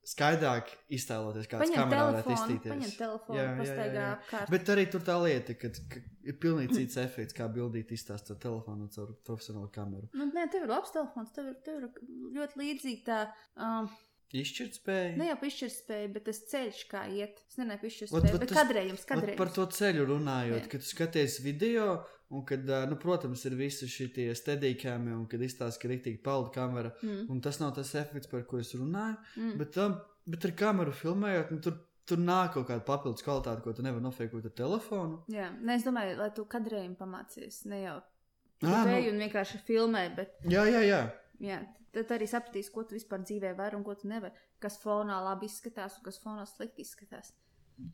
skaidrāk 0.07 0.70
iztēloties, 0.92 1.48
kāds 1.50 1.64
Paņem 1.64 1.80
kamerā 1.80 2.04
varētu 2.11 2.28
telefonu, 2.28 2.59
paņem 2.68 2.94
telefonu, 2.98 3.38
Jā, 3.40 3.48
pastaigā 3.59 4.07
apkārt. 4.12 4.52
Bet 4.54 4.72
arī 4.74 4.85
tur 4.92 5.04
tā 5.07 5.16
lieta, 5.22 5.57
ka, 5.59 5.72
ka 5.90 6.02
ir 6.28 6.38
pilnīgi 6.44 6.78
cits 6.78 7.00
efekts, 7.02 7.37
kā 7.37 7.48
bildīt 7.52 7.90
izstāstīt 7.96 8.37
ar 8.37 8.40
telefonu 8.44 8.87
caur 8.94 9.14
profesionālu 9.26 9.70
kameru. 9.74 10.11
Nu, 10.14 10.28
nē, 10.30 10.46
tev 10.52 10.68
ir 10.68 10.74
labs 10.76 10.94
telefons, 10.94 11.33
tev 11.35 11.50
ir, 11.50 11.61
tev 11.66 11.80
ir 11.80 11.88
ļoti 12.38 12.61
līdzīga 12.62 13.07
tā. 13.09 13.20
Um, 13.57 13.88
Izšķirt 13.88 14.13
spēju. 14.32 15.16
ne 15.18 15.28
jau 15.28 15.37
pišķirtspēja, 15.40 16.08
bet 16.14 16.24
tas 16.24 16.40
ceļš, 16.50 16.80
kā 16.90 17.04
iet. 17.12 17.38
Es 17.48 17.56
nezinu, 17.58 17.74
Ot, 17.76 17.82
pišķirtspēja, 17.84 18.34
ot 18.34 18.40
bet 18.40 18.54
kadrējums, 18.56 19.04
kadrējums. 19.06 19.38
Par 19.38 19.48
to 19.54 19.66
ceļu 19.66 20.06
runājot, 20.08 20.64
Jā. 20.64 20.70
kad 20.72 20.82
skaties 20.82 21.40
video, 21.44 22.04
un 22.30 22.44
kad, 22.44 22.64
nu, 22.90 22.96
protams, 22.96 23.44
ir 23.46 23.54
visi 23.54 23.87
šie 23.90 24.34
stedīkāmi, 24.34 25.12
un 25.14 25.26
kad 25.30 25.40
izstāsta, 25.40 25.80
ka 25.80 25.88
ir 25.88 25.96
rīktīgi 25.98 26.22
peldu 26.24 26.50
kamera, 26.54 26.92
Mm. 27.02 27.30
un 27.30 27.40
tas 27.40 27.60
nav 27.60 27.74
tas 27.74 27.94
efekts, 27.94 28.26
par 28.30 28.42
ko 28.42 28.58
es 28.58 28.72
runāju. 28.74 29.16
Mm. 29.37 29.58
Bet, 29.58 29.76
um, 29.78 30.00
bet 30.26 30.44
ar 30.44 30.50
kameru 30.52 30.92
filmējot, 30.92 31.50
nu, 31.52 31.60
tur, 31.60 31.78
tur 32.06 32.18
nāk 32.18 32.54
kaut 32.54 32.68
kāda 32.68 32.84
papildus 32.84 33.22
kvalitāte, 33.22 33.62
ko 33.62 33.72
tu 33.72 33.82
nevari 33.82 34.02
nofēkot 34.02 34.44
ar 34.44 34.50
telefonu. 34.50 35.22
Jā, 35.28 35.50
nē, 35.60 35.76
es 35.76 35.84
domāju, 35.84 36.16
lai 36.18 36.30
tu 36.34 36.44
kadrējumu 36.44 36.96
pamācies. 36.96 37.64
Ne 37.66 37.82
jau 37.84 38.00
tādu 38.60 38.90
nu, 38.90 39.10
un 39.12 39.18
vienkārši 39.24 39.60
filmē, 39.66 40.16
bet 40.16 40.34
jā, 40.48 40.64
jā, 40.68 40.82
jā. 40.88 41.02
Jā, 41.42 41.60
tad 41.94 42.10
arī 42.16 42.26
sapratīs, 42.30 42.70
ko 42.74 42.84
tu 42.84 42.94
vispār 42.98 43.22
dzīvē 43.24 43.54
vari 43.58 43.76
un 43.78 43.84
ko 43.86 43.94
tu 43.98 44.08
nevari. 44.10 44.34
Kas 44.62 44.78
fonā 44.82 45.16
labi 45.24 45.46
izskatās 45.50 45.98
un 45.98 46.04
kas 46.06 46.20
fonā 46.22 46.44
slikti 46.46 46.84
izskatās. 46.86 47.32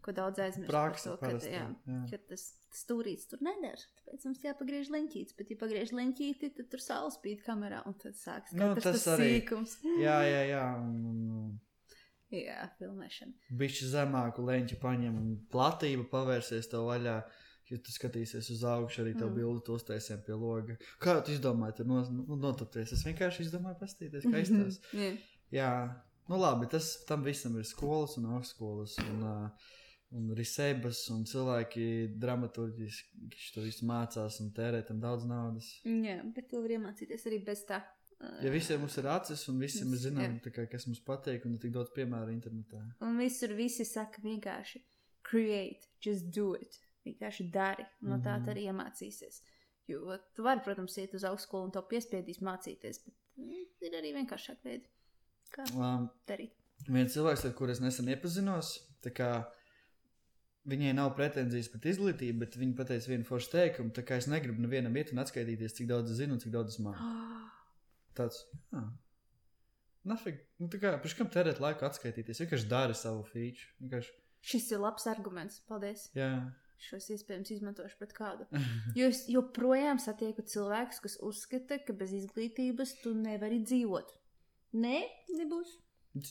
Ko 0.04 0.12
daudz 0.12 0.36
aizmirst. 0.44 0.68
par 0.74 0.92
to, 0.92 1.14
ka, 1.16 1.30
jā, 1.48 1.62
jā. 1.88 2.00
ka 2.10 2.18
tas 2.28 2.42
stūrīts 2.76 3.30
tur 3.30 3.40
nedara. 3.40 3.80
Tāpēc 4.02 4.26
mums 4.28 4.42
jāpagriež 4.44 4.90
leņķītis. 4.92 5.36
Bet, 5.38 5.54
ja 5.54 5.56
pagriež 5.56 5.94
leņķīti, 5.96 6.50
tad 6.58 6.68
tur 6.68 6.82
saules 6.84 7.16
spīd 7.16 7.40
kamerā 7.46 7.80
un 7.88 7.96
tad 7.96 8.18
sāks 8.20 8.52
Nu, 8.52 8.74
tas 8.76 8.84
tas 8.84 9.06
arī. 9.14 9.30
sīkums. 9.38 9.78
Jā, 10.02 10.18
jā, 10.28 10.42
jā. 10.52 10.64
Un, 10.84 11.58
Jā, 12.30 12.68
filmēšana. 12.78 13.32
Bišķi 13.58 13.88
zemāku 13.90 14.44
leņķi 14.46 14.76
paņem 14.78 15.16
un 15.18 15.30
platība 15.50 16.04
pavērsies 16.12 16.68
tev 16.70 16.84
vaļā. 16.86 17.16
Ja 17.70 17.78
tu 17.78 17.92
skatīsies 17.94 18.48
uz 18.50 18.62
augšu, 18.66 19.02
arī 19.04 19.12
tev 19.14 19.28
Mm. 19.30 19.34
bildi 19.36 19.64
tos 19.66 19.84
taisiem 19.86 20.20
pie 20.26 20.34
loga. 20.34 20.74
Kā 20.98 21.20
tu 21.24 21.30
izdomāji, 21.30 21.76
tur 21.76 21.86
nu, 21.86 22.00
notapties? 22.36 22.92
Es 22.96 23.04
vienkārši 23.06 23.44
izdomāju 23.46 23.78
pastīties, 23.78 24.24
kā 24.26 24.40
izstāst. 24.44 24.88
Jā. 24.92 25.10
Jā, 25.54 25.70
nu 26.28 26.38
labi, 26.40 26.66
tas 26.70 27.04
tam 27.06 27.22
visam 27.22 27.56
ir 27.58 27.64
skolas 27.68 28.16
un 28.18 28.26
augstskolas 28.34 28.96
un, 29.04 29.22
uh, 29.22 29.70
un 30.18 30.32
risebas 30.34 31.04
un 31.14 31.22
cilvēki 31.30 31.86
dramaturgiski 32.18 33.54
to 33.54 33.62
visu 33.62 33.86
mācās 33.86 34.40
un 34.42 34.50
tērē 34.54 34.82
tam 34.86 35.00
daudz 35.02 35.24
naudas. 35.30 35.70
Jā, 35.86 36.20
bet 36.34 36.48
to 36.50 36.60
var 36.64 36.74
iemācīties 36.76 37.26
arī 37.30 37.38
bez 37.46 37.64
tā. 37.68 37.80
Ja 38.44 38.50
visiem 38.52 38.82
mums 38.82 38.98
ir 39.00 39.06
acis 39.08 39.46
un 39.48 39.58
visiem 39.62 39.88
mēs 39.88 40.02
zinām, 40.04 40.34
kā, 40.44 40.66
kas 40.68 40.84
mums 40.90 41.00
patīk 41.06 41.46
un 41.48 41.54
ir 41.56 41.62
tik 41.62 41.72
daudz 41.72 41.88
piemēru 41.96 42.34
internetā. 42.34 42.82
Un 43.06 43.16
visur 43.22 43.54
visi 43.56 43.86
saka 43.88 44.20
vienkārši 44.20 44.82
create, 45.24 45.86
just 46.04 46.28
do 46.34 46.52
it. 46.58 46.76
Vienkārši 47.06 47.50
dari, 47.52 47.86
no 48.02 48.18
tā 48.18 48.36
Mhm. 48.38 48.44
tu 48.44 48.50
arī 48.50 48.64
iemācīsies. 48.70 49.40
Jo 49.88 50.18
tu 50.36 50.42
vari, 50.42 50.60
protams, 50.64 50.96
iet 50.98 51.14
uz 51.14 51.24
augstskolu 51.24 51.64
un 51.64 51.70
to 51.72 51.82
piespiedīs 51.82 52.40
mācīties, 52.44 53.00
bet 53.04 53.14
mm, 53.38 53.64
ir 53.88 53.96
arī 53.98 54.12
vienkāršāk 54.14 54.58
veidi, 54.64 54.84
kā 55.54 55.64
Um, 55.74 56.10
darīt. 56.28 56.52
viens 56.86 57.12
cilvēks, 57.14 57.44
ar 57.48 57.52
kuru 57.58 57.70
es 57.72 57.80
nesen 57.80 58.06
iepazinos, 58.06 58.78
kā 59.02 59.46
viņai 60.68 60.94
nav 60.94 61.14
pretenzijas 61.16 61.68
pret 61.72 61.82
izglītību, 61.94 62.38
bet 62.38 62.54
viņa 62.60 62.76
pateica 62.76 63.08
vienu 63.08 63.24
foršu 63.24 63.50
teikumu, 63.50 63.90
tā 63.96 64.04
kā 64.04 64.16
es 64.20 64.26
negribu 64.28 64.60
nevienam 64.60 64.94
iet 64.96 65.10
un 65.12 65.18
atskaitīties, 65.24 65.74
cik 65.74 65.88
daudz 65.88 66.10
es 66.12 66.18
zinu 66.20 66.32
un 66.36 66.38
cik 66.40 66.52
daudz 66.52 66.74
es 66.76 66.78
māku. 66.84 67.00
Tāds, 68.14 68.44
jā. 68.72 68.84
Nafig, 70.04 70.38
nu 70.58 70.68
tā 70.68 70.78
kā, 70.80 70.94
pēc 71.02 71.16
kam 71.16 71.28
tērēt 71.32 71.58
laiku 71.60 71.84
atskaitīties, 71.88 72.38
vienkārši 72.44 72.68
dari 72.68 72.94
savu 72.94 73.24
feature. 73.24 73.68
Vienkārši, 73.82 74.12
Šis 74.42 74.70
ir 74.72 74.78
labs 74.80 75.06
arguments. 75.06 75.58
Paldies. 75.68 76.06
jā. 76.16 76.30
Šos 76.80 77.10
iespējams 77.12 77.50
izmantošu 77.56 77.98
pret 78.00 78.12
kādu. 78.16 78.46
Jo 78.98 79.10
es 79.12 79.26
joprojām 79.28 79.98
satieku 80.00 80.44
cilvēkus, 80.48 81.00
kas 81.04 81.18
uzskata, 81.26 81.80
ka 81.84 81.92
bez 81.96 82.14
izglītības 82.16 82.94
tu 83.02 83.12
nevari 83.16 83.58
dzīvot. 83.66 84.14
Nē, 84.80 84.96
nebūs. 85.36 85.74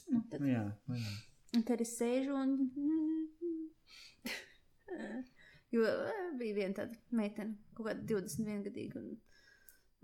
Nu, 0.09 0.23
tad- 0.31 0.45
jā, 0.47 0.63
nu 0.89 0.97
jā. 0.99 1.11
Un 1.57 1.63
tad 1.65 1.81
es 1.81 1.95
sēžu 1.97 2.35
un. 2.37 2.51
jo 5.73 5.81
eh, 5.85 6.19
bija 6.37 6.55
viena 6.57 6.75
tāda 6.81 6.97
meitene, 7.15 7.55
kaut 7.77 7.87
kāda 7.89 8.05
21 8.09 8.63
gadīga. 8.69 9.01
un 9.01 9.17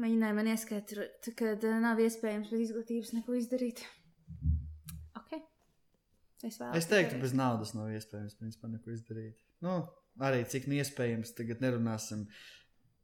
Mēģināja 0.02 0.36
man 0.36 0.50
ieskaidrot, 0.52 1.30
ka 1.40 1.54
eh, 1.56 1.78
nav 1.84 2.02
iespējams 2.04 2.50
bez 2.52 2.66
izglītības 2.68 3.14
neko 3.16 3.38
izdarīt. 3.40 3.80
Ok. 5.16 5.38
Es. 6.44 6.58
Es 6.60 6.90
teiktu, 6.92 7.16
bez 7.22 7.32
naudas 7.38 7.72
nav 7.78 7.94
iespējams 7.96 8.36
principā 8.40 8.66
neko 8.74 8.92
izdarīt. 8.94 9.38
Nu, 9.64 9.74
arī 10.24 10.44
cik 10.50 10.68
neiespējams, 10.72 11.34
tagad 11.38 11.64
nerunāsim. 11.64 12.28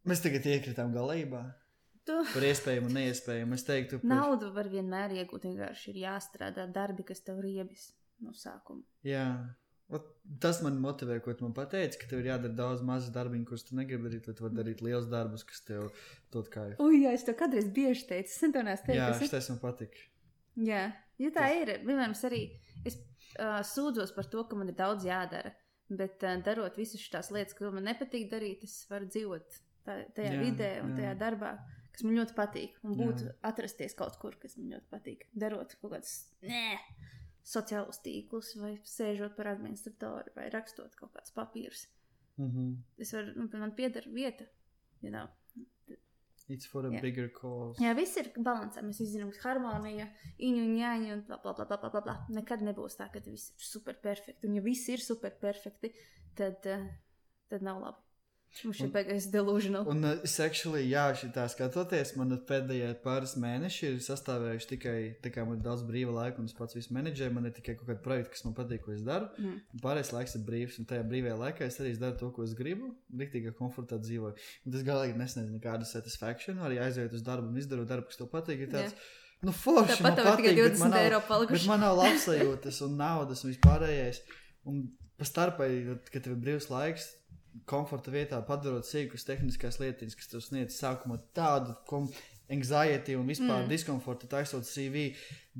Mēs 0.08 0.24
tagad 0.24 0.46
iekritām 0.50 0.94
galībā 0.96 1.44
Tu... 2.08 2.18
par 2.34 2.46
iespējamu 2.48 2.90
un 2.90 2.98
neiespējamu. 2.98 3.58
Es 3.58 3.66
teiktu, 3.68 4.00
par... 4.02 4.10
Naudu 4.10 4.52
var 4.56 4.70
vienmēr 4.72 5.14
iegūt. 5.22 5.46
Vienkārši 5.50 5.92
ir 5.94 6.00
jāstrādā 6.08 6.66
darbi, 6.74 7.06
kas 7.08 7.22
tev 7.26 7.42
riebis 7.44 7.92
no 8.26 8.34
sākuma. 8.38 8.82
Jā. 9.06 9.28
Ot, 9.92 10.08
Tas 10.40 10.62
man 10.64 10.78
motivē, 10.80 11.18
ko 11.20 11.34
tu 11.36 11.44
man 11.44 11.54
pateici, 11.56 12.00
ka 12.00 12.08
tev 12.08 12.22
ir 12.22 12.30
jādara 12.30 12.56
daudz 12.56 12.84
mazu 12.88 13.12
darbiņu, 13.12 13.44
kurus 13.50 13.66
tu 13.68 13.76
negribi 13.76 14.08
darīt, 14.08 14.30
lai 14.30 14.36
tu 14.38 14.46
varētu 14.46 14.60
darīt 14.62 14.84
liels 14.86 15.10
darbus, 15.12 15.44
kas 15.44 15.66
tev 15.68 15.90
dod 16.32 16.48
kāju. 16.54 16.78
Ui, 16.86 17.02
jā, 17.04 17.12
es 17.18 17.26
to 17.28 17.36
kādreiz 17.38 17.68
bieži 17.76 18.06
teicu. 18.08 18.32
Es 18.32 18.40
centos 18.40 18.86
teikt, 18.86 18.96
Jā, 18.96 19.10
ir. 19.18 19.32
tas 19.34 19.50
man 19.52 19.60
patīk. 19.60 19.98
Jā, 20.64 20.86
ja 21.20 21.32
tā 21.36 21.50
ir. 21.60 21.74
Vienmēr 21.84 22.16
es 22.16 22.24
arī 22.28 22.42
es, 22.88 22.98
uh, 23.36 23.60
sūdzos 23.68 24.16
par 24.16 24.30
to, 24.32 24.46
ka 24.48 24.60
man 24.60 24.72
ir 24.72 24.78
daudz 24.80 25.04
jādara. 25.08 25.52
Bet 25.92 26.24
uh, 26.24 26.38
darot 26.46 26.78
visas 26.80 27.02
šīs 27.04 27.32
lietas, 27.36 27.56
ko 27.58 27.72
man 27.76 27.88
nepatīk 27.90 28.30
darīt, 28.32 28.64
es 28.64 28.86
varu 28.90 29.10
dzīvot 29.12 29.58
tā, 29.86 29.98
tajā 30.16 30.36
Jā, 30.38 30.42
vidē 30.42 30.70
un 30.84 30.94
jā. 30.94 30.96
jā. 30.96 30.98
tajā 31.00 31.16
darbā, 31.20 31.52
kas 31.92 32.06
man 32.08 32.20
ļoti 32.20 32.38
patīk. 32.38 32.78
Un 32.88 32.96
būt 33.00 33.26
Jā. 33.26 33.34
atrasties 33.52 33.98
kaut 34.00 34.16
kur, 34.22 34.38
kas 34.42 34.56
man 34.60 34.76
ļoti 34.76 34.88
patīk. 34.94 35.26
Darot 35.44 35.76
kaut 35.82 35.98
kādus 35.98 36.14
nē, 36.48 36.78
sociālus 37.54 38.00
tīklus, 38.06 38.54
vai 38.62 38.76
sēžot 38.88 39.36
par 39.36 39.52
administratoru, 39.56 40.32
vai 40.38 40.48
rakstot 40.54 40.96
kaut 41.00 41.14
kādus 41.18 41.36
papīrus. 41.36 41.88
Mm 42.38 42.52
-hmm. 42.52 42.76
Es 42.98 43.14
varu, 43.14 43.34
nu, 43.36 43.50
man 43.60 43.76
pieder 43.76 44.08
vieta. 44.08 44.46
You 45.02 45.12
know. 45.12 45.28
It's 46.52 46.68
for 46.68 46.84
a 46.84 46.92
Jā. 46.92 47.00
bigger 47.00 47.30
cause. 47.32 47.80
Jā, 47.80 47.94
viss 47.96 48.18
ir 48.20 48.28
līdzsvarā. 48.36 48.84
Mēs 48.84 49.00
zinām, 49.14 49.30
ka 49.32 49.46
harmonija, 49.46 50.10
īņa 50.36 50.64
un 50.66 50.74
ņēņa 50.76 51.14
un 51.16 51.22
bla, 51.30 51.38
bla, 51.46 51.54
bla, 51.56 51.66
bla, 51.72 51.92
bla, 51.94 52.02
bla. 52.04 52.16
Nekad 52.36 52.66
nebūs 52.68 53.00
tā, 53.00 53.08
ka 53.14 53.24
viss 53.24 53.54
ir 53.56 53.68
superperfekti. 53.70 54.50
Un, 54.50 54.58
ja 54.60 54.66
viss 54.66 54.90
ir 54.92 55.04
superperfekti, 55.04 55.94
tad, 56.36 56.68
eh, 56.68 56.84
tad 57.48 57.64
nav 57.64 57.80
labi. 57.86 58.11
Un- 58.68 58.74
ir 58.76 58.90
beigās 58.92 59.26
delusional. 59.32 59.86
Un 59.88 60.04
uh, 60.04 60.18
es 60.28 60.34
actually, 60.44 60.82
jā, 60.92 61.06
šitā 61.16 61.46
skatoties, 61.50 62.12
man 62.20 62.34
pēdējie 62.50 62.90
pāris 63.04 63.38
mēneši 63.40 63.86
ir 63.88 64.00
sastāvējuši 64.04 64.68
tikai, 64.74 64.96
tā 65.24 65.32
kā 65.32 65.46
man 65.48 65.58
ir 65.60 65.64
daudz 65.64 65.86
brīva 65.88 66.12
laika, 66.18 66.42
un 66.44 66.50
es 66.52 66.56
pats 66.58 66.76
visu 66.76 66.92
menedžēju, 66.98 67.32
man 67.38 67.48
ir 67.48 67.54
tikai 67.56 67.78
kaut 67.80 67.88
kādi 67.88 68.04
projekti, 68.04 68.34
kas 68.36 68.44
man 68.48 68.56
patīk, 68.58 68.84
ko 68.84 68.92
es 68.92 69.06
daru. 69.08 69.30
Mm. 69.40 69.62
Pārējais 69.86 70.12
laiks 70.18 70.36
ir 70.36 70.44
brīvs, 70.50 70.78
un 70.84 70.90
tajā 70.92 71.06
brīvajā 71.08 71.38
laikā 71.46 71.66
es 71.72 71.80
arī 71.80 71.94
daru 72.04 72.20
to, 72.20 72.32
ko 72.36 72.44
es 72.44 72.54
gribu. 72.60 72.92
Rīktīgi 73.24 73.56
komfortā 73.56 74.02
dzīvoju. 74.04 74.36
Un 74.68 74.76
tas 74.76 74.84
galīgi 74.92 75.18
nesniedz 75.24 75.50
nekādu 75.56 75.88
satisfaction. 75.88 76.60
Arī 76.68 76.82
aiziet 76.84 77.16
uz 77.16 77.24
darbu 77.24 77.48
un 77.54 77.58
izdarot 77.64 77.88
darbu, 77.88 78.12
kas 78.12 78.20
tev 78.20 78.30
patīk. 78.36 78.68
Tāds, 78.76 78.94
nu, 79.48 79.56
forši. 79.56 79.96
Tāpat 80.04 80.20
tev 80.20 80.28
ir 80.28 80.36
tikai 80.42 80.52
patīk, 80.52 80.60
bet 80.60 80.76
20 80.76 80.84
man 80.84 80.94
nav- 80.98 81.06
eiro 81.08 81.24
palikuši. 81.32 81.72
man 81.72 81.80
nav 81.88 81.98
labsajūtas 82.04 82.84
un 82.86 83.00
naudas 83.00 83.46
un 83.48 83.56
vispārējais. 83.56 84.22
Un 84.68 84.84
pa 85.18 85.26
starpai, 85.26 85.72
kad 86.12 86.24
tev 86.28 86.36
ir 86.36 86.40
brīvs 86.44 86.68
laiks, 86.70 87.08
komforta 87.70 88.12
vietā 88.14 88.40
padarot 88.48 88.88
sīkas 88.88 89.26
tehniskās 89.28 89.80
lietas, 89.82 90.18
kas 90.18 90.32
tev 90.32 90.44
sniedz 90.46 90.78
sākumā 90.80 91.20
tādu 91.36 91.76
anxiety 92.52 93.16
un 93.16 93.30
vispār 93.30 93.64
mm. 93.64 93.70
Diskomfortu, 93.72 94.30
taisot 94.32 94.68
CV. 94.68 95.12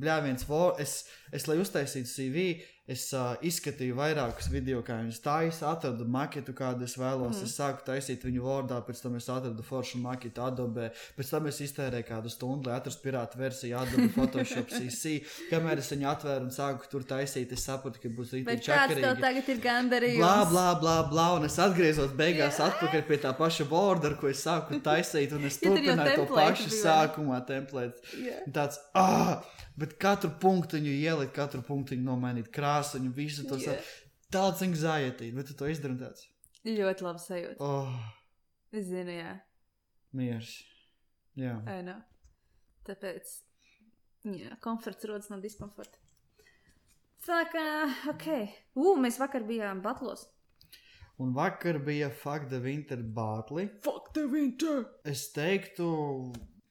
Bļāviens, 0.02 0.46
es, 0.80 0.96
es, 1.32 1.48
lai 1.48 1.58
uztaisītu 1.62 2.10
CV, 2.10 2.46
es 2.92 3.06
uh, 3.16 3.34
izskatīju 3.46 3.96
vairākus 3.98 4.50
video, 4.52 4.82
kā 4.86 4.98
viņas 5.00 5.22
taisa, 5.24 5.72
atradu 5.72 6.06
maketu, 6.12 6.54
kādu 6.58 6.86
es 6.88 6.98
vēlos. 7.00 7.40
Mm. 7.40 7.48
Es 7.48 7.56
sāku 7.60 7.86
taisīt 7.88 8.26
viņu 8.28 8.44
vārdā, 8.46 8.80
pēc 8.88 9.02
tam 9.04 9.16
es 9.20 9.30
atradu 9.32 9.66
foršu 9.66 10.02
maketu 10.04 10.44
Adobe, 10.46 10.90
pēc 11.18 11.32
tam 11.34 11.48
es 11.52 11.62
iztērēju 11.66 12.08
kādu 12.10 12.32
stundu, 12.34 12.70
lai 12.70 12.80
atrastu 12.80 13.06
pirātu 13.06 13.40
versiju 13.42 13.78
Adobe 13.82 14.10
Photoshop 14.16 14.74
CC. 14.74 15.16
Kamēr 15.52 15.82
es 15.84 15.92
viņu 15.94 16.10
atvēru 16.12 16.48
un 16.50 16.54
sāku 16.56 16.90
tur 16.92 17.06
taisīt, 17.08 17.56
es 17.56 17.66
sapratu, 17.68 18.02
ka 18.04 18.12
būs 18.18 18.36
rītīgi 18.38 18.68
čakarīgi. 18.68 19.16
tagad 19.22 19.52
ir 19.56 19.64
gandarījums? 19.64 20.22
Blā, 20.22 20.36
blā, 20.52 20.68
blā, 20.82 20.98
blā, 21.12 21.28
un 21.40 21.48
es 21.50 21.58
atgriezos 21.62 22.14
beigās 22.18 22.60
Jā. 22.60 22.70
atpakaļ 22.72 23.08
pie 23.08 23.22
tā 23.24 23.34
paša 23.38 23.68
borda, 23.70 24.14
ko 24.20 24.30
es 24.32 24.44
sāku 24.46 24.82
taisīt, 24.84 25.34
un 25.38 25.48
es 25.50 25.60
turpināju 25.64 26.24
to 26.24 26.30
pašu 26.34 26.70
bija. 26.70 26.84
sākumā 26.84 27.42
templēt. 27.48 28.02
Un 28.46 28.56
Tāds, 28.56 28.82
ah, 28.98 29.40
bet 29.80 29.96
katru 30.02 30.32
punktu 30.42 30.82
ielikt, 30.82 31.34
katru 31.36 31.62
punktu 31.66 31.98
nomainīt 32.00 32.52
krāsu, 32.82 33.00
un 33.00 33.14
visu 33.14 33.46
to 33.48 33.58
yeah. 33.62 33.94
tāds 34.34 34.62
anxiety, 34.66 35.32
bet 35.36 35.48
tu 35.48 35.54
to 35.58 35.70
izdari 35.70 35.98
tāds, 36.00 36.28
Ļoti 36.66 37.06
labi 37.06 37.20
sajūta. 37.24 37.58
oh, 37.60 37.96
Es 38.72 38.86
zinu, 38.86 39.12
jā. 39.12 39.40
miers. 40.14 40.52
Jā. 41.36 41.56
I 41.66 41.82
know. 41.82 42.02
Tāpēc, 42.86 43.32
jā, 44.26 44.58
komforts 44.62 45.06
rodas 45.10 45.30
no 45.32 45.40
diskomforta. 45.42 45.98
Tā 47.26 47.44
kā, 47.54 47.66
ok. 48.10 48.28
Ugh, 48.76 48.98
mēs 49.02 49.20
vakar 49.22 49.44
bijām 49.46 49.82
Batlos. 49.82 50.28
Un 51.22 51.34
vakar 51.34 51.78
bija 51.86 52.10
Fuck 52.10 52.50
the 52.50 52.60
Winter 52.60 52.98
Bātli. 52.98 53.68
The 54.14 54.26
winter! 54.28 54.86
Es 55.06 55.30
teiktu, 55.32 55.86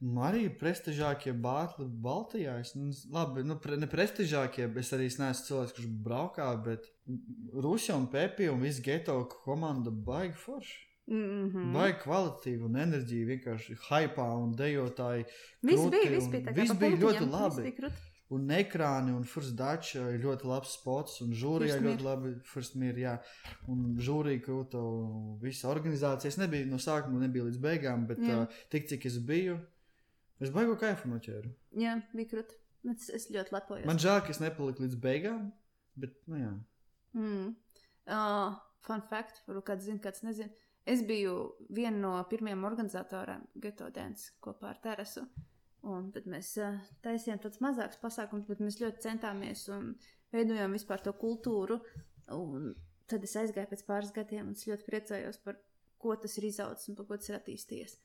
nu, 0.01 0.21
arī 0.25 0.49
prestižākie 0.61 1.33
bātli 1.37 1.87
Baltijā. 2.05 2.59
Es, 2.65 2.75
nu, 2.79 2.91
labi, 3.13 3.45
nu, 3.47 3.57
pre, 3.61 3.77
ne 3.81 3.89
prestižākie, 3.91 4.69
es 4.81 4.93
arī 4.97 5.09
neesmu 5.11 5.47
cilvēks, 5.49 5.75
kurš 5.77 5.89
braukā, 6.07 6.51
bet 6.65 6.89
Rusija 7.53 7.99
un 7.99 8.07
Pepija 8.13 8.55
un 8.55 8.63
viss 8.65 8.83
geto 8.85 9.23
komanda 9.45 9.91
baigi 9.91 10.39
forši. 10.45 10.79
Mm 11.11 11.51
-hmm. 11.51 11.73
Baigi 11.75 11.99
kvalitatīvi 12.05 12.63
un 12.63 12.77
enerģija 12.77 13.27
vienkārši 13.27 13.77
hypā 13.89 14.29
un 14.43 14.55
dejotāji. 14.55 15.25
Viss 15.63 15.91
bija, 15.91 16.11
viss 16.11 16.31
bija 16.31 16.53
viss 16.55 16.79
bija 16.79 16.97
ļoti 16.97 17.31
labi. 17.31 17.91
Un 18.31 18.47
ekrāni 18.55 19.11
un 19.11 19.25
Dutch 19.59 19.97
ir 19.97 20.21
ļoti 20.23 20.47
labs 20.47 20.77
spots, 20.79 21.21
un 21.21 21.33
žūrijā 21.33 21.81
ļoti 21.83 22.03
labi. 22.03 22.35
First 22.45 22.77
Mir, 22.77 22.95
jā. 22.95 23.19
Un 23.67 23.97
žūrija 23.99 24.41
krūta 24.41 24.79
visa 25.43 25.69
organizācija. 25.69 26.29
Es 26.29 26.37
nebiju 26.37 26.67
no 26.67 26.77
sākuma, 26.77 27.19
nebiju 27.19 27.45
līdz 27.45 27.59
beigām, 27.59 28.07
bet 28.07 28.19
Jā. 28.19 28.43
uh, 28.43 28.47
tik 28.71 28.87
cik 28.87 29.07
es 29.07 29.19
biju, 29.19 29.59
es 30.45 30.53
baigu 30.55 30.77
kaifu 30.81 31.11
noķēru. 31.11 31.53
Jā, 31.81 31.99
bija 32.17 32.33
krūti. 32.33 32.59
Es, 32.91 33.11
es 33.13 33.29
ļoti 33.33 33.55
lepojos. 33.55 33.87
Man 33.89 34.01
žēl, 34.01 34.23
ka 34.25 34.33
es 34.33 34.41
nepaliku 34.41 34.87
līdz 34.87 34.97
beigām, 35.03 35.51
bet, 36.01 36.17
nu 36.31 36.41
jā. 36.41 36.51
Mm. 37.19 37.51
Uh, 38.09 38.57
fun 38.87 39.05
fact, 39.11 39.43
varbūt 39.49 39.69
kāds 39.69 39.89
zina, 39.89 40.01
kāds 40.03 40.25
nezina. 40.25 40.53
Es 40.89 41.03
biju 41.07 41.35
viena 41.69 41.99
no 42.01 42.13
pirmajiem 42.31 42.65
organizatoriem 42.65 43.45
Geto 43.61 43.91
Dance 43.93 44.33
kopā 44.43 44.73
ar 44.73 44.81
Terasu. 44.83 45.27
Un 45.91 46.09
tad 46.13 46.27
mēs 46.29 46.55
uh, 46.61 46.81
taisījām 47.05 47.41
tādus 47.41 47.61
mazākus 47.65 48.01
pasākumus, 48.01 48.49
bet 48.49 48.61
mēs 48.65 48.81
ļoti 48.81 49.05
centāmies 49.05 49.67
un 49.73 49.93
veidojām 50.33 50.73
vispār 50.77 51.05
to 51.05 51.13
kultūru. 51.21 51.81
Un 52.37 52.73
tad 53.11 53.25
es 53.27 53.37
aizgāju 53.37 53.73
pēc 53.73 53.85
pāris 53.89 54.13
gadiem 54.17 54.51
un 54.51 54.57
es 54.57 54.67
ļoti 54.69 54.87
priecājos 54.89 55.41
par 55.45 55.61
ko 56.01 56.17
tas 56.17 56.37
ir 56.39 56.49
izaudzis 56.49 56.91
un 56.91 56.97
par 56.99 57.09
ko 57.09 57.19
tas 57.21 57.33
ir 57.33 57.39
attīstījies. 57.41 57.97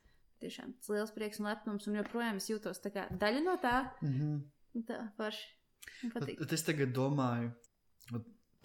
Tiešām 0.43 0.73
liels 0.91 1.13
prieks 1.15 1.39
un 1.39 1.49
lepnums, 1.49 1.87
un 1.87 1.99
joprojām 2.01 2.41
es 2.41 2.49
jūtos 2.49 2.81
kā 2.83 3.07
daļa 3.11 3.43
no 3.45 3.55
tā. 3.61 3.77
Mm 4.01 4.19
-hmm. 4.19 4.41
Tā 4.85 5.11
patīk. 5.17 6.39
Tad 6.39 6.53
es 6.53 6.63
tagad 6.63 6.91
domāju, 6.95 7.51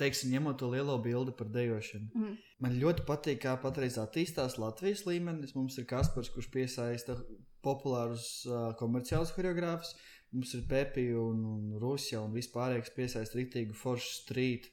teiksim, 0.01 0.33
ņemot 0.35 0.59
to 0.61 0.67
lielo 0.73 0.97
bildi 1.03 1.33
par 1.37 1.49
dejošanu. 1.53 2.09
Mm. 2.15 2.37
Man 2.65 2.79
ļoti 2.83 3.05
patīk, 3.09 3.39
kā 3.45 3.53
patreiz 3.63 3.99
attīstās 4.01 4.59
Latvijas 4.59 5.05
līmenis. 5.09 5.55
Mums 5.55 5.79
ir 5.79 5.87
Kaspars, 5.91 6.31
kurš 6.35 6.49
piesaista 6.55 7.13
populārus 7.65 8.27
uh, 8.49 8.55
komerciālus 8.81 9.35
choreogrāfus. 9.37 9.91
Mums 10.33 10.51
ir 10.55 10.63
Pepija 10.71 11.17
un, 11.21 11.39
un 11.45 11.79
Rusija 11.83 12.19
un 12.23 12.35
vispārējais 12.37 12.95
piesaista 12.97 13.39
rītīgu 13.39 13.75
foršu 13.77 14.11
strīt 14.23 14.65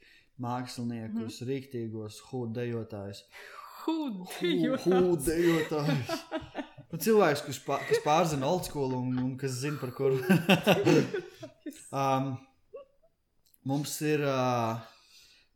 māksliniekus, 0.44 1.42
mm. 1.42 1.48
rītīgos 1.50 2.16
hūdejotājus. 2.30 3.20
Hūdejotājus! 3.88 6.22
Nu, 6.98 7.04
cilvēks, 7.06 7.42
kurš, 7.46 7.58
pār, 7.62 7.82
kas 7.86 8.00
pārzina 8.02 8.48
old 8.50 8.64
school 8.66 8.96
un, 8.98 9.12
un 9.22 9.34
kas 9.38 9.60
zina 9.62 9.78
par 9.78 9.92
kuru. 9.94 10.18
um, 12.02 12.32
mums 13.70 14.00
ir. 14.02 14.24
Uh, 14.26 14.94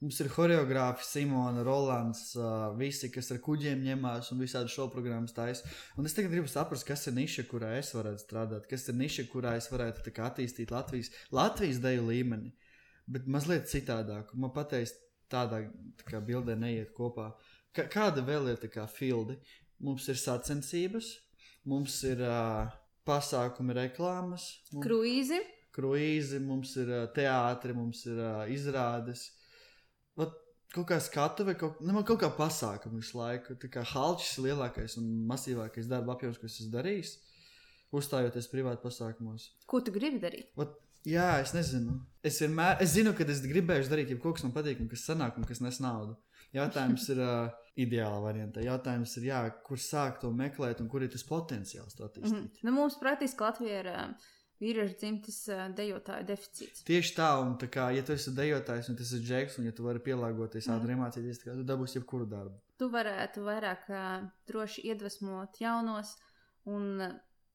Mums 0.01 0.17
ir 0.17 0.31
choreogrāfi 0.33 1.05
Simona, 1.05 1.61
Rolands, 1.61 2.31
uh, 2.33 2.71
visi, 2.73 3.11
kas 3.13 3.27
ar 3.35 3.37
kuģiem 3.45 3.83
ņemās 3.85 4.31
un 4.33 4.39
visādi 4.41 4.73
šo 4.73 4.87
programmas 4.89 5.35
taisa. 5.37 5.69
Un 5.93 6.09
es 6.09 6.17
tagad 6.17 6.33
gribu 6.33 6.49
saprast, 6.49 6.87
kas 6.87 7.05
ir 7.05 7.13
niša, 7.19 7.45
kurā 7.45 7.75
es 7.77 7.91
varētu 7.93 8.23
strādāt, 8.23 8.65
kas 8.65 8.87
ir 8.89 8.97
niša, 8.97 9.27
kurā 9.29 9.53
es 9.59 9.69
varētu 9.69 10.15
attīstīt 10.25 10.73
Latvijas, 10.73 11.11
Latvijas 11.29 11.83
deju 11.85 12.07
līmeni, 12.07 12.49
bet 13.13 13.29
mazliet 13.29 13.69
citādāk. 13.69 14.33
Man 14.33 14.49
pateikt, 14.57 14.97
tādā 15.29 15.67
tā 16.01 16.25
bildē 16.25 16.57
neiet 16.57 16.95
kopā. 16.97 17.35
Kā, 17.69 17.85
kāda 17.85 18.25
vēl 18.25 18.55
ir 18.55 18.57
tā 18.63 18.73
kā 18.73 18.89
fildi? 18.89 19.37
Mums 19.85 20.09
ir 20.09 20.17
sacensības, 20.17 21.13
mums 21.69 21.97
ir 22.07 22.21
uh, 22.25 22.69
pasākumi, 23.07 23.75
reklāmas, 23.77 24.47
mums, 24.71 24.85
Kruīzi. 24.85 25.41
kruīzi, 25.75 26.39
mums 26.43 26.75
ir 26.81 26.91
uh, 26.91 27.07
teātri, 27.15 27.75
mums 27.77 28.05
ir 28.09 28.19
uh, 28.21 28.43
izrādes. 28.51 29.27
Vat, 30.19 30.33
kaut 30.73 30.87
kā 30.91 30.99
skatu 31.03 31.45
vai 31.47 31.55
kaut, 31.59 31.81
ne, 31.83 31.93
man 31.95 32.05
kaut 32.07 32.21
kā 32.23 32.31
pasākumu 32.35 33.01
visu 33.01 33.19
laiku. 33.19 33.57
Tā 33.61 33.71
kā 33.71 33.85
halčs 33.93 34.37
ir 34.37 34.49
lielākais 34.49 34.97
un 35.01 35.09
masīvākais 35.29 35.89
darba 35.91 36.15
apjoms, 36.15 36.39
ko 36.41 36.49
es 36.49 36.59
esmu 36.59 36.73
darījis, 36.77 37.15
uzstājoties 37.95 38.49
privāti 38.51 38.83
pasākumos. 38.85 39.51
Ko 39.67 39.81
tu 39.83 39.93
gribi 39.95 40.21
darīt? 40.23 40.51
Vat, 40.59 40.77
jā, 41.07 41.33
es 41.43 41.55
nezinu. 41.57 41.99
Es 42.23 42.39
vienmēr, 42.43 42.77
es 42.83 42.95
zinu, 42.95 43.15
ka 43.17 43.27
es 43.27 43.43
gribēju 43.45 43.89
darīt 43.91 44.13
jebko, 44.13 44.35
kas 44.37 44.45
man 44.47 44.55
patīk 44.55 44.79
un 44.83 44.91
kas 44.91 45.05
sanāk 45.09 45.39
un 45.39 45.47
kas 45.49 45.63
nes 45.63 45.81
naudu. 45.83 46.15
Jautājums 46.55 47.07
ir 47.13 47.21
uh, 47.23 47.60
ideālā 47.79 48.19
variantā. 48.23 48.63
Jautājums 48.65 49.15
ir, 49.17 49.29
jā, 49.31 49.39
kur 49.63 49.77
sākt 49.79 50.21
to 50.25 50.31
meklēt 50.35 50.81
un 50.83 50.89
kur 50.91 51.03
ir 51.05 51.09
tas 51.13 51.23
potenciāls 51.27 51.95
to 51.95 52.03
attīstīt. 52.07 52.49
Mm. 52.51 52.63
Nu, 52.67 52.73
mums 52.75 52.97
praktiski 52.99 53.43
Latvijā 53.45 53.79
ir 53.83 53.89
vīriešu 54.61 54.97
dzimtes 54.99 55.37
uh, 55.49 55.61
dejotāju 55.77 56.27
deficīts. 56.27 56.83
Tieši 56.85 57.15
tā, 57.17 57.29
un 57.41 57.55
tā 57.57 57.69
kā, 57.73 57.87
ja 57.95 58.03
tu 58.05 58.13
esi 58.13 58.33
dejotājs 58.37 58.91
un 58.91 58.97
tas 58.99 59.13
ir 59.17 59.23
džeks, 59.25 59.57
un 59.57 59.65
ja 59.69 59.71
tu 59.73 59.87
vari 59.87 60.03
pielāgoties, 60.03 60.67
Mhm. 60.67 60.75
ātri 60.75 60.95
iemācīties, 60.97 61.39
tad 61.43 61.57
tu 61.57 61.65
dabūsi 61.65 61.97
jebkuru 61.97 62.27
darbu. 62.29 62.59
Tu 62.77 62.89
varētu 62.89 63.41
vairāk 63.47 63.87
uh, 63.89 64.27
droši 64.51 64.83
iedvesmot 64.91 65.57
jaunos 65.63 66.13
un 66.69 67.01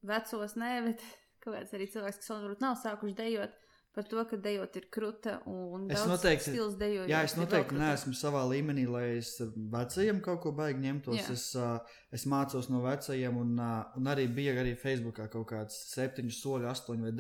vecos, 0.03 0.57
nē, 0.59 0.73
bet 0.89 1.05
kāpēc 1.47 1.77
arī 1.79 1.87
cilvēks, 1.93 2.19
kas 2.25 2.33
varbūt 2.35 2.65
nav 2.65 2.75
sākuši 2.83 3.15
dejot, 3.21 3.55
par 3.97 4.05
to, 4.05 4.23
ka 4.29 4.37
dejot 4.37 4.77
ir 4.77 4.87
kruta 4.93 5.39
un 5.49 5.87
Es 5.91 6.03
noteikti- 6.05 6.53
stils 6.53 6.75
dejot. 6.77 7.09
Jā, 7.09 7.23
es 7.25 7.35
noteikti 7.39 7.79
neesmu 7.81 8.13
savā 8.13 8.43
līmenī, 8.51 8.85
lai 8.93 9.05
es 9.17 9.31
ar 9.41 9.55
vecajiem 9.57 10.21
kaut 10.25 10.43
ko 10.43 10.53
baigi 10.53 10.85
ņemtos. 10.85 11.17
Jā. 11.17 11.31
Es, 11.33 11.47
uh, 11.57 11.79
es 12.13 12.27
mācos 12.29 12.69
no 12.69 12.83
vecajiem, 12.85 13.39
un, 13.41 13.55
uh, 13.57 13.85
un 13.97 14.11
arī 14.13 14.27
bija 14.29 14.53
arī 14.61 14.75
Facebookā 14.77 15.31
kaut 15.33 15.49
kāds 15.55 15.79
septiņu 15.95 16.37
soļu, 16.37 16.69
astoņi 16.75 17.09
vai 17.09 17.15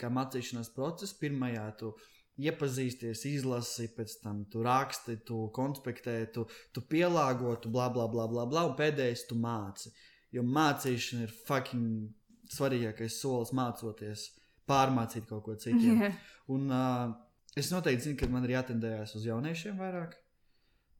kā 0.00 0.08
mācīšanās 0.08 0.72
process. 0.72 1.12
Pirmajā 1.20 1.66
tu 1.76 1.92
iepazīsties, 2.40 3.26
izlasi, 3.28 3.90
pēc 3.92 4.16
tam 4.22 4.44
tu 4.50 4.62
raksti, 4.64 5.18
tu 5.26 5.50
konspektē, 5.52 6.32
tu, 6.32 6.46
tu 6.72 6.80
pielāgo, 6.80 7.60
tu 7.60 7.68
bla 7.68 7.90
bla 7.92 8.08
bla 8.08 8.26
bla 8.26 8.46
bla, 8.46 8.64
un 8.70 8.76
pēdējais 8.78 9.26
tu 9.28 9.36
māci. 9.36 9.92
Jo 10.32 10.42
mācīšana 10.46 11.26
ir 11.26 11.34
fucking 11.46 12.08
svarīgākais 12.50 13.20
solis 13.20 13.52
mācoties, 13.52 14.30
pārmācīt 14.70 15.26
kaut 15.28 15.44
ko 15.48 15.56
citu. 15.60 15.96
Jā. 16.00 16.12
Un 16.54 16.70
uh, 16.70 17.12
es 17.58 17.70
noteikti 17.74 18.08
zinu, 18.08 18.18
ka 18.22 18.30
man 18.30 18.46
ir 18.48 18.56
jātendējas 18.56 19.16
uz 19.18 19.26
jauniešiem 19.28 19.78
vairāk. 19.78 20.16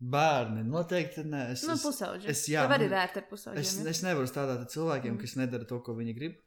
Bērni 0.01 0.63
noteikti 0.65 1.25
nē. 1.29 1.41
Es, 1.53 1.63
Nu, 1.69 1.75
pusauģi. 1.77 2.25
es- 2.33 2.47
jā, 2.49 2.63
man- 2.69 2.81
pusauģiem. 3.29 3.59
es, 3.61 3.75
ja? 3.77 3.91
es 3.91 4.01
nevaru 4.07 4.27
strādāt 4.31 4.63
ar 4.65 4.71
cilvēkiem, 4.73 5.13
Mm. 5.17 5.21
kas 5.21 5.35
nedara 5.37 5.67
to, 5.69 5.81
ko 5.81 5.93
viņi 5.95 6.15
grib. 6.17 6.39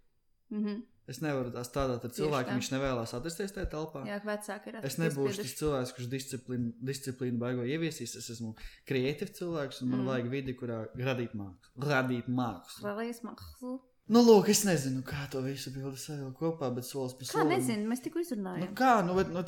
Mhm. 0.49 0.81
Es 1.05 1.19
nevaru 1.19 1.51
strādāt 1.67 2.05
ar 2.07 2.11
cilvēku, 2.15 2.49
viņš 2.55 2.69
nevēlas 2.71 3.13
atrasties 3.13 3.51
tajā 3.51 3.67
telpā. 3.69 4.05
Jā, 4.07 4.21
vecāki 4.23 4.67
ir 4.71 4.75
Es 4.87 4.95
nebūšu 4.97 5.35
tas 5.35 5.53
cilvēks, 5.59 5.93
kurš 5.97 6.07
disciplīnu, 6.09 6.71
disciplīnu 6.81 7.37
baigo 7.37 7.65
ieviesīs. 7.67 8.15
Es 8.15 8.29
esmu 8.31 8.55
kreatīvs 8.87 9.35
cilvēks, 9.37 9.81
un 9.83 9.89
man 9.89 9.99
Mm. 9.99 10.03
mm. 10.03 10.07
vajag 10.07 10.29
vidi, 10.31 10.53
kurā 10.55 10.87
radīt 10.95 11.35
mākslu. 11.35 11.77
Radīt 11.77 12.27
mākslu. 12.29 12.83
Vēlējies 12.87 13.21
mākslu. 13.21 13.81
Nu, 14.11 14.19
lūk, 14.19 14.49
es 14.51 14.65
nezinu, 14.67 14.99
kā 15.07 15.21
to 15.31 15.39
visu 15.45 15.71
bildi 15.71 15.95
savilkt 16.01 16.35
kopā, 16.35 16.67
bet 16.75 16.83
solis 16.83 17.13
pa 17.15 17.23
Kā 17.23 17.31
solim. 17.37 17.53
nezinu, 17.55 17.85
mēs 17.87 18.01
tikko 18.03 18.19
Nu, 18.19 18.25
izrunājām. 18.25 18.73
kā, 18.75 18.97
nu, 19.07 19.13
bet, 19.15 19.29
nu, 19.31 19.43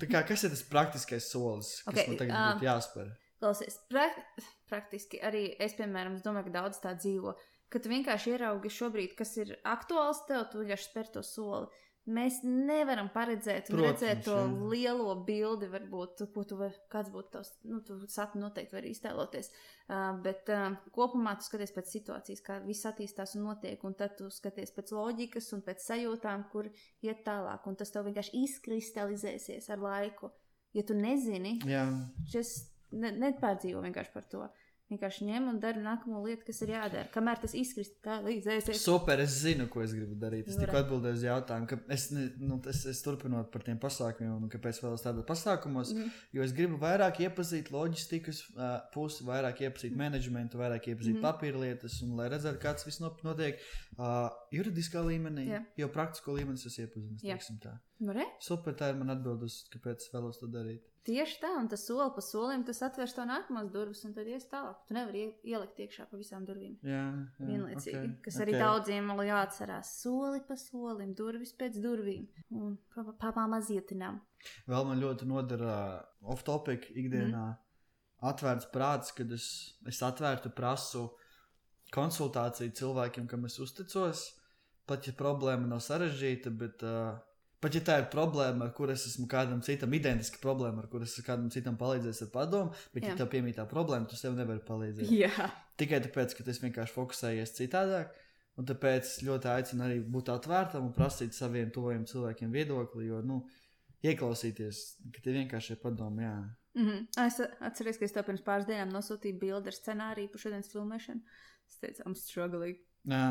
tā 0.00 0.08
kā, 0.10 0.24
kas 0.26 0.42
ir 0.44 0.50
tas 0.50 0.64
praktiskais 0.66 1.28
solis, 1.30 1.76
kas 1.86 2.00
Ok, 2.02 2.08
man 2.10 2.18
tagad 2.18 2.34
ā, 2.34 2.42
būtu 2.56 2.66
jāspēr? 2.66 3.12
Klausies, 3.38 3.76
prak 3.92 4.18
praktiski 4.70 5.20
arī 5.22 5.44
es, 5.62 5.76
piemēram, 5.78 6.16
domāju, 6.24 6.48
ka 6.48 6.54
daudz 6.58 6.80
tā 6.82 6.94
dzīvo. 6.98 7.36
Kad 7.70 7.82
tu 7.84 7.88
vienkārši 7.92 8.32
ieraugi 8.34 8.70
šobrīd, 8.72 9.14
kas 9.18 9.36
ir 9.38 9.54
aktuāls 9.66 10.24
tev, 10.26 10.48
tu 10.50 10.58
vienkārši 10.64 10.88
spēr 10.90 11.12
to 11.14 11.22
soli. 11.22 11.66
Mēs 12.04 12.42
nevaram 12.44 13.06
paredzēt, 13.14 13.70
Protams, 13.70 13.86
redzēt 14.02 14.26
to 14.26 14.34
jā. 14.36 14.48
lielo 14.68 15.14
bildi, 15.24 15.70
varbūt, 15.72 16.26
ko 16.34 16.42
tu 16.44 16.58
vari, 16.60 16.76
kāds 16.92 17.08
būtu 17.14 17.32
tavs, 17.32 17.52
nu, 17.64 17.78
tu 17.86 17.96
sapni 18.12 18.42
noteikti 18.42 18.76
vari 18.76 18.90
iztēloties. 18.92 19.48
Uh, 19.88 20.10
bet 20.24 20.52
uh, 20.52 20.76
kopumā 20.92 21.32
tu 21.40 21.48
skaties 21.48 21.72
pēc 21.72 21.94
situācijas, 21.94 22.44
kā 22.44 22.58
viss 22.66 22.84
attīstās 22.90 23.32
un 23.38 23.46
notiek, 23.48 23.80
un 23.88 23.96
tad 23.96 24.18
tu 24.20 24.28
skaties 24.28 24.76
pēc 24.76 24.92
loģikas 24.92 25.48
un 25.56 25.64
pēc 25.64 25.80
sajūtām, 25.86 26.44
kur 26.52 26.68
iet 27.04 27.24
tālāk, 27.24 27.64
un 27.72 27.80
tas 27.80 27.94
tev 27.94 28.04
vienkārši 28.10 28.36
izkristalizēsies 28.42 29.72
ar 29.72 29.80
laiku. 29.88 30.34
Ja 30.76 30.84
tu 30.84 30.96
nezini, 30.98 31.56
Just 32.28 32.74
ne, 32.92 33.10
nepārdzīvo 33.24 33.82
vienkārši 33.84 34.12
par 34.14 34.28
to. 34.30 34.44
Vienkārši 34.92 35.24
ņem 35.24 35.46
un 35.48 35.58
dara 35.62 35.80
nākamo 35.80 36.18
lietu, 36.26 36.44
kas 36.44 36.58
ir 36.60 36.74
jādara. 36.74 37.06
Kamēr 37.14 37.38
tas 37.40 37.54
izkristalizēsies, 37.56 38.82
super, 38.84 39.22
es 39.24 39.32
zinu, 39.40 39.64
ko 39.72 39.80
es 39.80 39.94
gribu 39.96 40.12
darīt. 40.20 40.50
Es 40.52 40.58
Nu, 40.58 40.66
re. 40.68 40.74
atbildēju 40.82 41.16
uz 41.16 41.22
jautājumu, 41.24 41.68
ka 41.70 41.78
es, 41.94 42.04
nu, 42.12 42.58
es, 42.68 42.82
es 42.92 43.00
turpinot 43.02 43.48
par 43.50 43.64
tiem 43.64 43.78
pasākumiem, 43.80 44.34
un 44.44 44.50
kāpēc 44.52 44.82
vēl 44.84 44.98
strādāt 45.00 45.24
pasākumos, 45.30 45.94
Mhm. 45.94 46.10
jo 46.36 46.42
es 46.44 46.52
gribu 46.52 46.76
vairāk 46.82 47.16
iepazīt 47.24 47.70
loģistikas 47.72 48.42
uh, 48.58 48.80
pusi, 48.92 49.24
vairāk 49.24 49.64
iepazīt 49.64 49.96
menedžmentu, 49.96 50.60
vairāk 50.60 50.84
iepazīt 50.92 51.16
Mhm. 51.16 51.22
papīra 51.24 51.64
lietas, 51.64 52.02
un 52.04 52.16
lai 52.16 52.28
redzētu, 52.28 52.60
kāds 52.60 52.84
viss 52.84 53.00
notiek 53.00 53.58
uh, 53.98 54.30
juridiskā 54.54 55.02
līmenī, 55.04 55.46
Jā. 55.50 55.60
jo 55.80 55.88
praktisko 55.92 56.34
līmenī 56.36 56.58
es 56.58 56.78
tā. 57.62 57.76
nu, 58.04 58.14
Super, 58.42 58.74
tā 58.78 58.90
ir 58.92 58.98
man 58.98 59.14
atbildes, 59.14 59.62
kāpēc 59.72 60.02
es 60.04 60.12
vēlos 60.12 60.40
to 60.40 60.48
darīt. 60.50 60.82
tieši 61.04 61.40
tā, 61.42 61.50
un 61.60 61.68
tas 61.68 61.84
soli 61.86 62.10
pa 62.16 62.22
solim, 62.24 62.64
tas 62.64 62.80
atvers 62.82 63.14
to 63.14 63.24
nākamās 63.28 63.70
durvis, 63.72 64.04
un 64.08 64.14
tad 64.16 64.28
ies 64.30 64.46
tālāk. 64.50 64.78
Tu 64.88 64.96
nevari 64.96 65.24
ie- 65.24 65.52
ielikt 65.52 65.80
iekšā 65.84 66.06
pa 66.10 66.16
visām 66.16 66.46
durvīm. 66.48 66.78
Jā, 66.82 67.02
jā 67.38 67.48
Vienlaicīgi, 67.50 68.04
ok, 68.08 68.22
kas 68.24 68.38
ok. 68.38 68.44
arī 68.46 68.54
daudziem 68.58 69.10
vēl 69.12 69.28
jāatcerās. 69.28 69.92
Soli 70.00 70.40
pa 70.48 70.56
solim, 70.56 71.12
durvis 71.14 71.52
pēc 71.52 71.76
durvīm. 71.84 72.28
Un 72.50 72.78
pamazietinām. 73.20 74.20
Vēl 74.66 74.88
man 74.88 75.00
ļoti 75.00 75.28
nodara 75.28 75.76
off-topic 76.22 76.90
ikdienā 76.92 77.44
mm. 77.52 77.60
atvērts 78.30 78.70
prāts, 78.72 79.12
kad 79.16 79.30
es, 79.32 79.46
es 79.86 80.00
atvērtu 80.04 80.52
prasu 80.56 81.10
konsultāciju 81.94 82.74
cilvēkiem, 82.80 83.28
kam 83.30 83.46
es 83.48 83.60
uzticos. 83.62 84.26
Pat 84.88 85.06
ja 85.08 85.14
problēma 85.16 85.68
nav 85.70 85.80
sarežģīta, 85.80 86.50
bet 86.60 86.82
uh, 86.84 87.14
pat 87.64 87.78
ja 87.78 87.80
tā 87.84 87.96
ir 88.02 88.10
problēma, 88.12 88.66
ar 88.66 88.74
kuru 88.76 88.92
es 88.92 89.06
esmu 89.08 89.24
kādam 89.30 89.62
citam, 89.64 89.94
identiska 89.96 90.40
problēma, 90.42 90.82
ar 90.84 90.90
kuru 90.92 91.06
es 91.06 91.14
esmu 91.14 91.24
kādam 91.30 91.48
citam 91.54 91.78
palīdzējis 91.80 92.26
ar 92.26 92.30
padomu, 92.34 92.82
bet 92.92 93.06
Jā. 93.06 93.14
ja 93.14 93.20
tev 93.22 93.30
piemītā 93.32 93.64
problēma, 93.70 94.08
tu 94.10 94.18
sev 94.20 94.36
nevari 94.36 94.60
palīdzēt. 94.66 95.12
Jā, 95.14 95.48
Tikai 95.80 96.02
tāpēc, 96.04 96.36
ka 96.36 96.44
tas 96.46 96.60
vienkārši 96.62 96.94
fokusējies 96.94 97.56
citādāk. 97.56 98.12
Un 98.60 98.68
tāpēc 98.68 99.16
ļoti 99.26 99.48
aicinu 99.50 99.82
arī 99.82 99.96
būt 100.14 100.28
atvērtam 100.30 100.84
un 100.86 100.92
prasīt 100.94 101.34
saviem 101.34 101.72
tuvajiem 101.74 102.04
cilvēkiem 102.06 102.52
viedokli, 102.54 103.08
jo, 103.08 103.18
nu, 103.26 103.40
ieklausīties, 104.04 104.82
ka 105.14 105.24
tie 105.24 105.34
vienkārši 105.40 105.74
ir 105.74 105.80
padomi, 105.82 106.22
jā. 106.22 106.36
mm 106.76 106.86
-hmm. 106.86 107.26
es 107.26 107.40
atceros, 107.40 107.98
ka 107.98 108.04
es 108.04 108.12
tev 108.12 108.26
pirms 108.28 108.44
pāris 108.46 108.68
dienām 108.68 108.92
nosūtīju 108.94 109.40
bildi 109.40 109.72
ar 109.72 109.78
scenāriju 109.78 110.30
par 110.30 110.40
šodienas 110.44 110.70
filmēšanu. 110.70 111.20
Es 111.68 111.78
teicu, 111.82 112.02
I'm 112.06 112.14
struggling. 112.18 112.78
Jā, 113.08 113.24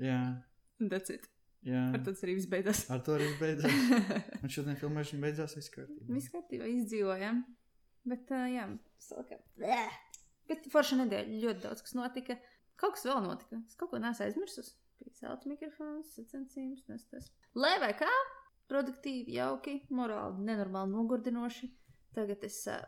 jā. 0.00 0.18
That's 0.80 1.12
it. 1.12 1.26
Jā, 1.66 1.80
Ar 1.92 2.00
to 2.00 2.14
arī 2.24 2.34
viss 2.38 2.48
beidzās. 2.48 2.86
ar 2.88 3.02
to 3.04 3.18
arī 3.18 3.26
beidzās. 3.36 3.74
Un 4.42 4.52
šodien 4.52 4.78
filmēšana 4.80 5.26
beidzās 5.26 5.56
viss 5.58 5.68
kārtībā. 5.74 6.06
Viss 6.16 6.30
kārtībā 6.32 6.68
izdzīvojām. 6.72 7.42
Bet, 8.08 8.30
uh, 8.32 8.46
jā, 8.48 8.64
salka. 9.04 9.36
Bet 10.48 10.64
forša 10.72 10.96
nedēļa 11.02 11.40
ļoti 11.42 11.64
daudz 11.66 11.82
kas 11.84 11.92
notika. 11.98 12.38
Kaut 12.80 12.96
kas 12.96 13.04
vēl 13.10 13.20
notika. 13.26 13.60
Es 13.68 13.76
kaut 13.76 13.92
ko 13.92 14.00
neesmu 14.00 14.24
aizmirsus. 14.24 14.72
Bija 15.00 15.12
zelta 15.18 15.48
mikrofons, 15.52 16.14
sacensības, 16.16 16.86
tas 16.88 17.04
tas. 17.12 17.28
Lai 17.60 17.74
vai 17.82 17.92
kā, 17.98 18.08
produktīvi, 18.72 19.36
jauki, 19.36 19.76
morāli, 19.92 20.40
nenormāli 20.48 20.94
nogurdinoši. 20.96 21.68
Tagad 22.16 22.42
es 22.48 22.56
uh, 22.72 22.80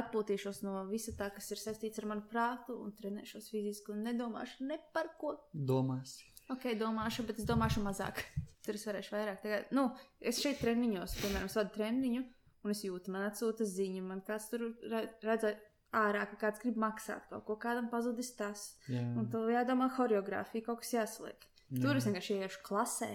atpūtīšos 0.00 0.62
no 0.66 0.76
visa 0.90 1.14
tā, 1.18 1.30
kas 1.34 1.50
ir 1.54 1.60
saistīts 1.60 2.00
ar 2.02 2.08
manu 2.10 2.24
prātu, 2.30 2.76
un 2.82 2.94
trenēšos 2.98 3.50
fiziski, 3.52 3.92
un 3.94 4.04
nedomāšu 4.08 4.66
ne 4.68 4.78
par 4.94 5.12
ko. 5.20 5.36
Domās. 5.54 6.18
Ok, 6.52 6.72
domāšu, 6.80 7.24
bet 7.28 7.38
es 7.40 7.46
domāšu 7.48 7.82
mazāk. 7.84 8.20
Tur 8.64 8.78
es 8.78 8.86
varēšu 8.88 9.12
vairāk. 9.12 9.42
Tagad, 9.42 9.70
nu, 9.76 9.90
es 10.24 10.40
šeit 10.40 10.58
treniņos, 10.62 11.18
piemēram, 11.20 11.50
vadu 11.52 11.72
treniņu, 11.76 12.24
un 12.64 12.72
es 12.72 12.82
jūtu, 12.84 13.12
man 13.12 13.26
atsūta 13.28 13.66
ziņa, 13.68 14.02
man 14.08 14.22
kāds 14.24 14.48
tur 14.52 14.70
re- 14.88 15.08
redz 15.24 15.50
ārā, 15.94 16.24
ka 16.30 16.38
kāds 16.46 16.62
grib 16.62 16.78
maksāt 16.80 17.28
kaut 17.30 17.44
ko, 17.48 17.56
kādam 17.60 17.90
pazudis 17.92 18.32
tas. 18.38 18.70
Jā. 18.90 19.04
Un 19.20 19.28
tur 19.32 19.52
jādomā 19.52 19.90
choreogrāfija, 19.94 20.64
kaut 20.66 20.82
kas 20.82 20.94
jāsliek. 20.96 21.44
Jā. 21.68 21.80
Tur 21.84 22.00
es 22.00 22.08
vienkārši 22.08 22.40
iešu 22.44 22.62
klasē, 22.66 23.10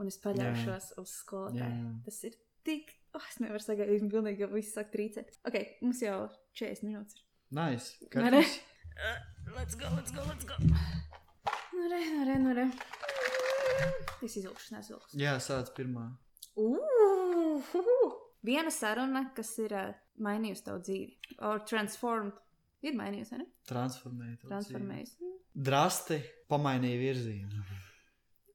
un 0.00 0.10
es 0.10 0.18
paļaušos 0.22 0.92
uz 1.02 1.16
skolotāju. 1.20 1.82
Jā. 1.82 1.94
Tas 2.06 2.22
ir 2.30 2.38
tik. 2.66 2.94
Oh, 3.16 3.28
es 3.30 3.38
nevaru 3.40 3.64
sagaidīt, 3.64 4.02
ka 4.04 4.12
pilnīgi 4.12 4.44
jau 4.44 4.50
viss 4.52 4.74
sāk 4.76 4.90
trīcēt. 4.92 5.38
Ok, 5.48 5.54
mums 5.80 6.02
jau 6.04 6.16
40 6.58 6.84
minūtes 6.84 7.16
ir. 7.16 7.22
Nice. 7.56 7.94
Nu, 8.12 8.28
re. 8.34 8.42
Kārtības? 8.42 8.56
Let's 9.56 9.78
go, 9.80 9.88
let's 9.96 10.12
go, 10.12 10.24
let's 10.28 10.44
go. 10.44 10.56
Nu, 11.72 11.88
re, 11.88 12.00
nu, 12.10 12.26
re, 12.28 12.36
nu, 12.42 12.52
re. 12.58 12.66
Es 14.20 14.36
izvilkšu, 14.36 14.74
nesilkšu. 14.74 15.16
Jā, 15.20 15.36
sāc 15.40 15.72
pirmā. 15.76 16.10
Uh, 16.60 17.64
Viena 18.44 18.72
saruna, 18.74 19.30
kas 19.36 19.54
ir 19.64 19.72
uh, 19.76 19.96
mainījusi 20.22 20.66
tavu 20.68 20.84
dzīvi, 20.84 21.36
or 21.48 21.64
transformed, 21.68 22.36
ir 22.84 23.00
mainījusi, 23.00 23.32
vai 23.32 23.40
ne? 23.40 23.48
Dzīvi. 23.64 24.50
Transformējusi. 24.50 25.32
Drasti 25.70 26.20
pamainīja 26.52 27.00
virzienu. 27.00 27.64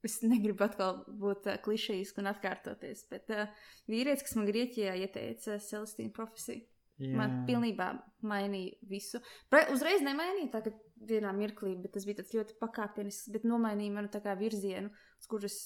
Es 0.05 0.17
negribu 0.25 0.65
atkal 0.65 1.03
būt 1.07 1.47
uh, 1.49 1.57
klišejisks 1.61 2.21
un 2.21 2.29
atkārtoties, 2.31 3.05
bet 3.11 3.29
uh, 3.35 3.49
vīrietis, 3.91 4.25
kas 4.25 4.37
man 4.39 4.47
Grieķijā 4.49 4.95
ieteica 5.03 5.59
Celestīnu 5.61 6.13
profesiju, 6.15 6.63
Jā. 7.01 7.11
man 7.17 7.43
pilnībā 7.47 7.91
mainīja 8.25 8.77
visu. 8.89 9.21
Pre, 9.49 9.63
uzreiz 9.73 10.01
nemainīja 10.05 10.51
tā, 10.55 10.63
ka 10.65 10.73
vienā 11.09 11.33
mirklī, 11.37 11.75
bet 11.81 11.95
tas 11.95 12.05
bija 12.07 12.25
ļoti 12.25 12.57
pakāpenisks, 12.61 13.29
bet 13.33 13.45
nomainīja 13.47 13.95
manu 13.95 14.11
tā 14.13 14.21
kā 14.25 14.35
virzienu, 14.37 14.91
uz 15.21 15.29
kuras 15.29 15.61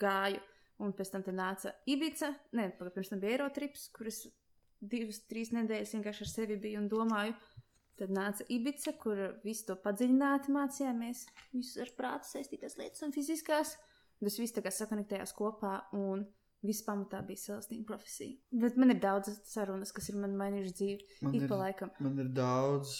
gāju. 0.00 0.40
Un 0.78 0.92
pēc 0.94 1.08
tam 1.10 1.24
nāca 1.34 1.72
Ibiza, 1.90 2.28
ne, 2.54 2.68
pirms 2.78 3.08
tam 3.10 3.18
bija 3.18 3.34
Eirotrips, 3.34 3.88
kuras 3.90 4.20
divas, 4.78 5.24
trīs 5.26 5.50
nedēļas 5.50 5.96
vienkārši 5.96 6.22
ar 6.22 6.30
sevi 6.30 6.58
biju 6.62 6.84
un 6.84 6.86
domāju. 6.92 7.34
Tad 7.98 8.12
nāca 8.14 8.44
Ibiza, 8.54 8.92
kur 9.02 9.18
visu 9.42 9.66
to 9.70 9.74
padziļināti 9.82 10.52
mācījāmies, 10.54 11.24
visas 11.52 11.80
ar 11.82 11.92
prātu 11.98 12.28
saistītās 12.30 12.76
lietas 12.78 13.02
un 13.06 13.14
fiziskās. 13.16 13.74
Tas 14.22 14.36
viss 14.38 14.54
tā 14.54 14.62
kā 14.62 14.70
sakonektējās 14.74 15.32
kopā, 15.38 15.72
un 15.94 16.24
viss 16.66 16.82
pamatā 16.86 17.20
bija 17.26 17.42
Celestīna 17.44 17.86
profesija. 17.86 18.38
Bet 18.64 18.78
man 18.78 18.94
ir 18.94 19.00
daudz 19.02 19.30
sarunas, 19.46 19.92
kas 19.94 20.08
ir 20.10 20.18
man 20.18 20.34
mainījušas 20.38 20.76
dzīvi, 20.78 21.08
Man 21.26 21.34
ik 21.38 21.44
ir, 21.46 21.48
pa 21.50 21.58
laikam. 21.60 21.92
man 22.02 22.18
ir 22.22 22.30
daudz. 22.34 22.96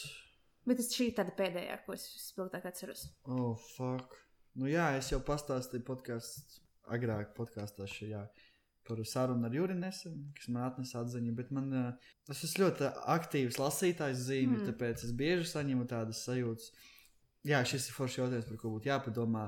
Bet 0.68 0.82
šī 0.84 1.08
ir 1.10 1.16
tāda 1.18 1.34
pēdējā, 1.38 1.78
ko 1.86 1.94
es 1.96 2.04
spilgtāk 2.28 2.66
atceros. 2.70 3.06
Oh, 3.26 3.54
fuck. 3.76 4.14
Nu, 4.58 4.66
jā, 4.70 4.90
es 4.98 5.10
jau 5.12 5.18
pastāstīju 5.24 5.86
podkāstā, 5.86 6.60
agrāk 6.94 7.34
podkāstā 7.38 7.86
šajā 7.90 8.24
par 8.88 9.00
sarunu 9.06 9.46
ar 9.46 9.54
Juriju 9.54 9.78
nesen, 9.78 10.14
kas 10.36 10.48
man 10.48 10.64
atnesa 10.66 11.02
atziņu, 11.04 11.34
bet 11.36 11.50
man, 11.54 11.68
uh, 11.72 12.12
es 12.32 12.42
esmu 12.48 12.64
ļoti 12.64 12.88
aktīvs 13.16 13.60
lasītājs 13.60 14.24
zīme, 14.28 14.58
Mm. 14.58 14.70
tāpēc 14.70 15.04
es 15.04 15.12
bieži 15.12 15.46
saņemu 15.52 15.86
tādas 15.88 16.24
sajūtas. 16.26 16.72
Jā, 17.46 17.60
šis 17.64 17.88
ir 17.88 17.94
foršs 17.94 18.18
jautājums, 18.18 18.48
par 18.48 18.56
ko 18.60 18.72
būtu 18.74 18.90
jāpadomā, 18.90 19.44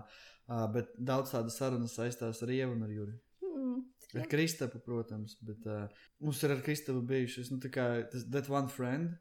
bet 0.75 0.93
daudz 0.97 1.33
tādas 1.35 1.57
sarunas 1.59 1.97
saistās 1.99 2.43
ar 2.43 2.53
Ievu 2.55 2.77
un 2.77 2.85
ar 2.87 2.93
Juriju. 2.95 3.19
Mm. 3.43 3.81
Ar 4.21 4.29
Kristapu, 4.31 4.79
protams, 4.83 5.37
bet 5.47 5.67
uh, 5.67 5.89
mums 6.21 6.43
ir 6.43 6.55
ar 6.55 6.63
Kristapu 6.63 7.03
bijušas, 7.07 7.51
nu, 7.51 7.59
tā 7.63 7.71
kā 7.71 7.85
tas 8.11 8.25
That 8.31 8.49
One 8.51 8.69
Friend, 8.69 9.19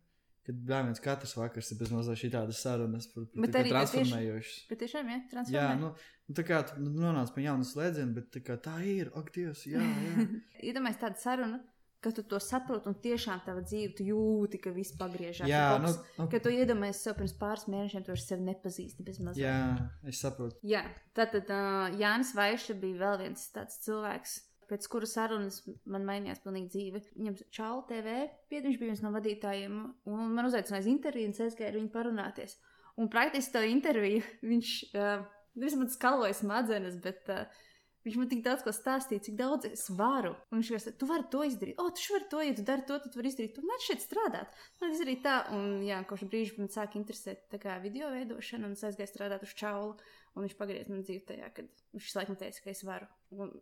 kad 0.49 0.59
bija 0.65 0.81
viens 0.89 1.01
katrs 1.05 1.35
vakars, 1.37 1.71
ir 1.75 1.79
bez 1.79 1.91
mazliet 1.93 2.33
tādas 2.33 2.61
sarunas 2.65 3.05
par, 3.13 3.25
par 3.29 3.45
Bet 3.45 3.53
tā 3.55 3.63
arī- 3.63 3.73
transformējošas. 3.77 4.61
Bet 4.73 4.79
tiešām, 4.83 5.09
jā, 5.13 5.17
Jā, 5.21 5.27
transformē. 5.33 5.79
nu, 5.79 5.93
nu 6.29 6.35
tā 6.41 6.45
kā 6.49 6.61
tu 6.69 6.81
nonāc 6.89 7.33
pie 7.35 7.43
jauna 7.45 7.67
slēdziena, 7.67 8.13
bet 8.17 8.31
tā, 8.33 8.41
kā, 8.45 8.57
tā 8.69 8.77
ir, 8.85 9.11
ak, 9.15 9.29
Dievs, 9.35 9.65
jā, 9.69 9.83
jā. 9.83 10.25
Iedomājieties 10.71 11.03
tādu 11.05 11.21
sarunu, 11.21 11.59
ka 12.01 12.13
tu 12.15 12.23
to 12.23 12.37
saproti 12.39 12.87
un 12.87 12.95
tiešām 13.03 13.41
tava 13.45 13.59
dzīve, 13.61 13.93
tu 13.97 14.05
jūti, 14.07 14.57
ka 14.63 14.71
viss 14.71 14.93
pagriežās. 14.97 15.49
jā 15.51 15.63
ka 15.75 15.79
nu, 15.83 15.89
nu, 16.17 16.27
Kad 16.31 16.45
tu 16.45 16.49
iedomājies 16.55 17.01
sev 17.03 17.17
pirms 17.19 17.33
pāris 17.41 17.65
mēnešiem, 17.67 18.05
tu 18.07 18.15
sevi 18.15 18.45
nepazīsti 18.47 19.03
bez 19.03 19.19
mazliet. 19.19 19.43
jā, 19.43 19.89
es 20.07 20.21
saprotu. 20.23 20.55
Jā, 20.63 20.85
tātad 21.13 21.51
uh, 21.51 21.89
Jānis 21.99 22.31
Vaiša 22.37 22.77
bija 22.79 23.01
vēl 23.03 23.17
viens 23.25 23.43
tāds 23.51 23.81
cilvēks, 23.83 24.37
pēc 24.69 24.87
kura 24.91 25.09
sarunas 25.09 25.61
man 25.89 26.05
mainījās 26.07 26.41
pilnīgi 26.43 26.71
dzīve. 26.73 27.01
Viņam 27.17 27.37
Čāla 27.55 27.85
TV 27.89 28.17
pietiekami 28.51 28.77
bija 28.77 28.91
viens 28.91 29.03
no 29.05 29.13
vadītājiem, 29.15 29.79
un 30.09 30.35
man 30.35 30.49
uzaicināja 30.49 30.85
uz 30.85 30.91
interviju, 30.91 31.29
un 31.29 31.35
es 31.37 31.43
aizgāju 31.47 31.71
ar 31.71 31.79
viņu 31.79 31.91
parunāties. 31.93 32.59
Un 32.99 33.09
praktiski 33.11 33.55
to 33.55 33.63
interviju 33.63 34.21
viņš 34.51 34.75
uh, 34.91 35.25
vismaz 35.59 35.95
skaloja 35.95 36.35
smadzenes, 36.37 36.97
bet 37.03 37.31
uh, 37.31 37.61
viņš 38.05 38.17
man 38.19 38.29
tik 38.31 38.43
daudz 38.45 38.63
ko 38.65 38.73
stāstīja, 38.75 39.23
cik 39.27 39.37
daudz 39.39 39.67
es 39.69 39.85
varu. 39.95 40.33
Un 40.51 40.59
viņš 40.59 40.71
teica, 40.73 40.93
tu 40.99 41.09
vari 41.09 41.27
to 41.31 41.43
izdarīt, 41.47 41.79
o, 41.79 41.87
tu 41.95 42.13
vari 42.13 42.29
to, 42.31 42.43
ja 42.45 42.55
tu 42.57 42.65
dari 42.67 42.85
to, 42.87 42.99
tad 42.99 43.13
tu 43.13 43.19
vari 43.19 43.31
izdarīt 43.31 43.55
to. 43.55 43.63
Man 43.67 43.83
šeit 43.85 44.03
strādāt, 44.03 44.61
man 44.81 44.95
izdarīt 44.95 45.23
tā. 45.25 45.39
Un 45.55 45.81
jā, 45.87 45.99
kopš 46.09 46.27
brīža 46.31 46.59
man 46.59 46.71
sāk 46.73 46.95
interesēt 46.99 47.47
tā 47.53 47.59
kā 47.61 47.79
video 47.83 48.11
veidošana, 48.13 48.69
un 48.69 48.77
es 48.77 48.85
aizgāju 48.87 49.11
strādāt 49.11 49.45
uz 49.47 49.55
Čālu. 49.59 49.97
Un 50.37 50.45
viņš 50.45 50.55
pagriezās 50.59 50.91
man 50.91 51.03
dzīvē 51.03 51.25
tajā, 51.31 51.49
kad 51.55 51.83
viņš 51.97 52.15
man 52.29 52.39
teica, 52.39 52.63
ka 52.63 52.71
es 52.71 52.83
varu. 52.87 53.09
Un 53.35 53.55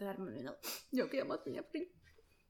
tā 0.00 0.14
ir 0.14 0.18
mana 0.24 0.56
jaukajā 0.96 1.28
matmiņā. 1.28 1.68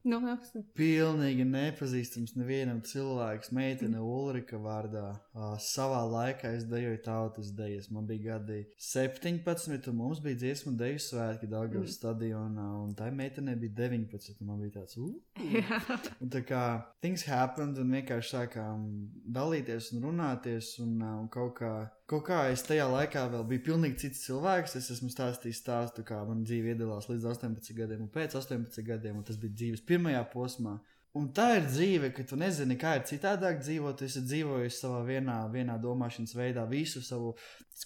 Nu, 0.06 0.20
jā, 0.22 0.36
tas 0.38 0.52
ir. 0.54 0.62
Pilnīgi 0.78 1.42
nepazīstams 1.50 2.36
nevienam 2.38 2.78
cilvēkam, 2.86 3.56
meitene 3.58 3.98
Ulrika 3.98 4.54
vārdā. 4.62 5.08
Uh, 5.34 5.56
savā 5.58 6.04
laikā 6.06 6.52
es 6.54 6.62
dejoju 6.70 7.00
tautas 7.02 7.48
dejas. 7.58 7.88
Man 7.90 8.06
bija 8.06 8.36
gadi 8.36 8.60
17, 8.78 9.88
un 9.90 9.96
mums 9.98 10.20
bija 10.22 10.38
dziesmu 10.44 10.76
deju 10.78 11.02
svētki 11.02 11.48
Dāngavas 11.50 11.90
Mm. 11.90 11.96
stadionā, 11.96 12.68
un 12.84 12.94
tai 12.94 13.10
meitenei 13.10 13.56
bija 13.58 13.74
19. 13.90 14.38
un 14.40 14.46
Man 14.52 14.60
bija 14.62 14.76
tāds, 14.78 14.94
uh, 14.96 15.10
Jā. 15.42 15.80
Un 16.22 16.30
tā 16.30 16.44
kā 16.46 16.62
things 17.02 17.26
happened, 17.26 17.76
un 17.82 17.90
vienkārši 17.90 18.30
sākām 18.36 18.86
dalīties 19.26 19.90
un 19.96 20.06
runāties, 20.06 20.78
un, 20.86 21.02
uh, 21.02 21.16
un 21.24 21.28
kaut, 21.28 21.56
kā, 21.58 21.90
kaut 22.10 22.26
kā 22.28 22.40
es 22.52 22.62
tajā 22.66 22.86
laikā 22.90 23.24
vēl 23.32 23.46
biju 23.50 23.64
pilnīgi 23.70 24.00
cits 24.04 24.26
cilvēks. 24.26 24.76
Es 24.78 24.90
esmu 24.94 25.10
stāstījis 25.12 25.62
stāstu, 25.62 26.04
kā 26.06 26.20
man 26.28 26.44
dzīve 26.46 26.74
iedalās 26.74 27.08
līdz 27.10 27.30
18 27.32 27.78
gadiem, 27.78 28.04
un 28.06 28.12
pēc 28.12 28.36
18 28.38 28.86
gadiem, 28.86 29.18
un 29.20 29.26
tas 29.26 29.38
bija 29.40 29.56
dzīves 29.56 29.84
pirmajā 29.88 30.22
posmā. 30.32 30.76
Un 31.16 31.30
tā 31.32 31.46
ir 31.56 31.64
dzīve, 31.64 32.10
ka 32.12 32.26
tu 32.28 32.36
nezini, 32.36 32.76
kā 32.76 32.98
ir 32.98 33.06
citādāk 33.08 33.62
dzīvot. 33.62 33.96
Tu 33.96 34.04
esi 34.04 34.20
dzīvojis 34.26 34.82
savā 34.82 35.00
vienā, 35.06 35.38
vienā 35.52 35.78
domāšanas 35.80 36.36
veidā, 36.36 36.66
visu 36.68 37.00
savu, 37.04 37.32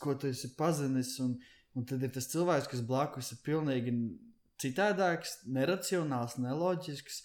ko 0.03 0.17
tu 0.19 0.33
esi 0.33 0.51
pazinis. 0.57 1.15
Un, 1.23 1.37
un 1.79 1.87
tad 1.87 2.03
ir 2.03 2.11
tas 2.17 2.27
cilvēks, 2.33 2.67
kas 2.73 2.83
blakus 2.87 3.31
ir 3.37 3.39
pilnīgi 3.47 3.95
citādāks, 4.61 5.39
neracionāls, 5.47 6.41
neloģisks. 6.43 7.23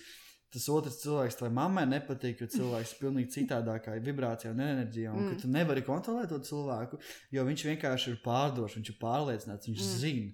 Tas 0.56 0.70
otrs 0.72 1.02
cilvēks, 1.02 1.36
tai 1.42 1.50
mammai 1.52 1.84
nepatīk, 1.92 2.40
jo 2.40 2.48
cilvēks 2.54 2.94
ir 2.94 3.00
pilnīgi 3.02 3.34
citādākā 3.34 3.98
vibrācijā 4.00 4.54
un 4.54 4.62
enerģijā. 4.64 5.12
Un 5.12 5.26
Mm. 5.26 5.42
tu 5.42 5.50
nevari 5.52 5.84
kontrolēt 5.84 6.30
to 6.32 6.40
cilvēku, 6.40 7.00
jo 7.36 7.44
viņš 7.44 7.66
vienkārši 7.68 8.14
ir 8.14 8.22
pārdošs, 8.24 8.78
viņš 8.80 8.90
ir 8.94 8.98
pārliecināts, 9.02 9.68
viņš 9.68 9.82
Mm. 9.84 10.00
zina. 10.00 10.32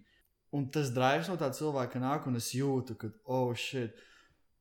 Un 0.54 0.70
tas 0.70 0.92
drives 0.94 1.30
no 1.32 1.38
tā 1.42 1.50
cilvēka 1.50 1.98
nāk, 2.04 2.28
un 2.28 2.36
es 2.36 2.52
jūtu, 2.54 2.98
ka, 3.00 3.10
oh, 3.26 3.54
shit. 3.56 3.96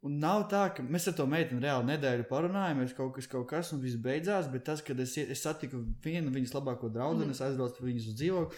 Un 0.03 0.19
nav 0.19 0.49
tā, 0.49 0.63
ka 0.75 0.83
mēs 0.83 1.09
ar 1.09 1.15
to 1.19 1.27
meiteni 1.27 1.61
reāli 1.61 1.85
nedēļu 1.91 2.25
parunājāmies, 2.31 2.95
kaut 2.97 3.13
kas, 3.19 3.27
kaut 3.27 3.49
kas, 3.51 3.73
un 3.75 3.83
viss 3.83 3.97
beidzās. 4.01 4.49
Bet 4.51 4.65
tas, 4.65 4.81
kad 4.81 4.99
es, 4.99 5.19
es 5.19 5.43
satiku 5.43 5.85
vienu 6.03 6.31
viņas 6.33 6.55
labāko 6.57 6.89
draugu, 6.89 7.27
mm. 7.27 7.33
es 7.37 7.43
aizbraucu 7.45 7.83
pie 7.83 7.91
viņas 7.91 8.07
uz 8.09 8.17
dzīvokli, 8.17 8.57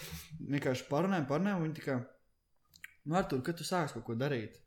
vienkārši 0.54 0.86
parunājām, 0.92 1.26
parunājām, 1.26 1.56
un 1.58 1.66
viņa 1.66 1.78
tā 1.80 1.86
kā, 1.88 1.96
nu, 3.06 3.16
Artur, 3.18 3.42
kad 3.42 3.58
tu 3.58 3.64
sāksi 3.66 3.94
kaut 3.98 4.04
ko 4.04 4.14
darīt? 4.14 4.60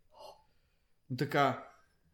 Un 1.09 1.15
tā 1.21 1.29
kā, 1.31 1.45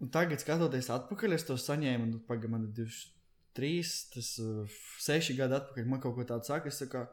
un 0.02 0.10
tagad 0.14 0.42
skatoties 0.42 0.90
atpakaļ, 0.94 1.36
es 1.38 1.46
to 1.48 1.58
saņēmu, 1.62 2.08
un 2.10 2.20
pagaidām 2.28 2.56
man 2.58 2.68
ir 2.68 2.74
23, 2.80 3.96
tas 4.16 4.30
uh, 4.42 4.78
6 5.06 5.36
gadi 5.38 5.58
atpakaļ, 5.60 5.90
man 5.92 6.02
kaut 6.04 6.16
ko 6.18 6.26
tādu 6.28 6.48
saka, 6.50 6.72
es 6.72 6.80
tā 6.82 6.88
kā, 6.92 7.04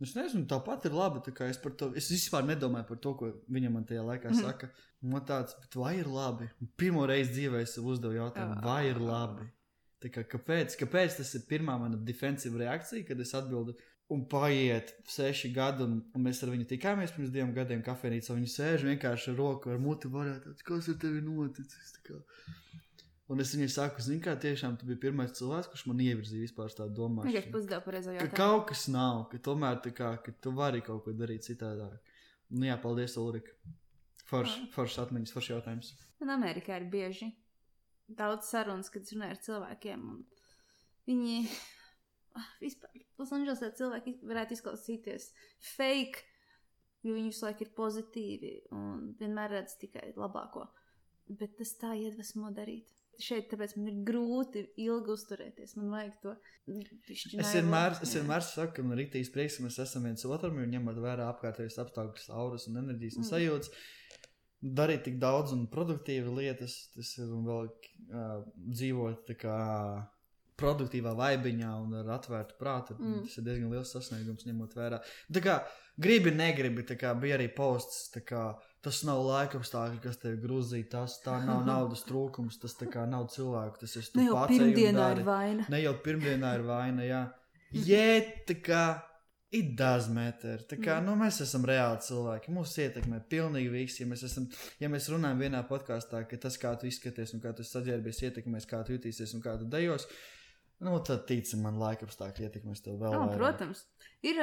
nu, 0.00 0.06
es 0.08 0.14
nezinu, 0.16 0.46
tāpat 0.50 0.88
ir 0.88 0.96
labi, 0.96 1.22
tā 1.28 1.48
es 1.50 1.60
par 1.62 1.72
to, 1.78 1.92
es 1.98 2.10
vispār 2.12 2.46
nedomāju 2.48 2.88
par 2.90 3.00
to, 3.04 3.14
ko 3.20 3.32
viņa 3.52 3.70
man 3.72 3.84
tajā 3.88 4.04
laikā 4.06 4.32
Mhm. 4.32 4.42
saka. 4.42 4.70
Man 5.02 5.22
tāds, 5.28 5.52
bet 5.60 5.74
vai 5.76 5.98
ir 6.00 6.06
labi? 6.08 6.48
Un 6.60 6.68
Pirmo 6.76 7.04
reizi 7.06 7.32
dzīvē 7.36 7.60
es 7.62 7.76
uzdevu 7.78 8.16
jautājumu, 8.16 8.62
vai 8.64 8.86
ir 8.88 8.98
labi? 8.98 9.44
Kā, 10.06 10.22
kāpēc, 10.24 10.76
kāpēc 10.78 11.16
tas 11.18 11.34
ir 11.34 11.42
pirmā 11.48 11.74
mana 11.80 11.96
defensiva 11.96 12.58
reakcija, 12.58 13.06
kad 13.06 13.20
es 13.20 13.32
atbildu, 13.34 13.74
Un 14.14 14.20
paiet 14.30 14.92
seši 15.10 15.48
gadi, 15.50 15.82
un, 15.82 15.96
un 16.14 16.22
mēs 16.22 16.38
ar 16.46 16.52
viņu 16.52 16.68
tikāmies 16.70 17.10
pirms 17.16 17.32
diviem 17.34 17.50
gadiem 17.56 17.80
kafejnīcā. 17.82 18.36
Viņa 18.36 18.50
sēž 18.52 18.84
vienkārši 18.86 19.32
ar 19.32 19.40
roku, 19.40 19.72
ar 19.72 19.80
muti 19.82 20.06
teikt, 20.12 20.62
kas 20.68 20.86
ar 20.92 20.98
tevi 21.02 21.24
noticis. 21.26 21.96
Tā. 22.06 22.20
Un 23.34 23.42
es 23.42 23.50
viņai 23.56 23.66
saku, 23.74 24.04
zini, 24.06 24.20
kā 24.22 24.36
tiešām 24.38 24.76
tu 24.78 24.86
biji 24.86 25.00
pirmais 25.08 25.32
cilvēks, 25.34 25.72
kurš 25.72 25.82
man 25.90 26.02
ievirzīja 26.04 26.44
vispār 26.44 26.70
tādu 26.70 26.94
domāšanu. 27.00 27.50
pusdeva 27.56 27.80
pareizo 27.82 28.12
Ka 28.12 28.20
jautājumu. 28.20 28.36
kaut 28.38 28.68
kas 28.68 28.84
nav, 28.94 29.24
ka 29.32 29.40
tomēr 29.48 29.80
tā 29.82 29.90
kā, 29.98 30.12
ka 30.22 30.34
tu 30.38 30.52
vari 30.54 30.84
kaut 30.86 31.02
ko 31.02 31.14
darīt 31.18 31.42
citādāk. 31.48 31.98
Nu 32.54 32.68
jā, 32.68 32.76
paldies, 32.78 33.16
Ulrika. 33.18 33.50
Foršs, 34.30 34.70
foršs 34.74 35.00
atmiņas, 35.02 35.34
foršs 35.34 35.50
jautājums. 35.50 35.90
Man 36.22 36.30
Amerikā 36.36 36.78
ir 36.78 36.86
bieži 36.90 37.32
daudz 38.06 38.46
sarunas, 38.54 38.90
kad 38.94 39.02
es 39.02 39.10
runāju 39.14 39.34
ar 39.34 39.42
cilvēkiem. 39.48 40.06
un 40.14 40.22
Viņi 41.06 41.36
ah, 42.38 42.46
vispār, 42.62 42.94
Losandželosā 43.20 43.70
cilvēki 43.78 44.18
varētu 44.28 44.56
izklausīties 44.56 45.30
fake, 45.76 46.24
jo 47.06 47.14
viņi 47.16 47.32
visu 47.32 47.46
laiku 47.46 47.64
ir 47.64 47.72
pozitīvi 47.76 48.52
un 48.76 49.14
vienmēr 49.20 49.56
redz 49.58 49.78
tikai 49.80 50.10
labāko. 50.18 50.66
Bet 51.26 51.56
tas 51.58 51.72
tā 51.80 51.94
iedvesmo 51.98 52.52
darīt. 52.54 52.92
Šeit 53.18 53.48
tāpēc 53.48 53.72
man 53.78 53.88
ir 53.88 54.00
grūti 54.06 54.62
ilgi 54.84 55.12
uzturēties. 55.14 55.72
Man 55.78 55.94
vajag 55.94 56.16
to 56.22 56.34
pišķi 57.08 57.38
Es 57.40 57.54
vienmēr, 57.56 57.96
es 58.04 58.12
vienmēr 58.18 58.44
saku, 58.44 58.74
ka 58.76 58.84
man 58.84 58.98
ir 58.98 59.06
rīktīs 59.06 59.30
prieks, 59.32 59.56
ka 59.56 59.64
mēs 59.64 59.78
esam 59.86 60.04
viens 60.04 60.26
otram, 60.28 60.58
jo 60.60 60.66
ņemot 60.74 61.00
vērā 61.00 61.30
apkārtējos 61.32 61.78
apstākļus, 61.82 62.28
auras 62.36 62.68
un 62.68 62.82
enerģijas 62.82 63.16
un 63.16 63.24
Mm. 63.24 63.30
sajūtas. 63.30 63.72
Darīt 64.76 65.02
tik 65.04 65.16
daudz 65.22 65.52
un 65.56 65.66
produktīvi 65.72 66.36
lietas, 66.36 66.76
tas 66.92 67.16
ir 67.18 67.32
un 67.32 67.48
vēl 67.48 67.66
uh, 67.70 68.44
dzīvot 68.56 69.24
tā 69.30 69.36
kā 69.40 69.56
produktīvā 70.60 71.12
vaibiņā 71.16 71.72
un 71.82 71.98
ar 72.00 72.12
atvērtu 72.16 72.56
prātu. 72.60 72.96
Mm. 72.98 73.10
Mm. 73.10 73.24
Tas 73.26 73.38
ir 73.40 73.46
diezgan 73.48 73.74
liels 73.74 73.92
sasniegums, 73.92 74.46
ņemot 74.48 74.76
vērā. 74.78 75.00
Tā 75.32 75.42
kā 75.44 75.56
gribi, 76.00 76.32
negribi, 76.36 76.84
tā 76.88 76.98
kā 77.00 77.12
bija 77.20 77.38
arī 77.38 77.48
posts, 77.56 78.08
kā 78.26 78.44
tas 78.84 79.02
nav 79.08 79.24
laikapstākļi, 79.26 80.02
kas 80.04 80.20
tev 80.22 80.38
grūzīja, 80.44 80.90
tas 80.96 81.18
tā 81.24 81.40
nav 81.44 81.64
naudas 81.70 82.06
trūkums, 82.08 82.60
tas 82.62 82.78
nav 83.10 83.28
cilvēku, 83.34 83.82
tas 83.82 83.98
ir 83.98 84.08
jau 84.28 84.38
pats 84.38 84.54
pirmdienā 84.54 85.10
ir 85.16 85.26
vaina. 85.26 85.66
Ne 85.72 85.82
jau 85.82 85.96
pirmdienā 86.04 86.54
ir 86.60 86.64
vaina, 86.68 87.04
jā. 87.06 87.26
Jē, 87.76 88.06
tā 88.46 88.60
kā 88.62 88.82
it 89.56 89.76
does 89.76 90.08
matter. 90.08 90.58
Tā 90.68 90.76
kā, 90.76 91.00
Mm. 91.00 91.06
nu, 91.06 91.16
mēs 91.24 91.40
esam 91.42 91.64
reāli 91.64 92.00
cilvēki. 92.02 92.52
Mūs 92.54 92.74
ietekmē 92.82 93.20
pilnīgi 93.30 93.70
viss. 93.70 94.00
Ja 94.00 94.06
mēs, 94.06 94.24
esam, 94.26 94.48
ja 94.80 94.88
mēs 94.88 95.08
runājam 95.12 95.38
vienā 95.40 95.62
podkāstā, 95.68 96.24
ka 96.28 96.36
tas, 96.36 96.58
kā 96.58 96.74
tu 96.78 96.86
izskaties 96.86 97.34
un 97.34 97.40
kā 97.40 97.54
tu 97.56 97.62
saģērbies, 97.62 98.22
ietekmēs, 98.28 98.66
kā 98.66 98.82
tu 98.84 98.96
jutīsies 98.96 99.34
un 99.34 99.42
kā 99.44 99.56
tu 99.58 99.68
dejos, 99.70 100.06
nu, 100.84 100.96
tad 101.04 101.24
ticam 101.28 101.62
man, 101.64 101.78
laika 101.80 102.06
apstākļi 102.06 102.46
ietekmēs 102.48 102.82
tev 102.84 102.98
vēl. 103.00 103.14
Oh, 103.16 103.30
protams, 103.32 103.82
ir 104.26 104.40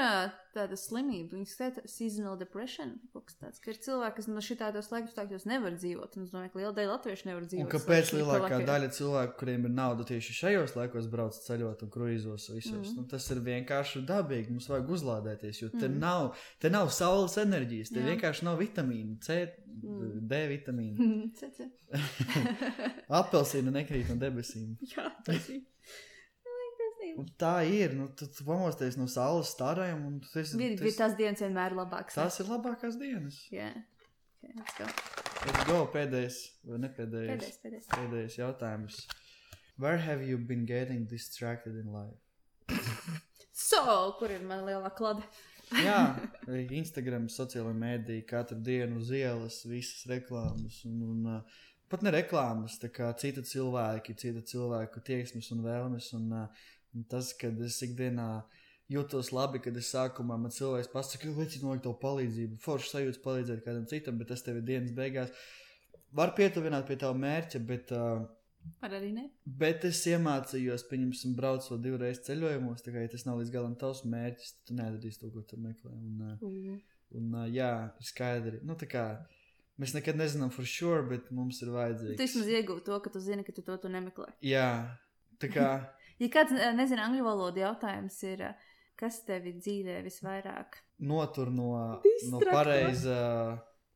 tāda 0.56 0.78
slimība, 0.80 1.36
viņas 1.36 1.54
skaita 1.56 1.84
seasonal 1.90 2.38
depression, 2.40 2.96
kaut 3.14 3.28
kas 3.30 3.38
tāds, 3.42 3.62
ka 3.64 3.74
ir 3.74 3.80
cilvēki, 3.86 4.18
kas 4.20 4.30
no 4.32 4.44
šitādos 4.46 4.90
laikapstākļos 4.94 5.48
nevar 5.50 5.78
dzīvot. 5.78 6.18
Un 6.18 6.28
es 6.28 6.34
domāju, 6.34 6.54
ka 6.54 6.62
liela 6.62 6.74
daļa 6.78 6.94
latviešu 6.96 7.30
nevar 7.30 7.48
dzīvot. 7.50 7.66
Un 7.68 7.74
kāpēc 7.74 8.14
lielākā 8.18 8.44
Latvijā. 8.48 8.70
daļa 8.72 8.92
cilvēku, 8.98 9.38
kuriem 9.42 9.68
ir 9.70 9.76
nauda 9.78 10.08
tieši 10.10 10.38
šajos 10.40 10.78
laikos, 10.80 11.10
brauc 11.14 11.38
ceļot 11.48 11.86
un 11.86 11.94
kruīzos 11.94 12.50
visos? 12.54 12.94
Mm. 12.94 12.96
Nu, 12.98 13.08
tas 13.14 13.30
ir 13.34 13.44
vienkārši 13.46 14.06
dabīgi. 14.10 14.54
Mums 14.54 14.70
vajag 14.74 14.94
uzlādēties, 14.98 15.62
jo 15.66 15.70
te, 15.74 15.86
mm. 15.86 16.00
nav, 16.02 16.34
te 16.62 16.74
nav 16.74 16.90
saules 16.94 17.38
enerģijas, 17.42 17.94
te 17.94 18.02
Jā. 18.02 18.10
vienkārši 18.14 18.50
nav 18.50 18.62
vitamīnu, 18.62 19.20
C, 19.26 19.44
Mm. 19.82 20.28
D 20.30 20.40
vitamīnu. 20.52 21.10
Cece. 21.40 21.70
Apelsīna 23.22 23.74
nekrīt 23.74 24.12
no 24.12 24.18
debesīm. 24.22 24.76
Jā, 24.94 25.10
tas 25.26 25.50
ir. 25.54 25.64
Un 27.20 27.28
tā 27.40 27.56
ir. 27.70 27.94
Nu, 27.98 28.08
tu, 28.18 28.28
tu 28.32 28.46
pamosties 28.48 28.98
no 29.00 29.08
saules 29.12 29.52
starajiem, 29.54 30.06
tu 30.24 30.44
bija 30.60 30.74
esi, 30.78 30.96
tās 30.98 31.18
dienas 31.20 31.44
vienmēr 31.44 31.76
labākas. 31.78 32.18
tās 32.18 32.40
ir 32.42 32.50
labākās 32.50 32.98
dienas. 33.00 33.42
Jā. 33.54 33.70
Okay, 34.44 34.56
let's 34.58 34.78
go. 34.80 34.88
Let's 35.44 35.68
go, 35.70 35.82
pēdējais, 35.94 36.40
vai 36.68 36.80
ne 36.84 36.90
pēdējais? 36.96 37.30
Pēdējais, 37.34 37.60
pēdējais. 37.64 37.92
Pēdējais 37.94 38.40
jautājums. 38.40 39.04
Where 39.78 39.98
have 39.98 40.26
you 40.26 40.38
been 40.38 40.66
getting 40.66 41.06
distracted 41.06 41.78
in 41.80 41.94
life? 41.94 42.20
So, 43.54 44.16
kur 44.18 44.32
ir 44.34 44.42
mana 44.50 44.66
lielā 44.66 44.90
klade? 44.98 45.22
Jā, 45.86 46.16
Instagram, 46.82 47.28
sociālajā 47.30 47.78
mēdī, 47.78 48.18
katru 48.26 48.58
dienu 48.66 48.98
uz 49.02 49.12
ielas, 49.14 49.60
visas 49.70 50.08
reklāmas. 50.10 50.80
Un, 50.90 50.96
un, 51.06 51.28
uh, 51.36 51.62
pat 51.90 52.02
ne 52.06 52.14
reklāmas, 52.16 52.80
tā 52.82 52.90
kā 52.94 53.12
cita 53.22 53.46
cilvēki, 53.46 54.18
cita 54.18 54.42
cilvēku 54.50 55.04
tieksmes 55.06 55.52
un 55.54 55.62
vēlmes. 55.66 56.10
Un, 56.18 56.32
uh, 56.34 56.66
un 56.82 56.83
tas, 57.10 57.34
kad 57.40 57.60
es 57.66 57.80
ikdienā 57.86 58.28
jūtos 58.94 59.32
labi, 59.34 59.60
kad 59.64 59.76
es 59.80 59.90
sākumā 59.96 60.36
man 60.38 60.52
cilvēks 60.54 60.92
pasakā, 60.94 61.32
ka 61.32 61.38
veci 61.40 61.62
no 61.64 61.74
tev 61.82 61.96
palīdzību, 62.04 62.60
forši 62.62 62.92
sajūta 62.94 63.22
palīdzēt 63.24 63.64
kādam 63.66 63.86
citam, 63.90 64.18
bet 64.20 64.30
tas 64.34 64.44
tev 64.46 64.60
ir 64.62 64.66
dienas 64.68 64.92
beigās. 64.98 65.32
Var 66.14 66.34
pietuvināt 66.38 66.86
pie 66.88 66.98
tā 67.02 67.10
mērķa, 67.18 67.60
bet. 67.66 67.92
Uh, 67.96 68.28
Ar 68.86 68.94
arī 68.96 69.10
ne? 69.12 69.24
Bet 69.60 69.84
es 69.90 70.00
iemācījos, 70.08 70.86
pieņemsim, 70.88 71.34
braucot 71.36 71.82
divreiz 71.84 72.22
ceļojumos. 72.24 72.84
Tā 72.86 72.94
kā 72.96 73.02
ja 73.04 73.10
tas 73.12 73.26
nav 73.28 73.42
līdz 73.42 73.50
galam 73.52 73.74
tavs 73.82 74.04
mērķis, 74.08 74.54
tad 74.56 74.70
tu 74.70 74.78
nedarīsi 74.78 75.20
to, 75.24 75.32
ko 75.34 75.42
tu 75.50 75.58
meklē. 75.60 75.92
Un, 75.92 76.22
uh, 76.22 76.38
Mm. 76.44 76.78
un 77.18 77.34
uh, 77.42 77.48
jā, 77.52 77.72
skaidri. 78.02 78.62
Nu, 78.64 78.78
tā 78.80 78.88
kā 78.90 79.04
mēs 79.82 79.92
nekad 79.98 80.16
nezinām 80.22 80.52
for 80.54 80.66
sure, 80.70 81.02
bet 81.10 81.28
mums 81.32 81.60
ir 81.62 81.68
Tu 81.72 81.74
vajadzīgs. 81.76 82.22
vismaz 82.22 82.48
iegūti 82.56 82.86
to, 82.88 83.00
ka 83.04 83.10
tu 83.10 83.20
zini, 83.20 83.44
ka 83.44 83.52
tu 83.52 83.62
to 83.66 83.76
tu 83.78 83.90
nemeklē. 83.90 84.30
Jā, 84.42 84.70
tā 85.42 85.50
kā. 85.52 85.68
Ja 86.22 86.30
kāds 86.34 86.54
eh, 86.56 86.72
nezina 86.78 87.08
angļu 87.08 87.26
valodu, 87.26 87.64
jautājums 87.64 88.18
ir, 88.28 88.42
eh, 88.50 88.72
kas 89.00 89.22
tevi 89.28 89.56
dzīvē 89.58 90.02
visvairāk 90.06 90.82
Notur 91.04 91.50
no, 91.52 92.00
no 92.32 92.40
pareizā, 92.46 93.20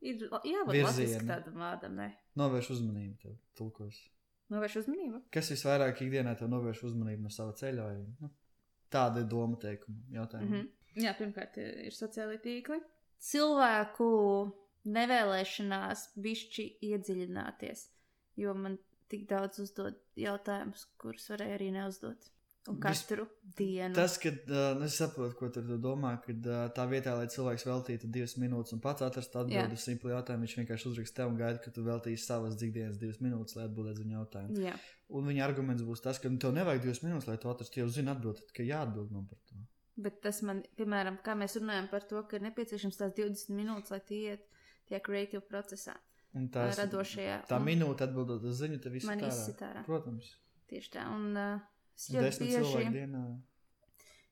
ir? 0.01 0.25
Jā, 0.43 0.63
Virziena. 0.67 0.87
latviski 0.89 1.27
tādam 1.29 1.61
vārdam, 1.61 1.97
ne? 1.97 2.09
novērš 2.37 2.71
uzmanību 2.75 3.17
tev, 3.21 3.37
tulkos. 3.57 3.99
Novērš 4.53 4.81
uzmanību. 4.83 5.21
Kas 5.33 5.51
visvairāk 5.51 6.01
ikdienā 6.05 6.33
tev 6.39 6.51
novērš 6.51 6.85
uzmanību 6.89 7.27
no 7.27 7.31
sava 7.33 7.55
ceļojuma? 7.59 8.17
Nu, 8.23 8.31
tāda 8.93 9.23
ir 9.23 9.29
doma 9.31 9.59
teikuma 9.59 9.99
jautājuma. 10.15 10.47
Mm 10.47 10.59
-hmm. 10.61 11.03
Jā, 11.03 11.13
pirmkārt, 11.17 11.57
ir 11.61 11.93
sociālai 11.93 12.39
tīkli. 12.41 12.79
Cilvēku 13.21 14.07
nevēlēšanās 14.85 16.07
bišķi 16.23 16.65
iedziļināties, 16.89 17.87
jo 18.37 18.53
man 18.53 18.77
tik 19.11 19.27
daudz 19.29 19.59
uzdod 19.63 19.95
jautājumus, 20.19 20.87
kurus 21.01 21.29
varēja 21.31 21.59
arī 21.59 21.71
neuzdot. 21.75 22.33
Un 22.67 22.75
Vis- 22.83 22.99
katru 23.05 23.23
dienu. 23.55 23.95
Tas, 23.95 24.17
ka 24.19 24.27
uh, 24.27 24.81
es 24.83 24.97
saprotu, 24.99 25.37
ko 25.39 25.47
tu 25.47 25.61
ar 25.61 25.67
to 25.69 25.77
domā, 25.79 26.09
kad 26.25 26.47
uh, 26.51 26.65
tā 26.75 26.83
vietā, 26.91 27.13
lai 27.15 27.29
cilvēks 27.31 27.63
veltītu 27.63 28.09
divas 28.11 28.33
minūtes 28.35 28.75
un 28.75 28.81
pats 28.83 29.05
atrastu 29.07 29.39
atbildi 29.39 29.77
uz 29.79 29.85
simplu 29.87 30.11
jautājumu, 30.11 30.43
viņš 30.43 30.55
vienkārši 30.59 30.89
uzraksta 30.89 31.21
tev 31.21 31.31
un 31.31 31.37
gaida, 31.39 31.61
ka 31.63 31.71
tu 31.71 31.85
veltīsi 31.85 32.25
savas 32.25 32.59
ikdienas 32.67 32.99
divas 32.99 33.21
minūtes, 33.23 33.55
lai 33.55 33.69
atbildētu 33.69 34.01
uz 34.01 34.03
viņu 34.03 34.17
jautājumu. 34.17 34.59
Jā, 34.65 34.75
Un 35.15 35.29
viņa 35.31 35.45
arguments 35.47 35.85
būs 35.87 36.03
tas, 36.03 36.19
ka 36.19 36.27
nu, 36.27 36.35
tev 36.43 36.51
nevajag 36.59 36.83
divas 36.83 36.99
minūtes, 37.05 37.29
lai 37.31 37.37
to 37.39 37.47
atrastu. 37.53 37.79
Jau 37.79 37.87
zini 37.87 38.11
atbildi, 38.11 38.41
tad, 38.43 38.51
ka 38.59 38.67
jāatbild 38.67 39.15
man 39.15 39.29
par 39.31 39.39
to. 39.47 39.61
bet 39.95 40.19
tas 40.27 40.41
man, 40.43 40.59
piemēram, 40.77 41.21
kā 41.23 41.37
mēs 41.39 41.55
runājam 41.61 41.87
par 41.89 42.03
to, 42.11 42.19
ka 42.27 42.35
ir 42.35 42.43
nepieciešams 42.49 42.99
tās 42.99 43.15
20 43.15 43.55
minūtes, 43.55 43.95
lai 43.95 44.01
tie 44.11 44.19
iet 44.33 44.43
tajā 44.91 44.99
creative 45.07 45.41
procesā, 45.47 45.95
Un 46.37 46.47
tās, 46.53 46.77
radošajā. 46.79 47.37
tā 47.49 47.57
un 47.59 47.65
minūte 47.67 48.05
atbildot 48.05 48.43
uz 48.45 48.59
ziņu, 48.61 48.79
tev 48.83 48.93
viss 48.97 49.07
Man 49.09 49.19
ir 49.23 49.27
izsit 49.31 49.61
ārā. 49.65 49.83
Protams, 49.87 50.29
Tieši 50.69 50.91
tā. 50.97 51.05
Un 51.15 51.31
uh, 51.39 51.59
es 51.95 52.09
ļoti 52.11 52.45
bieži. 52.45 52.89
dienā. 52.93 53.23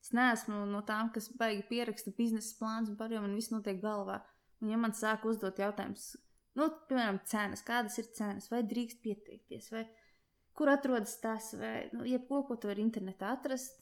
Es 0.03 0.12
neesmu 0.14 0.66
no 0.70 0.82
tām, 0.86 1.10
kas 1.16 1.30
baigi 1.39 1.64
pieraksta 1.70 2.12
biznesa 2.18 2.53
plānus 2.60 2.91
un 2.91 2.97
pārējo 2.99 3.22
man 3.24 3.34
viss 3.38 3.49
notiek 3.53 3.80
galvā. 3.82 4.20
Un 4.62 4.70
ja 4.70 4.78
man 4.78 4.91
sāk 4.93 5.26
uzdot 5.26 5.58
jautājumus, 5.60 6.12
nu, 6.60 6.68
piemēram, 6.89 7.18
cenas, 7.28 7.64
kādas 7.66 7.97
ir 7.99 8.06
cenas, 8.16 8.49
vai 8.51 8.62
drīkst 8.64 9.01
pieteikties, 9.03 9.72
vai 9.74 9.86
kur 10.56 10.70
atrodas 10.72 11.18
tas, 11.24 11.49
vai 11.60 11.89
nu, 11.93 12.06
jebko, 12.08 12.43
ko 12.47 12.56
tu 12.56 12.70
vari 12.70 12.84
internetā 12.86 13.34
atrast, 13.36 13.82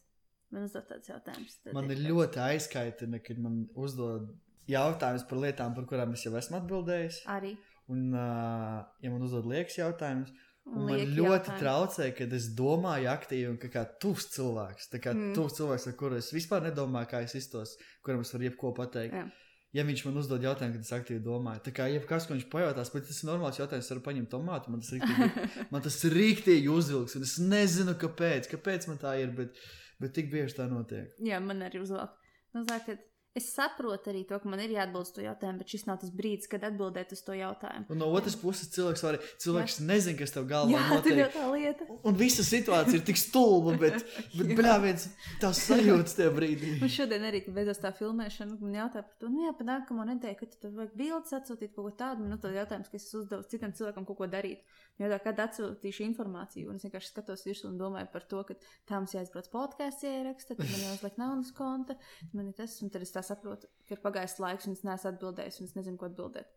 man 0.54 0.64
uzdot 0.70 0.88
tādus 0.90 1.12
jautājumus. 1.12 1.60
tad 1.64 1.74
Man 1.76 1.92
ir 1.92 1.98
tāds- 2.00 2.08
ļoti 2.10 2.42
aizkaitina, 2.48 3.20
kad 3.24 3.38
man 3.44 3.60
uzdod 3.76 4.32
jautājumus 4.70 5.28
par 5.30 5.38
lietām, 5.44 5.76
par 5.76 5.86
kurām 5.92 6.14
es 6.14 6.24
jau 6.26 6.34
esmu 6.40 6.58
atbildējis. 6.62 7.22
Arī. 7.28 7.58
Un, 7.94 8.10
uh, 8.18 8.82
ja 9.04 9.12
man 9.14 9.22
uzdod 9.28 9.46
liekas 9.50 9.78
jautājumus, 9.78 10.34
Un 10.66 10.86
man 10.88 10.96
ļoti 10.96 11.20
jautājumi. 11.20 11.60
traucē, 11.60 12.06
kad 12.16 12.34
es 12.34 12.46
domāju 12.56 13.10
aktīvi 13.12 13.50
un 13.52 13.58
kā, 13.60 13.82
tuvs 14.00 14.30
cilvēks. 14.32 14.88
Tā 14.94 15.02
kā 15.04 15.12
Mm. 15.14 15.34
tuvs 15.36 15.58
cilvēks, 15.60 15.88
ar 15.92 15.96
kuru 16.00 16.16
es 16.22 16.30
vispār 16.32 16.64
nedomāju, 16.70 17.10
kā 17.12 17.20
es 17.26 17.36
iztos, 17.36 17.74
kuram 18.02 18.22
es 18.24 18.32
varu 18.32 18.48
jebko 18.48 18.72
pateikt. 18.78 19.14
Jā. 19.14 19.26
Ja 19.74 19.84
viņš 19.84 20.06
man 20.06 20.18
uzdod 20.22 20.42
jautājumu, 20.46 20.78
tad 20.78 20.86
es 20.86 20.94
aktīvi 20.96 21.20
domāju. 21.26 21.64
Tā 21.66 21.72
kā 21.76 21.88
jebkas, 21.92 22.28
ko 22.30 22.36
viņš 22.38 22.48
pajautās, 22.50 22.94
bet 22.94 23.08
tas 23.10 23.20
ir 23.24 23.30
normāls 23.32 23.58
jautājums, 23.60 23.90
varu 23.92 24.04
paņemt 24.08 24.30
tomātu. 24.30 24.70
Man 24.70 24.80
tas 24.86 24.92
rīktīgi, 24.96 25.48
man 25.74 25.82
tas 25.82 25.98
rīktīgi 26.16 26.70
uzvilks, 26.70 27.16
un 27.18 27.24
es 27.28 27.36
nezinu, 27.42 27.96
kāpēc, 28.00 28.48
kāpēc 28.54 28.88
man 28.88 29.02
tā 29.02 29.16
ir, 29.20 29.32
bet, 29.36 29.58
bet 30.00 30.14
tik 30.16 30.30
bieži 30.32 30.56
tā 30.62 30.70
notiek. 30.72 31.12
Jā, 31.20 31.42
man 31.44 31.60
arī 31.68 31.82
uzvelk. 31.84 32.14
Nu, 32.54 32.64
kad 32.70 33.02
Es 33.34 33.48
saprotu 33.50 34.12
arī 34.12 34.20
to, 34.30 34.38
ka 34.38 34.46
man 34.46 34.62
ir 34.62 34.76
jāatbild 34.76 35.08
uz 35.08 35.12
to 35.16 35.24
jautājumu, 35.24 35.58
bet 35.64 35.72
šis 35.74 35.88
nav 35.88 35.96
tas 36.04 36.12
brīdis, 36.14 36.46
kad 36.52 36.62
atbildēt 36.68 37.16
uz 37.16 37.22
to 37.26 37.34
jautājumu. 37.34 37.88
Un 37.90 37.98
no 37.98 38.12
otras 38.14 38.36
puses, 38.38 38.68
cilvēks 38.76 39.02
var 39.02 39.16
arī 39.16 39.30
cilvēks 39.42 39.80
nezina, 39.88 40.20
kas 40.20 40.36
tev 40.36 40.46
galvā 40.52 40.76
Jā, 40.76 41.00
tur 41.02 41.18
jau 41.18 41.26
notiek. 41.26 41.34
tā 41.34 41.48
lieta. 41.50 41.88
Un 42.06 42.20
visa 42.20 42.46
situācija 42.46 43.00
ir 43.00 43.06
tik 43.08 43.18
stulba, 43.18 43.74
bet, 43.82 44.06
bet 44.38 44.54
bļāviens, 44.60 45.08
tās 45.42 45.64
sajūtas 45.66 46.14
tajā 46.20 46.36
brīdī. 46.36 46.76
Un 46.78 46.94
šodien 46.94 47.26
arī, 47.32 47.42
kad 47.48 47.58
beidzās 47.58 47.82
tā 47.82 47.90
filmēšana, 47.98 48.60
man 48.62 48.78
jautāja 48.84 49.08
par 49.10 49.18
to, 49.24 49.32
nu, 49.34 49.48
jā, 49.48 49.56
pa 49.58 49.68
nākamo 49.72 50.06
nedēļu, 50.12 50.40
kad 50.44 50.54
tev 50.62 50.78
vajag 50.78 50.94
bildes 51.02 51.34
atsūtīt 51.40 51.74
kaut 51.74 51.90
ko 51.90 51.96
tādu, 52.04 52.30
nu, 52.30 52.38
tad 52.38 52.54
jautājums, 52.54 52.94
ka 52.94 53.02
es 53.02 53.10
uzdevu 53.18 53.50
citam 53.50 53.74
cilvēkam 53.74 54.06
kaut 54.12 54.22
ko 54.22 54.30
darīt. 54.30 54.62
Jo 55.02 55.10
tā, 55.10 55.18
kad 55.26 55.42
atsūtīšu 55.48 56.06
informāciju, 56.06 56.70
un 56.70 56.78
es 56.78 56.86
vienkārši 56.86 57.10
skatos 57.10 57.48
virsū 57.48 57.66
un 57.72 57.80
domāju 57.82 58.12
par 58.14 58.28
to, 58.30 58.44
ka 58.46 58.54
tā 58.86 59.00
mums 59.00 59.16
jāizbrauc 59.16 59.50
podkāsts 59.50 60.06
ieraksta, 60.06 60.54
tad 60.54 60.70
man 60.70 60.84
jāuzliek 60.84 61.18
naudas 61.18 61.50
konta, 61.58 61.96
man 62.30 62.52
ir 62.52 62.58
tas, 62.60 62.76
un 62.86 62.94
tad 62.94 63.02
es 63.02 63.10
tā 63.16 63.23
saprotu, 63.26 63.70
ka 63.88 63.96
ir 63.96 64.02
pagājis 64.04 64.38
laiks, 64.44 64.68
un 64.68 64.78
es 64.78 64.84
neesmu 64.86 65.12
atbildējis, 65.14 65.60
un 65.62 65.70
es 65.70 65.78
nezinu, 65.78 66.00
ko 66.00 66.10
atbildēt. 66.10 66.52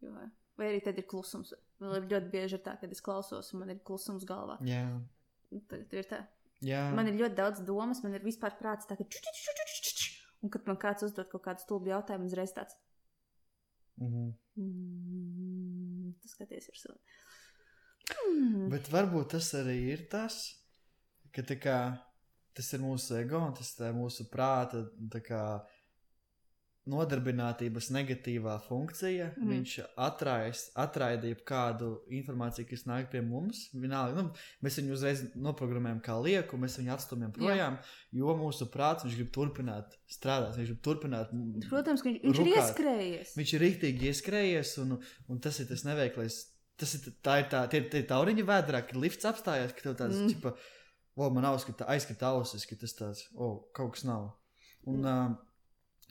Jo, 0.00 0.14
vai 0.60 0.68
arī 0.70 0.82
tad 0.84 0.98
ir 1.00 1.06
klusums. 1.08 1.54
Man 1.80 1.96
ir 1.96 2.08
ļoti 2.10 2.30
bieži 2.32 2.58
ir 2.58 2.64
tā, 2.64 2.76
kad 2.80 2.92
es 2.92 3.02
klausos, 3.04 3.52
un 3.54 3.62
man 3.62 3.72
ir 3.72 3.80
klusums 3.86 4.26
galvā. 4.28 4.58
Jā, 4.66 4.84
Tagad 5.70 5.94
ir 5.98 6.06
tā. 6.06 6.20
jā. 6.62 6.82
Man 6.94 7.08
ir 7.10 7.16
ļoti 7.18 7.38
daudz 7.38 7.62
domas, 7.66 8.02
man 8.04 8.14
ir 8.14 8.22
vispār 8.24 8.54
prāts 8.60 8.86
tā, 8.86 8.96
ka 8.98 9.06
ču, 9.06 9.22
ču, 9.24 9.32
ču, 9.34 9.54
ču, 9.56 9.80
ču, 9.80 9.94
ču. 9.98 10.12
un 10.44 10.52
kad 10.54 10.68
man 10.68 10.78
kāds 10.80 11.04
uzdod 11.06 11.28
kaut 11.32 11.42
kādu 11.48 11.64
stulbu 11.64 11.90
jautājumu, 11.90 12.28
uzreiz 12.30 12.54
tāds. 12.56 12.76
Mhm. 14.00 14.30
Mm, 14.60 16.12
tas 16.20 16.36
skaties 16.36 16.70
ir 16.70 16.78
savi. 16.80 17.00
Mm. 18.10 18.68
Bet 18.72 18.88
varbūt 18.92 19.34
tas 19.36 19.50
arī 19.58 19.76
ir 19.94 20.06
tas, 20.12 20.38
ka 21.34 21.44
kā, 21.60 21.78
tas 22.56 22.72
ir 22.74 22.82
mūsu 22.82 23.18
ego, 23.20 23.42
tas 23.56 23.72
ir 23.80 23.94
mūsu 23.96 24.26
prāta 24.32 24.84
tā 25.12 25.22
kā, 25.24 25.42
nodarbinātības 26.88 27.90
negatīvā 27.92 28.54
funkcija. 28.64 29.30
Mm. 29.36 29.50
Viņš 29.52 29.74
atrais, 30.00 30.62
atraida 30.80 31.28
jebkādu 31.28 31.90
informāciju, 32.16 32.68
kas 32.70 32.86
nāk 32.88 33.10
pie 33.12 33.20
mums. 33.24 33.66
Vienalga, 33.76 34.24
nu, 34.24 34.32
mēs 34.64 34.78
viņu 34.80 34.94
uzreiz 34.96 35.22
noprogrammējam 35.36 36.00
kā 36.06 36.16
lieku, 36.24 36.58
mēs 36.60 36.78
viņu 36.80 36.94
atstūmjam 36.96 37.34
projām, 37.36 37.76
jo 38.16 38.32
mūsu 38.38 38.70
prāts 38.72 39.04
viņš 39.06 39.18
grib 39.20 39.32
turpināt 39.36 39.98
strādāt, 40.10 40.56
viņš 40.56 40.72
grib 40.72 40.80
turpināt. 40.88 41.34
Protams, 41.68 42.02
ka 42.02 42.10
viņš, 42.10 42.24
viņš 42.24 42.40
ir 42.40 42.52
ieskrējies. 42.54 43.36
Viņš 43.42 43.54
ir 43.54 43.64
rīktīgi 43.66 44.10
ieskrējies, 44.14 44.74
un, 44.84 44.96
un 45.28 45.44
tas 45.44 45.60
ir 45.60 45.68
tas 45.70 45.84
neveiklais. 45.86 46.40
Tas 46.80 46.96
ir 46.96 47.12
tā, 47.20 47.42
ir 47.42 47.50
tā, 47.52 47.66
tie, 47.68 47.82
tie 47.92 48.00
tauriņi 48.08 48.46
vēdrā, 48.48 48.80
kad 48.88 48.96
lifts 48.96 49.28
apstājās, 49.28 49.76
ka 49.76 49.84
tev 49.84 49.98
tāds, 50.00 50.16
Mm. 50.16 50.24
mm. 50.24 50.32
čipa, 50.32 50.54
o, 51.20 51.28
man 51.28 51.44
aizskata, 51.50 51.84
aizskata 51.92 52.30
ausis, 52.32 52.64
ka 52.64 52.78
tas 52.80 52.96
tāds, 52.96 53.26
o, 53.36 53.52
kaut 53.76 53.98
kas 53.98 54.06
nav. 54.08 54.30
Un, 54.88 55.04
uh, 55.04 55.34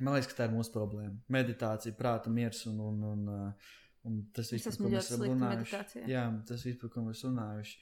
man 0.06 0.18
liekas, 0.18 0.32
ka 0.32 0.42
tā 0.42 0.50
ir 0.50 0.56
mūsu 0.56 0.74
problēma. 0.76 1.16
Meditācija, 1.36 1.98
prāta 1.98 2.32
miers 2.34 2.66
un, 2.70 2.82
un, 2.90 3.06
un, 3.12 3.30
uh, 3.34 3.70
un 4.08 4.20
tas 4.36 4.52
viss, 4.54 4.68
par 4.68 4.78
ko 4.80 4.92
mēs 4.92 5.08
esam 5.08 5.26
runājuši. 5.28 6.04
Jā, 6.10 6.26
tas 6.50 6.66
viss, 6.68 6.82
par 6.82 6.94
ko 6.96 7.06
mēs 7.08 7.24
runājuši. 7.28 7.80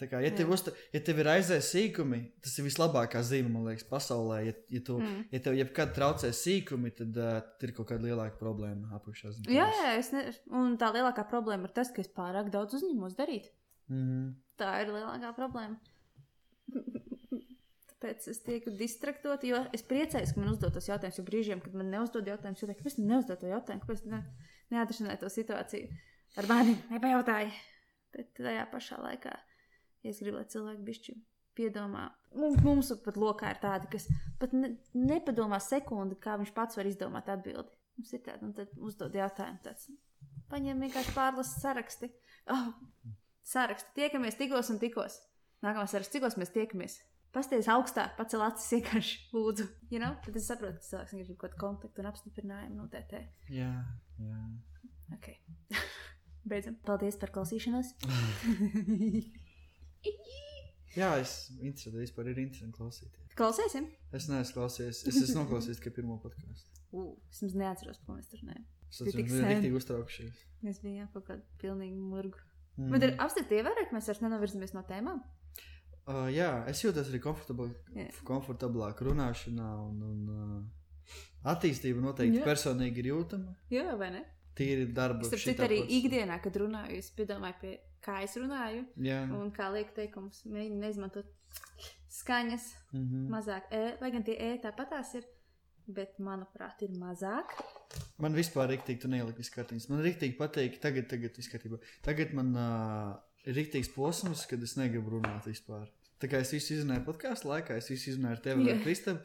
Tā 0.00 0.06
kā, 0.08 0.22
ja, 0.24 0.30
tev 0.32 0.48
uzta, 0.54 0.72
ja 0.94 1.00
tev 1.04 1.18
ir 1.20 1.28
aizēs 1.28 1.66
sīkumi, 1.74 2.22
tas 2.40 2.54
ir 2.56 2.64
vislabākā 2.64 3.20
zīme, 3.26 3.50
man 3.52 3.66
liekas, 3.68 3.84
pasaulē. 3.90 4.38
Ja, 4.46 4.54
ja, 4.72 4.80
tu, 4.86 4.96
Mm. 4.96 5.26
ja 5.28 5.40
tev 5.44 5.58
jebkad 5.58 5.92
traucē 5.96 6.30
sīkumi, 6.32 6.94
tad 6.96 7.18
uh, 7.20 7.42
ir 7.60 7.74
kaut 7.76 7.90
kāda 7.90 8.08
lielāka 8.08 8.40
problēma 8.40 8.94
apakšā. 8.96 9.34
Jā, 9.52 9.68
jā, 9.68 9.92
ne... 10.16 10.22
un 10.56 10.78
tā 10.80 10.88
lielākā 10.96 11.26
problēma 11.28 11.68
ir 11.68 11.76
tas, 11.76 11.92
ka 11.92 12.00
es 12.00 12.08
pārāk 12.08 12.48
daudz 12.48 12.78
uzņemos 12.80 13.18
darīt. 13.18 13.52
Mm. 13.92 14.38
Tā 14.56 14.72
ir 14.86 14.94
lielākā 14.94 15.34
problēma. 15.36 15.76
Tāpēc 18.00 18.30
es 18.32 18.38
tieku 18.40 18.72
distraktota, 18.72 19.44
jo 19.44 19.58
es 19.76 19.82
priecājos, 19.84 20.30
ka 20.32 20.40
man 20.40 20.54
uzdod 20.54 20.72
tos 20.72 20.86
jautājumus. 20.88 21.18
Jo 21.20 21.24
brīžiem, 21.26 21.60
kad 21.60 21.74
man 21.76 21.90
neuzdod 21.92 22.28
jautājumus, 22.30 22.62
jau 22.62 22.68
tādu, 22.70 22.78
kāpēc 22.78 22.96
neuzdod 23.04 23.42
to 23.42 23.50
jautājumu, 23.50 23.82
kāpēc 23.84 24.06
ne, 24.08 24.20
neatrisināji 24.72 25.20
to 25.20 25.28
situāciju 25.34 25.98
ar 26.40 26.48
mani, 26.48 26.78
nepajautāji. 26.88 27.52
Bet 28.16 28.32
tajā 28.38 28.62
pašā 28.72 28.96
laikā, 29.04 29.34
ja 30.00 30.14
es 30.14 30.22
gribu, 30.22 30.40
lai 30.40 30.48
cilvēki 30.48 30.86
bišķi 30.86 31.16
piedomā, 31.60 32.06
mums, 32.40 32.62
mums 32.64 32.94
pat 33.04 33.20
lokā 33.20 33.52
ir 33.52 33.60
tādi, 33.62 33.90
kas 33.92 34.08
pat 34.40 34.56
ne, 34.56 34.72
nepadomā 34.96 35.60
sekundi, 35.62 36.16
kā 36.24 36.38
viņš 36.40 36.54
pats 36.56 36.80
var 36.80 36.88
izdomāt 36.88 37.28
atbildi. 37.28 37.76
Mums 38.00 38.16
ir 38.16 38.24
tāda, 38.24 38.48
un 38.48 38.56
tad 38.56 38.72
uzdod 38.80 39.20
jautājumu 39.20 39.60
tāds. 39.66 39.90
Paņem 40.50 40.80
vienkārši 40.86 41.12
pārlasu 41.14 41.60
saraksti. 41.60 42.08
Oh, 42.50 42.72
saraksti. 43.46 43.92
Tiekamies 44.00 44.40
tikos 44.40 44.72
un 44.72 44.80
tikos. 44.80 45.20
Nākamā 45.60 45.84
saraksts, 45.84 46.16
cikos 46.16 46.40
mēs 46.40 46.54
tiekamies. 46.56 46.96
Pasties 47.34 47.68
augstāk, 47.70 48.16
pacel 48.18 48.42
acis 48.42 48.72
vienkārši 48.74 49.18
lūdzu. 49.36 49.68
You 49.92 50.02
know? 50.02 50.16
Tad 50.24 50.38
es 50.40 50.48
saprotu, 50.50 50.80
ka 50.82 50.86
cilvēks 50.90 51.14
grib 51.14 51.36
kaut 51.36 51.44
kādu 51.44 51.60
kontaktu 51.62 52.02
un 52.02 52.10
apstiprinājumu 52.10 52.80
no 52.80 52.88
TT. 52.90 53.22
Jā, 53.54 53.70
jā. 54.18 54.40
Ok. 55.14 55.30
Beidzam. 56.50 56.78
Paldies 56.86 57.18
par 57.20 57.32
klausīšanos. 57.34 57.94
Jā, 60.96 61.12
es 61.22 61.32
interesēju, 61.60 62.00
vispār 62.02 62.32
ir 62.32 62.40
interesanti 62.42 62.74
klausīties. 62.74 63.34
Klausīsim. 63.38 63.84
Es 64.16 64.26
neesmu 64.26 64.56
klausījies, 64.56 65.04
es 65.06 65.18
esmu 65.20 65.44
noklausījies 65.44 65.78
tikai 65.78 65.92
pirmo 66.00 66.16
podkāstu. 66.22 66.80
Uh, 66.90 67.12
es 67.30 67.44
nemaz 67.44 67.58
neatceros, 67.60 68.00
ko 68.02 68.16
mēs 68.16 68.26
tur 68.32 68.42
runājām. 68.42 68.64
Es 68.90 68.98
esmu 69.04 69.22
rīktīgi 69.22 69.76
uztraukšies. 69.78 70.40
Mēs 70.66 70.80
bijām 70.82 71.06
kaut 71.14 71.28
kādā 71.28 71.44
pilnīgi 71.62 71.94
murgu. 71.94 72.42
Mm. 72.74 72.90
Bet 72.96 73.54
ievērot, 73.54 73.86
ka 73.86 73.94
mēs 73.94 74.10
vairs 74.10 74.22
nenovirzamies 74.24 74.74
no 74.74 74.82
tēmām. 74.88 75.22
Uh, 76.10 76.26
jā, 76.34 76.50
es 76.70 76.80
jūtos 76.82 77.08
arī 77.12 77.20
komfortablāk 78.26 79.02
runāšanā, 79.06 79.70
un, 79.84 80.02
un 80.10 80.20
uh, 80.34 81.14
attīstība 81.52 82.02
noteikti 82.02 82.40
Jā. 82.40 82.46
personīgi 82.46 83.02
ir 83.02 83.10
jūtama. 83.12 83.54
Jā, 83.72 83.94
vai 84.00 84.10
ne? 84.16 84.24
Tīri 84.58 84.88
darba. 84.94 85.22
Es 85.24 85.30
saprotu, 85.30 85.64
arī 85.68 85.78
procesā. 85.84 85.98
ikdienā, 86.00 86.38
kad 86.42 86.58
runāju, 86.60 86.98
es 86.98 87.10
piedomāju, 87.16 87.58
pie, 87.62 87.74
kā 88.04 88.16
es 88.24 88.34
runāju. 88.40 88.82
Jā, 89.06 89.20
Un 89.36 89.52
kā 89.54 89.70
liek 89.72 89.92
teikums, 89.96 90.42
mēģinu 90.50 90.80
neizmantot 90.82 91.30
skaņas, 92.10 92.66
mm 92.92 93.04
-hmm. 93.04 93.28
mazāk 93.30 93.70
e, 93.70 93.84
lai 94.00 94.10
gan 94.10 94.26
tie 94.26 94.34
e 94.34 94.58
tāpatās 94.62 95.14
ir, 95.14 95.28
bet 95.86 96.18
manuprāt, 96.18 96.82
ir 96.82 96.90
mazāk. 96.90 97.54
man 98.18 98.34
vispār 98.34 98.68
rīktīgi 98.74 99.00
tu 99.00 99.08
neieliki 99.08 99.38
viss 99.38 99.54
kārtības. 99.54 99.88
Man 99.88 100.02
rīktīgi 100.02 100.36
patīk, 100.36 100.80
tagad, 100.80 101.08
tagad 101.08 101.38
kārtībā. 101.38 101.78
Tagad 102.02 102.34
man 102.34 102.54
uh, 102.54 103.16
ir 103.44 103.54
rīktīgs 103.54 103.94
posms, 103.94 104.46
kad 104.46 104.62
es 104.62 104.76
negribu 104.76 105.10
runāt 105.16 105.46
vispār. 105.46 105.88
Tā 106.20 106.28
kā 106.28 106.40
es 106.44 106.50
visu 106.52 106.74
izrunāju 106.74 107.04
podkāstu 107.06 107.48
laikā, 107.48 107.76
es 107.80 107.88
visu 107.88 108.10
izrunāju 108.12 108.36
ar 108.36 108.42
tevi, 108.44 108.66
Jā. 108.68 108.74
ar 108.76 108.82
Kristapu. 108.84 109.20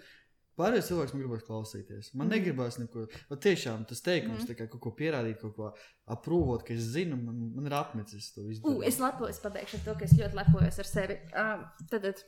Pārējais 0.56 0.88
cilvēks 0.88 1.14
man 1.14 1.22
gribēs 1.22 1.43
klausīties. 1.43 2.14
Man 2.16 2.28
Mhm. 2.30 2.34
negribās 2.36 2.78
neko. 2.80 3.08
Bet 3.30 3.39
tiešām 3.43 3.86
tas 3.88 4.00
teikums, 4.02 4.46
mm. 4.48 4.56
kā 4.56 4.70
kaut 4.72 4.80
ko 4.82 4.91
pierādīt, 4.96 5.41
kaut 5.41 5.56
ko 5.58 5.74
aprūvot, 6.08 6.64
ka 6.66 6.74
es 6.74 6.86
zinu, 6.93 7.18
man, 7.22 7.41
man 7.56 7.66
ir 7.68 7.74
apnicis 7.76 8.30
to 8.34 8.41
visu. 8.48 8.62
U, 8.64 8.82
es 8.82 8.98
lepojos, 9.04 9.41
pabeigšu 9.43 9.84
to, 9.84 9.96
ka 10.00 10.06
es 10.06 10.14
ļoti 10.16 10.34
lepojos 10.39 10.80
ar 10.80 10.86
sevi. 10.86 11.18
Um, 11.36 11.66
tad, 11.91 12.02
tad 12.08 12.24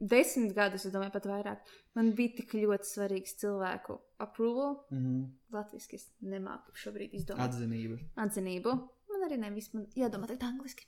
desmit 0.00 0.54
gadus, 0.56 0.86
es 0.86 0.92
domāju, 0.94 1.12
pat 1.12 1.26
vairāk. 1.28 1.58
Man 1.94 2.14
bija 2.16 2.36
tik 2.40 2.52
ļoti 2.56 2.88
svarīgs 2.88 3.36
cilvēku 3.42 3.98
approval. 4.18 4.86
mm 4.90 4.98
-hmm. 4.98 5.28
Latvijas 5.52 5.92
es 5.92 6.08
nemāku 6.22 6.72
šobrīd 6.74 7.12
izdomāt 7.12 7.50
Atzinība. 7.50 7.98
atzinību. 8.16 8.72
Man 9.12 9.28
arī 9.30 9.38
nevis 9.38 9.74
man 9.74 9.86
jādomā 9.94 10.26
tagad 10.26 10.42
angliski. 10.54 10.86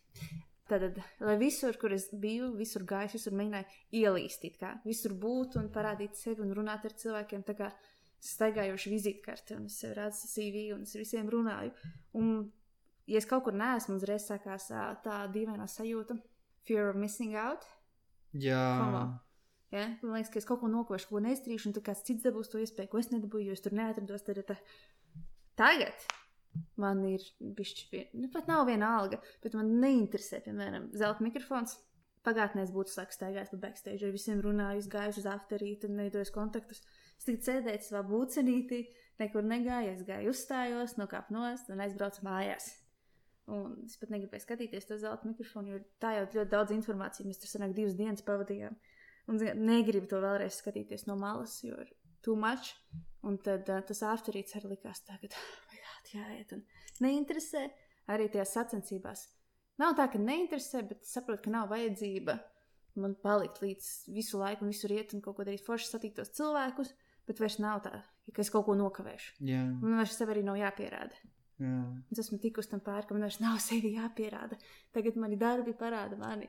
Tad, 0.71 1.01
lai 1.27 1.37
visur, 1.41 1.75
kur 1.81 1.91
es 1.97 2.07
biju, 2.15 2.53
visur 2.59 2.85
gāju, 2.87 3.17
visur 3.17 3.35
mēģināju 3.35 3.79
ielīst, 4.01 4.45
kā 4.61 4.77
visur 4.85 5.17
būt 5.19 5.57
un 5.59 5.71
parādīt 5.75 6.15
sevi 6.19 6.45
un 6.45 6.53
runāt 6.55 6.87
ar 6.87 6.95
cilvēkiem. 7.01 7.43
Tā 7.49 7.57
kā 7.59 7.71
staigājoša 8.23 8.93
vizītkarte, 8.93 9.57
un 9.59 9.67
es 9.71 9.81
redzu 9.97 10.29
CV, 10.31 10.69
un 10.77 10.85
es 10.87 10.95
visiem 10.95 11.31
runāju. 11.33 11.73
Un, 12.21 12.31
ja 13.11 13.19
es 13.19 13.27
kaut 13.27 13.47
kur 13.49 13.57
neesmu, 13.57 13.97
uzreiz 13.99 14.29
sākās 14.29 14.69
tā 15.05 15.17
dīvainā 15.35 15.67
sajūta, 15.71 16.21
fear 16.69 16.93
of 16.93 17.01
missing 17.01 17.35
out. 17.35 17.67
Jā, 18.37 18.63
Fomo. 18.79 19.05
Ja? 19.75 19.89
Man 20.05 20.19
liekas, 20.19 20.31
ka 20.35 20.43
es 20.43 20.47
kaut 20.47 20.63
ko 20.63 20.71
nokošu, 20.71 21.11
ko 21.11 21.25
neizdarīšu, 21.25 21.71
un 21.71 21.79
tad 21.79 21.89
kāds 21.91 22.07
cits 22.07 22.27
dabūs 22.27 22.51
to 22.53 22.63
iespēju, 22.63 22.93
ko 22.93 23.03
es 23.03 23.11
nedabūju, 23.11 23.51
jo 23.51 23.59
es 23.59 23.65
tur 23.65 23.75
neatrados. 23.75 24.27
Tad, 24.27 24.43
tā. 24.47 24.59
Tagad 25.59 26.07
man 26.81 27.05
ir 27.09 27.25
bišķi, 27.41 28.09
nu, 28.19 28.31
pat 28.33 28.51
nav 28.51 28.67
viena 28.69 28.95
alga, 28.99 29.21
bet 29.45 29.55
man 29.59 29.77
neinteresē, 29.83 30.43
piemēram, 30.47 30.91
zelta 30.97 31.25
mikrofons. 31.27 31.79
Pagātnē 32.27 32.67
es 32.67 32.73
būtu 32.75 32.93
slēgts 32.93 33.17
staigājis 33.17 33.53
pa 33.55 33.59
backstage, 33.63 34.05
ar 34.05 34.13
visiem 34.13 34.43
runājis, 34.45 34.91
gājis 34.93 35.23
uz 35.23 35.29
afterīti 35.31 35.89
un 35.89 36.03
veidojis 36.03 36.33
kontaktus. 36.35 36.83
Es 37.17 37.25
tikai 37.25 37.47
sēdēju 37.47 37.87
savā 37.87 38.03
būcenītī, 38.11 38.83
nekur 39.23 39.47
negāju, 39.47 39.95
es 39.95 40.05
gāju 40.05 40.35
uzstājos, 40.35 40.99
nokāpu 41.01 41.33
nost 41.33 41.73
un 41.73 41.81
aizbraucu 41.81 42.27
mājās. 42.27 42.69
Un 43.51 43.73
es 43.87 43.97
pat 43.97 44.13
negribēju 44.13 44.45
skatīties 44.45 44.87
to 44.91 44.99
zelta 45.01 45.27
mikrofonu, 45.31 45.73
jo 45.73 45.81
tā 46.03 46.13
jau 46.19 46.27
ļoti 46.29 46.53
daudz 46.53 46.75
informācijas. 46.77 47.27
Mēs 47.27 47.41
tur 47.41 47.51
sanāk 47.55 47.73
divas 47.79 47.97
dienas 47.99 48.27
pavadījām. 48.27 48.77
Un 49.31 49.41
negribu 49.65 50.11
to 50.11 50.21
vēlreiz 50.23 50.61
skatīties 50.61 51.07
no 51.09 51.17
malas, 51.19 51.57
jo 51.65 51.79
ir 51.81 51.91
too 52.25 52.37
much. 52.37 52.75
Un 53.27 53.41
tad 53.45 53.69
uh, 53.69 53.83
tas 53.87 54.05
afterīts 54.13 54.57
arī 54.57 54.75
likās 54.75 55.03
tagad, 55.09 55.35
oh, 56.01 56.15
jāiet. 56.17 56.55
Un 56.57 56.65
neinteresē 57.05 57.67
arī 58.11 58.29
tajās 58.33 58.55
sacensībās. 58.57 59.27
Nav 59.81 59.95
tā, 59.97 60.09
ka 60.13 60.19
neinteresē, 60.21 60.83
bet 60.89 61.05
es 61.07 61.13
saprotu, 61.17 61.47
ka 61.47 61.55
nav 61.55 61.71
vajadzība 61.73 62.39
man 63.01 63.15
palikt 63.23 63.61
līdz 63.63 63.89
visu 64.15 64.41
laiku, 64.41 64.67
un 64.67 64.73
visur 64.75 64.93
iet 64.93 65.15
un 65.15 65.23
kaut 65.25 65.39
ko 65.39 65.47
darīt 65.47 65.65
forši, 65.67 65.93
satiktos 65.93 66.33
cilvēkus. 66.37 66.93
bet 67.31 67.39
vairs 67.39 67.61
nav 67.63 67.79
tā, 67.85 68.01
ka 68.35 68.43
es 68.43 68.51
kaut 68.51 68.65
ko 68.67 68.75
nokavēšu. 68.75 69.37
Jā, 69.47 69.61
Man 69.79 70.01
vairs 70.01 70.17
sev 70.19 70.33
arī 70.33 70.43
nav 70.43 70.57
jāpierāda. 70.59 71.15
Jā. 71.61 71.81
Es 72.13 72.23
esmu 72.25 72.39
tikus 72.43 72.69
tam 72.71 72.83
pāri, 72.85 73.07
ka 73.09 73.15
man 73.17 73.27
vairs 73.27 73.41
nav 73.43 73.59
sevi 73.63 73.95
jāpierāda. 73.97 74.59
Tagad 74.95 75.19
mani 75.21 75.39
darbi 75.41 75.75
parāda 75.79 76.19
mani. 76.19 76.49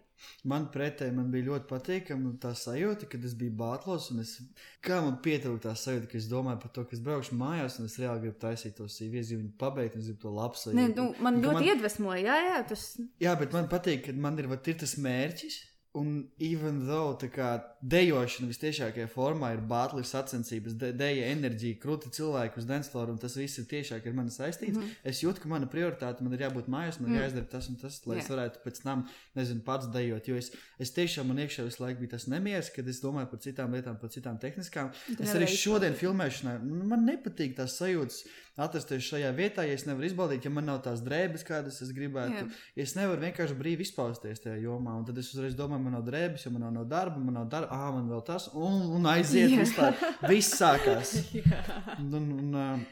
Man 0.49 0.67
pretēji 0.73 1.13
man 1.13 1.29
bija 1.33 1.49
ļoti 1.49 1.69
patīkama 1.69 2.33
tā 2.41 2.53
sajūta, 2.57 3.09
kad 3.11 3.25
es 3.27 3.35
biju 3.37 3.53
Bātlos. 3.59 4.09
un 4.13 4.21
Es, 4.23 4.37
kā 4.85 5.01
man 5.05 5.19
pietrūka 5.25 5.67
tā 5.67 5.75
sajūta, 5.77 6.09
ka 6.11 6.17
es 6.19 6.29
domāju 6.31 6.61
par 6.63 6.73
to, 6.75 6.85
ka 6.85 6.97
es 6.97 7.03
braukšu 7.05 7.37
mājās 7.37 7.79
un 7.79 7.89
es 7.89 7.97
reāli 8.01 8.27
gribu 8.27 8.39
taisīt 8.41 8.77
to 8.77 8.87
sīvi. 8.89 9.21
Es 9.21 9.33
gribu 9.33 9.47
viņu 9.47 9.57
pabeigt, 9.61 9.97
un 9.97 10.05
es 10.05 10.11
gribu 10.11 10.23
to 10.25 10.35
labu 10.37 10.61
sajūtu. 10.61 10.79
Nē, 10.79 10.87
nu, 10.95 11.09
man 11.21 11.41
Un 11.41 11.47
ļoti 11.47 11.73
iedvesmoja, 11.73 12.21
jā, 12.25 12.39
jā, 12.47 12.61
tas 12.71 12.87
Jā, 13.21 13.35
bet 13.39 13.53
man 13.55 13.69
patīk, 13.71 14.07
ka 14.07 14.15
man 14.17 14.39
ir, 14.41 14.49
vat, 14.51 14.67
ir 14.67 14.79
tas 14.81 14.97
mērķis. 15.01 15.59
Un, 15.93 16.29
even 16.39 16.85
though 16.87 17.17
tā 17.19 17.27
kā 17.27 17.47
dejošana 17.83 18.47
visciešākajā 18.47 19.09
formā 19.11 19.49
ir 19.57 19.63
bātlis 19.67 20.13
sacensības, 20.13 20.77
de, 20.79 20.93
deja 20.95 21.25
enerģija, 21.33 21.75
krūti 21.83 22.07
cilvēku 22.15 22.61
uz 22.61 22.67
Densloru, 22.69 23.11
un 23.11 23.19
tas 23.19 23.35
viss 23.35 23.59
ir 23.59 23.65
tiešāk 23.67 24.07
ar 24.07 24.15
mani 24.15 24.31
saistīts. 24.31 24.77
Mm. 24.79 24.93
Es 25.11 25.19
jūtu, 25.19 25.41
ka 25.43 25.51
mana 25.51 25.67
prioritāte 25.67 26.23
man 26.23 26.31
ir 26.37 26.45
jābūt 26.45 26.69
mājās, 26.71 27.01
man 27.01 27.11
ir 27.11 27.17
Mhm. 27.17 27.23
jāizdara 27.25 27.49
tas 27.51 27.67
un 27.67 27.75
tas, 27.81 27.97
lai 28.07 28.15
Jā. 28.17 28.23
es 28.23 28.29
varētu 28.31 28.63
pēc 28.63 28.79
tam, 28.85 29.03
nezinu, 29.35 29.65
pats 29.67 29.89
dejot. 29.91 30.29
Jo 30.31 30.35
es, 30.39 30.51
es 30.79 30.93
tiešām 30.95 31.27
man 31.27 31.43
iekšā 31.43 31.65
visu 31.67 31.83
laiku 31.83 31.99
bija 32.05 32.11
tas 32.15 32.27
nemieris, 32.31 32.71
kad 32.73 32.87
es 32.87 33.01
domāju 33.03 33.29
par 33.29 33.39
citām 33.43 33.75
lietām, 33.75 33.99
par 33.99 34.09
citām 34.15 34.39
tehniskām. 34.39 34.93
Tu 35.17 35.23
Es 35.23 35.35
arī 35.35 35.43
šodien 35.51 35.93
filmēšanā, 35.99 36.55
man 36.63 37.03
nepatīk 37.05 37.57
tās 37.59 37.75
sajūtas 37.81 38.23
atrasties 38.59 39.05
šajā 39.07 39.29
vietā, 39.35 39.63
ja 39.67 39.75
es 39.77 39.85
nevaru 39.87 40.07
izbaudīt, 40.07 40.45
ja 40.45 40.51
man 40.53 40.67
nav 40.67 40.81
tās 40.85 41.03
drēbes, 41.05 41.45
kādas 41.47 41.79
es 41.83 41.93
gribētu. 41.95 42.47
Ja 42.75 42.83
es 42.83 42.95
nevaru 42.97 43.23
vienkārši 43.23 43.57
brīvi 43.57 43.85
izpausties 43.87 44.43
tajā 44.43 44.57
jomā, 44.65 44.97
un 44.99 45.05
tad 45.07 45.19
es 45.21 45.31
uzreiz 45.31 45.55
domāju, 45.57 45.85
man 45.85 45.95
nav 45.97 46.03
drēbes, 46.07 46.45
jo 46.45 46.51
man 46.55 46.65
nav 46.67 46.73
no 46.75 46.83
darba, 46.87 47.21
man 47.21 47.39
nav 47.39 47.47
darba, 47.51 47.77
ah, 47.77 47.91
man 47.95 48.11
vēl 48.11 48.23
tas, 48.27 48.49
un, 48.51 48.81
un 48.97 49.07
aiziet, 49.11 49.53
Jā. 49.53 49.63
vispār. 49.63 49.97
Viss 50.31 50.57
sākās. 50.59 51.15
Un, 52.01 52.13
un, 52.17 52.53
un, 52.55 52.85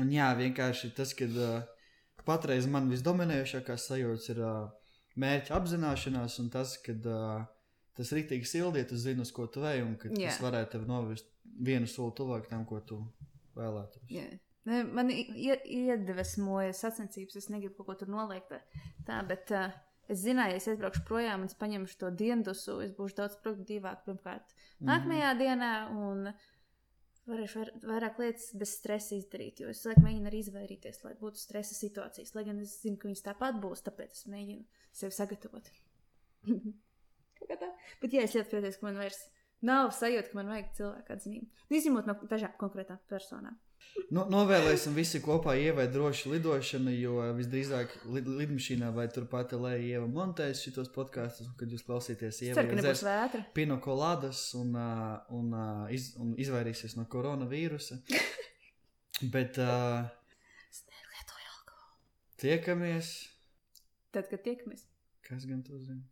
un 0.00 0.10
jā, 0.12 0.26
vienkārši 0.38 0.90
tas, 0.96 1.12
ka 1.16 1.26
uh, 1.28 1.62
patreiz 2.26 2.66
man 2.70 2.88
visdominējošākās 2.92 3.86
sajūtas 3.90 4.28
ir 4.32 4.42
mērķa 5.20 5.56
apzināšanās, 5.56 6.36
un 6.42 6.50
tas, 6.52 6.76
ka 6.84 6.94
uh, 6.94 7.48
tas 7.98 8.12
rītīgi 8.16 8.48
sildiet, 8.48 8.88
tu 8.90 8.98
zini, 9.00 9.24
uz 9.24 9.32
ko 9.34 9.48
tu 9.50 9.64
ej, 9.68 9.82
un 9.84 9.96
ka 10.00 10.12
Jā. 10.12 10.30
tas 10.30 10.40
varētu 10.44 10.76
tevi 10.76 10.88
novest 10.88 11.28
vienu 11.60 11.90
soli 11.90 12.16
tuvāk 12.16 12.48
tam, 12.50 12.64
ko 12.68 12.80
tu 12.86 13.00
vēlētos. 13.58 14.06
Jā. 14.12 14.28
Man 14.68 15.08
ie- 15.10 15.62
iedvesmoja 15.64 16.72
sacensības, 16.76 17.36
es 17.40 17.48
negribu 17.48 17.78
kaut 17.80 17.86
ko 17.86 17.94
tur 18.02 18.10
noliekt. 18.12 18.52
tā- 19.08 19.22
bet 19.26 19.50
uh, 19.56 19.70
es 20.08 20.20
zināju, 20.24 20.52
ja 20.52 20.60
es 20.60 20.68
aizbraukšu 20.68 21.04
projām 21.08 21.40
un 21.40 21.48
es 21.48 21.54
paņemšu 21.56 21.96
to 22.02 22.10
diendusu, 22.10 22.80
es 22.84 22.92
būšu 22.92 23.16
daudz 23.22 23.36
produktīvāk 23.44 24.04
pirmkārt 24.04 24.52
nākamajā 24.84 25.30
dienā 25.38 25.70
un 25.96 26.32
varēšu 27.30 27.60
vair, 27.60 27.70
vairāk 27.86 28.18
lietas 28.18 28.50
bez 28.58 28.74
stresa 28.76 29.14
izdarīt. 29.16 29.60
Jo 29.62 29.68
es 29.70 29.84
laikam 29.86 30.04
mēģinu 30.08 30.26
arī 30.28 30.42
izvairīties, 30.44 31.02
lai 31.04 31.14
būtu 31.20 31.38
stresa 31.40 31.74
situācijas. 31.78 32.34
Lai 32.34 32.44
gan 32.44 32.60
es 32.60 32.76
zinu, 32.82 32.98
ka 32.98 33.08
viņas 33.08 33.22
tāpat 33.28 33.60
būs, 33.62 33.84
tāpēc 33.86 34.10
es 34.18 34.26
mēģinu 34.26 34.64
sevi 34.92 35.14
sagatavot. 35.14 35.70
Bet 38.00 38.12
jā, 38.14 38.22
es 38.26 38.34
ļoti 38.36 38.50
priecājos, 38.52 38.78
ka 38.80 38.86
man 38.86 38.98
vairs 39.00 39.18
nav 39.66 39.90
sajūta, 39.96 40.30
ka 40.30 40.38
man 40.40 40.50
vajag 40.52 40.70
cilvēku 40.78 41.14
atzinību. 41.16 41.48
Nu, 41.70 41.76
Izņemot 41.78 42.08
no 42.08 42.14
dažām 42.30 42.54
konkrētām 42.60 43.00
personām. 43.10 43.58
Nu, 44.10 44.24
novēlēsim 44.26 44.94
visi 44.96 45.20
kopā 45.22 45.52
ievai 45.60 45.84
drošu 45.90 46.32
lidošanu, 46.32 46.90
jo 46.98 47.20
visdrīzāk 47.36 47.92
lid, 48.10 48.26
lidmašīnā 48.40 48.88
vai 48.96 49.06
turpat 49.12 49.52
lejā 49.54 49.78
ieva 49.92 50.08
montēs 50.10 50.62
šitos 50.64 50.90
podkāstus, 50.94 51.46
un 51.46 51.54
kad 51.60 51.70
jūs 51.70 51.84
klausīties 51.86 52.32
Es 52.34 52.40
ievai 52.48 52.64
ceru, 52.64 52.72
ka 52.72 52.78
nebūs 52.80 53.02
vētra. 53.06 53.42
pinokolādas 53.54 54.42
un, 54.58 54.74
ā, 54.74 54.90
un, 55.36 55.52
ā, 55.54 55.66
iz, 55.94 56.10
un 56.18 56.34
izvairīsies 56.42 56.96
no 56.98 57.06
koronavīrusa. 57.12 58.00
Bet 59.34 59.60
uh, 59.62 60.08
tiekamies. 62.40 63.12
Tad, 64.10 64.26
kad 64.32 64.42
tiekamies. 64.42 64.88
Kas 65.26 65.46
gan 65.46 65.62
to 65.62 65.78
zina? 65.78 66.02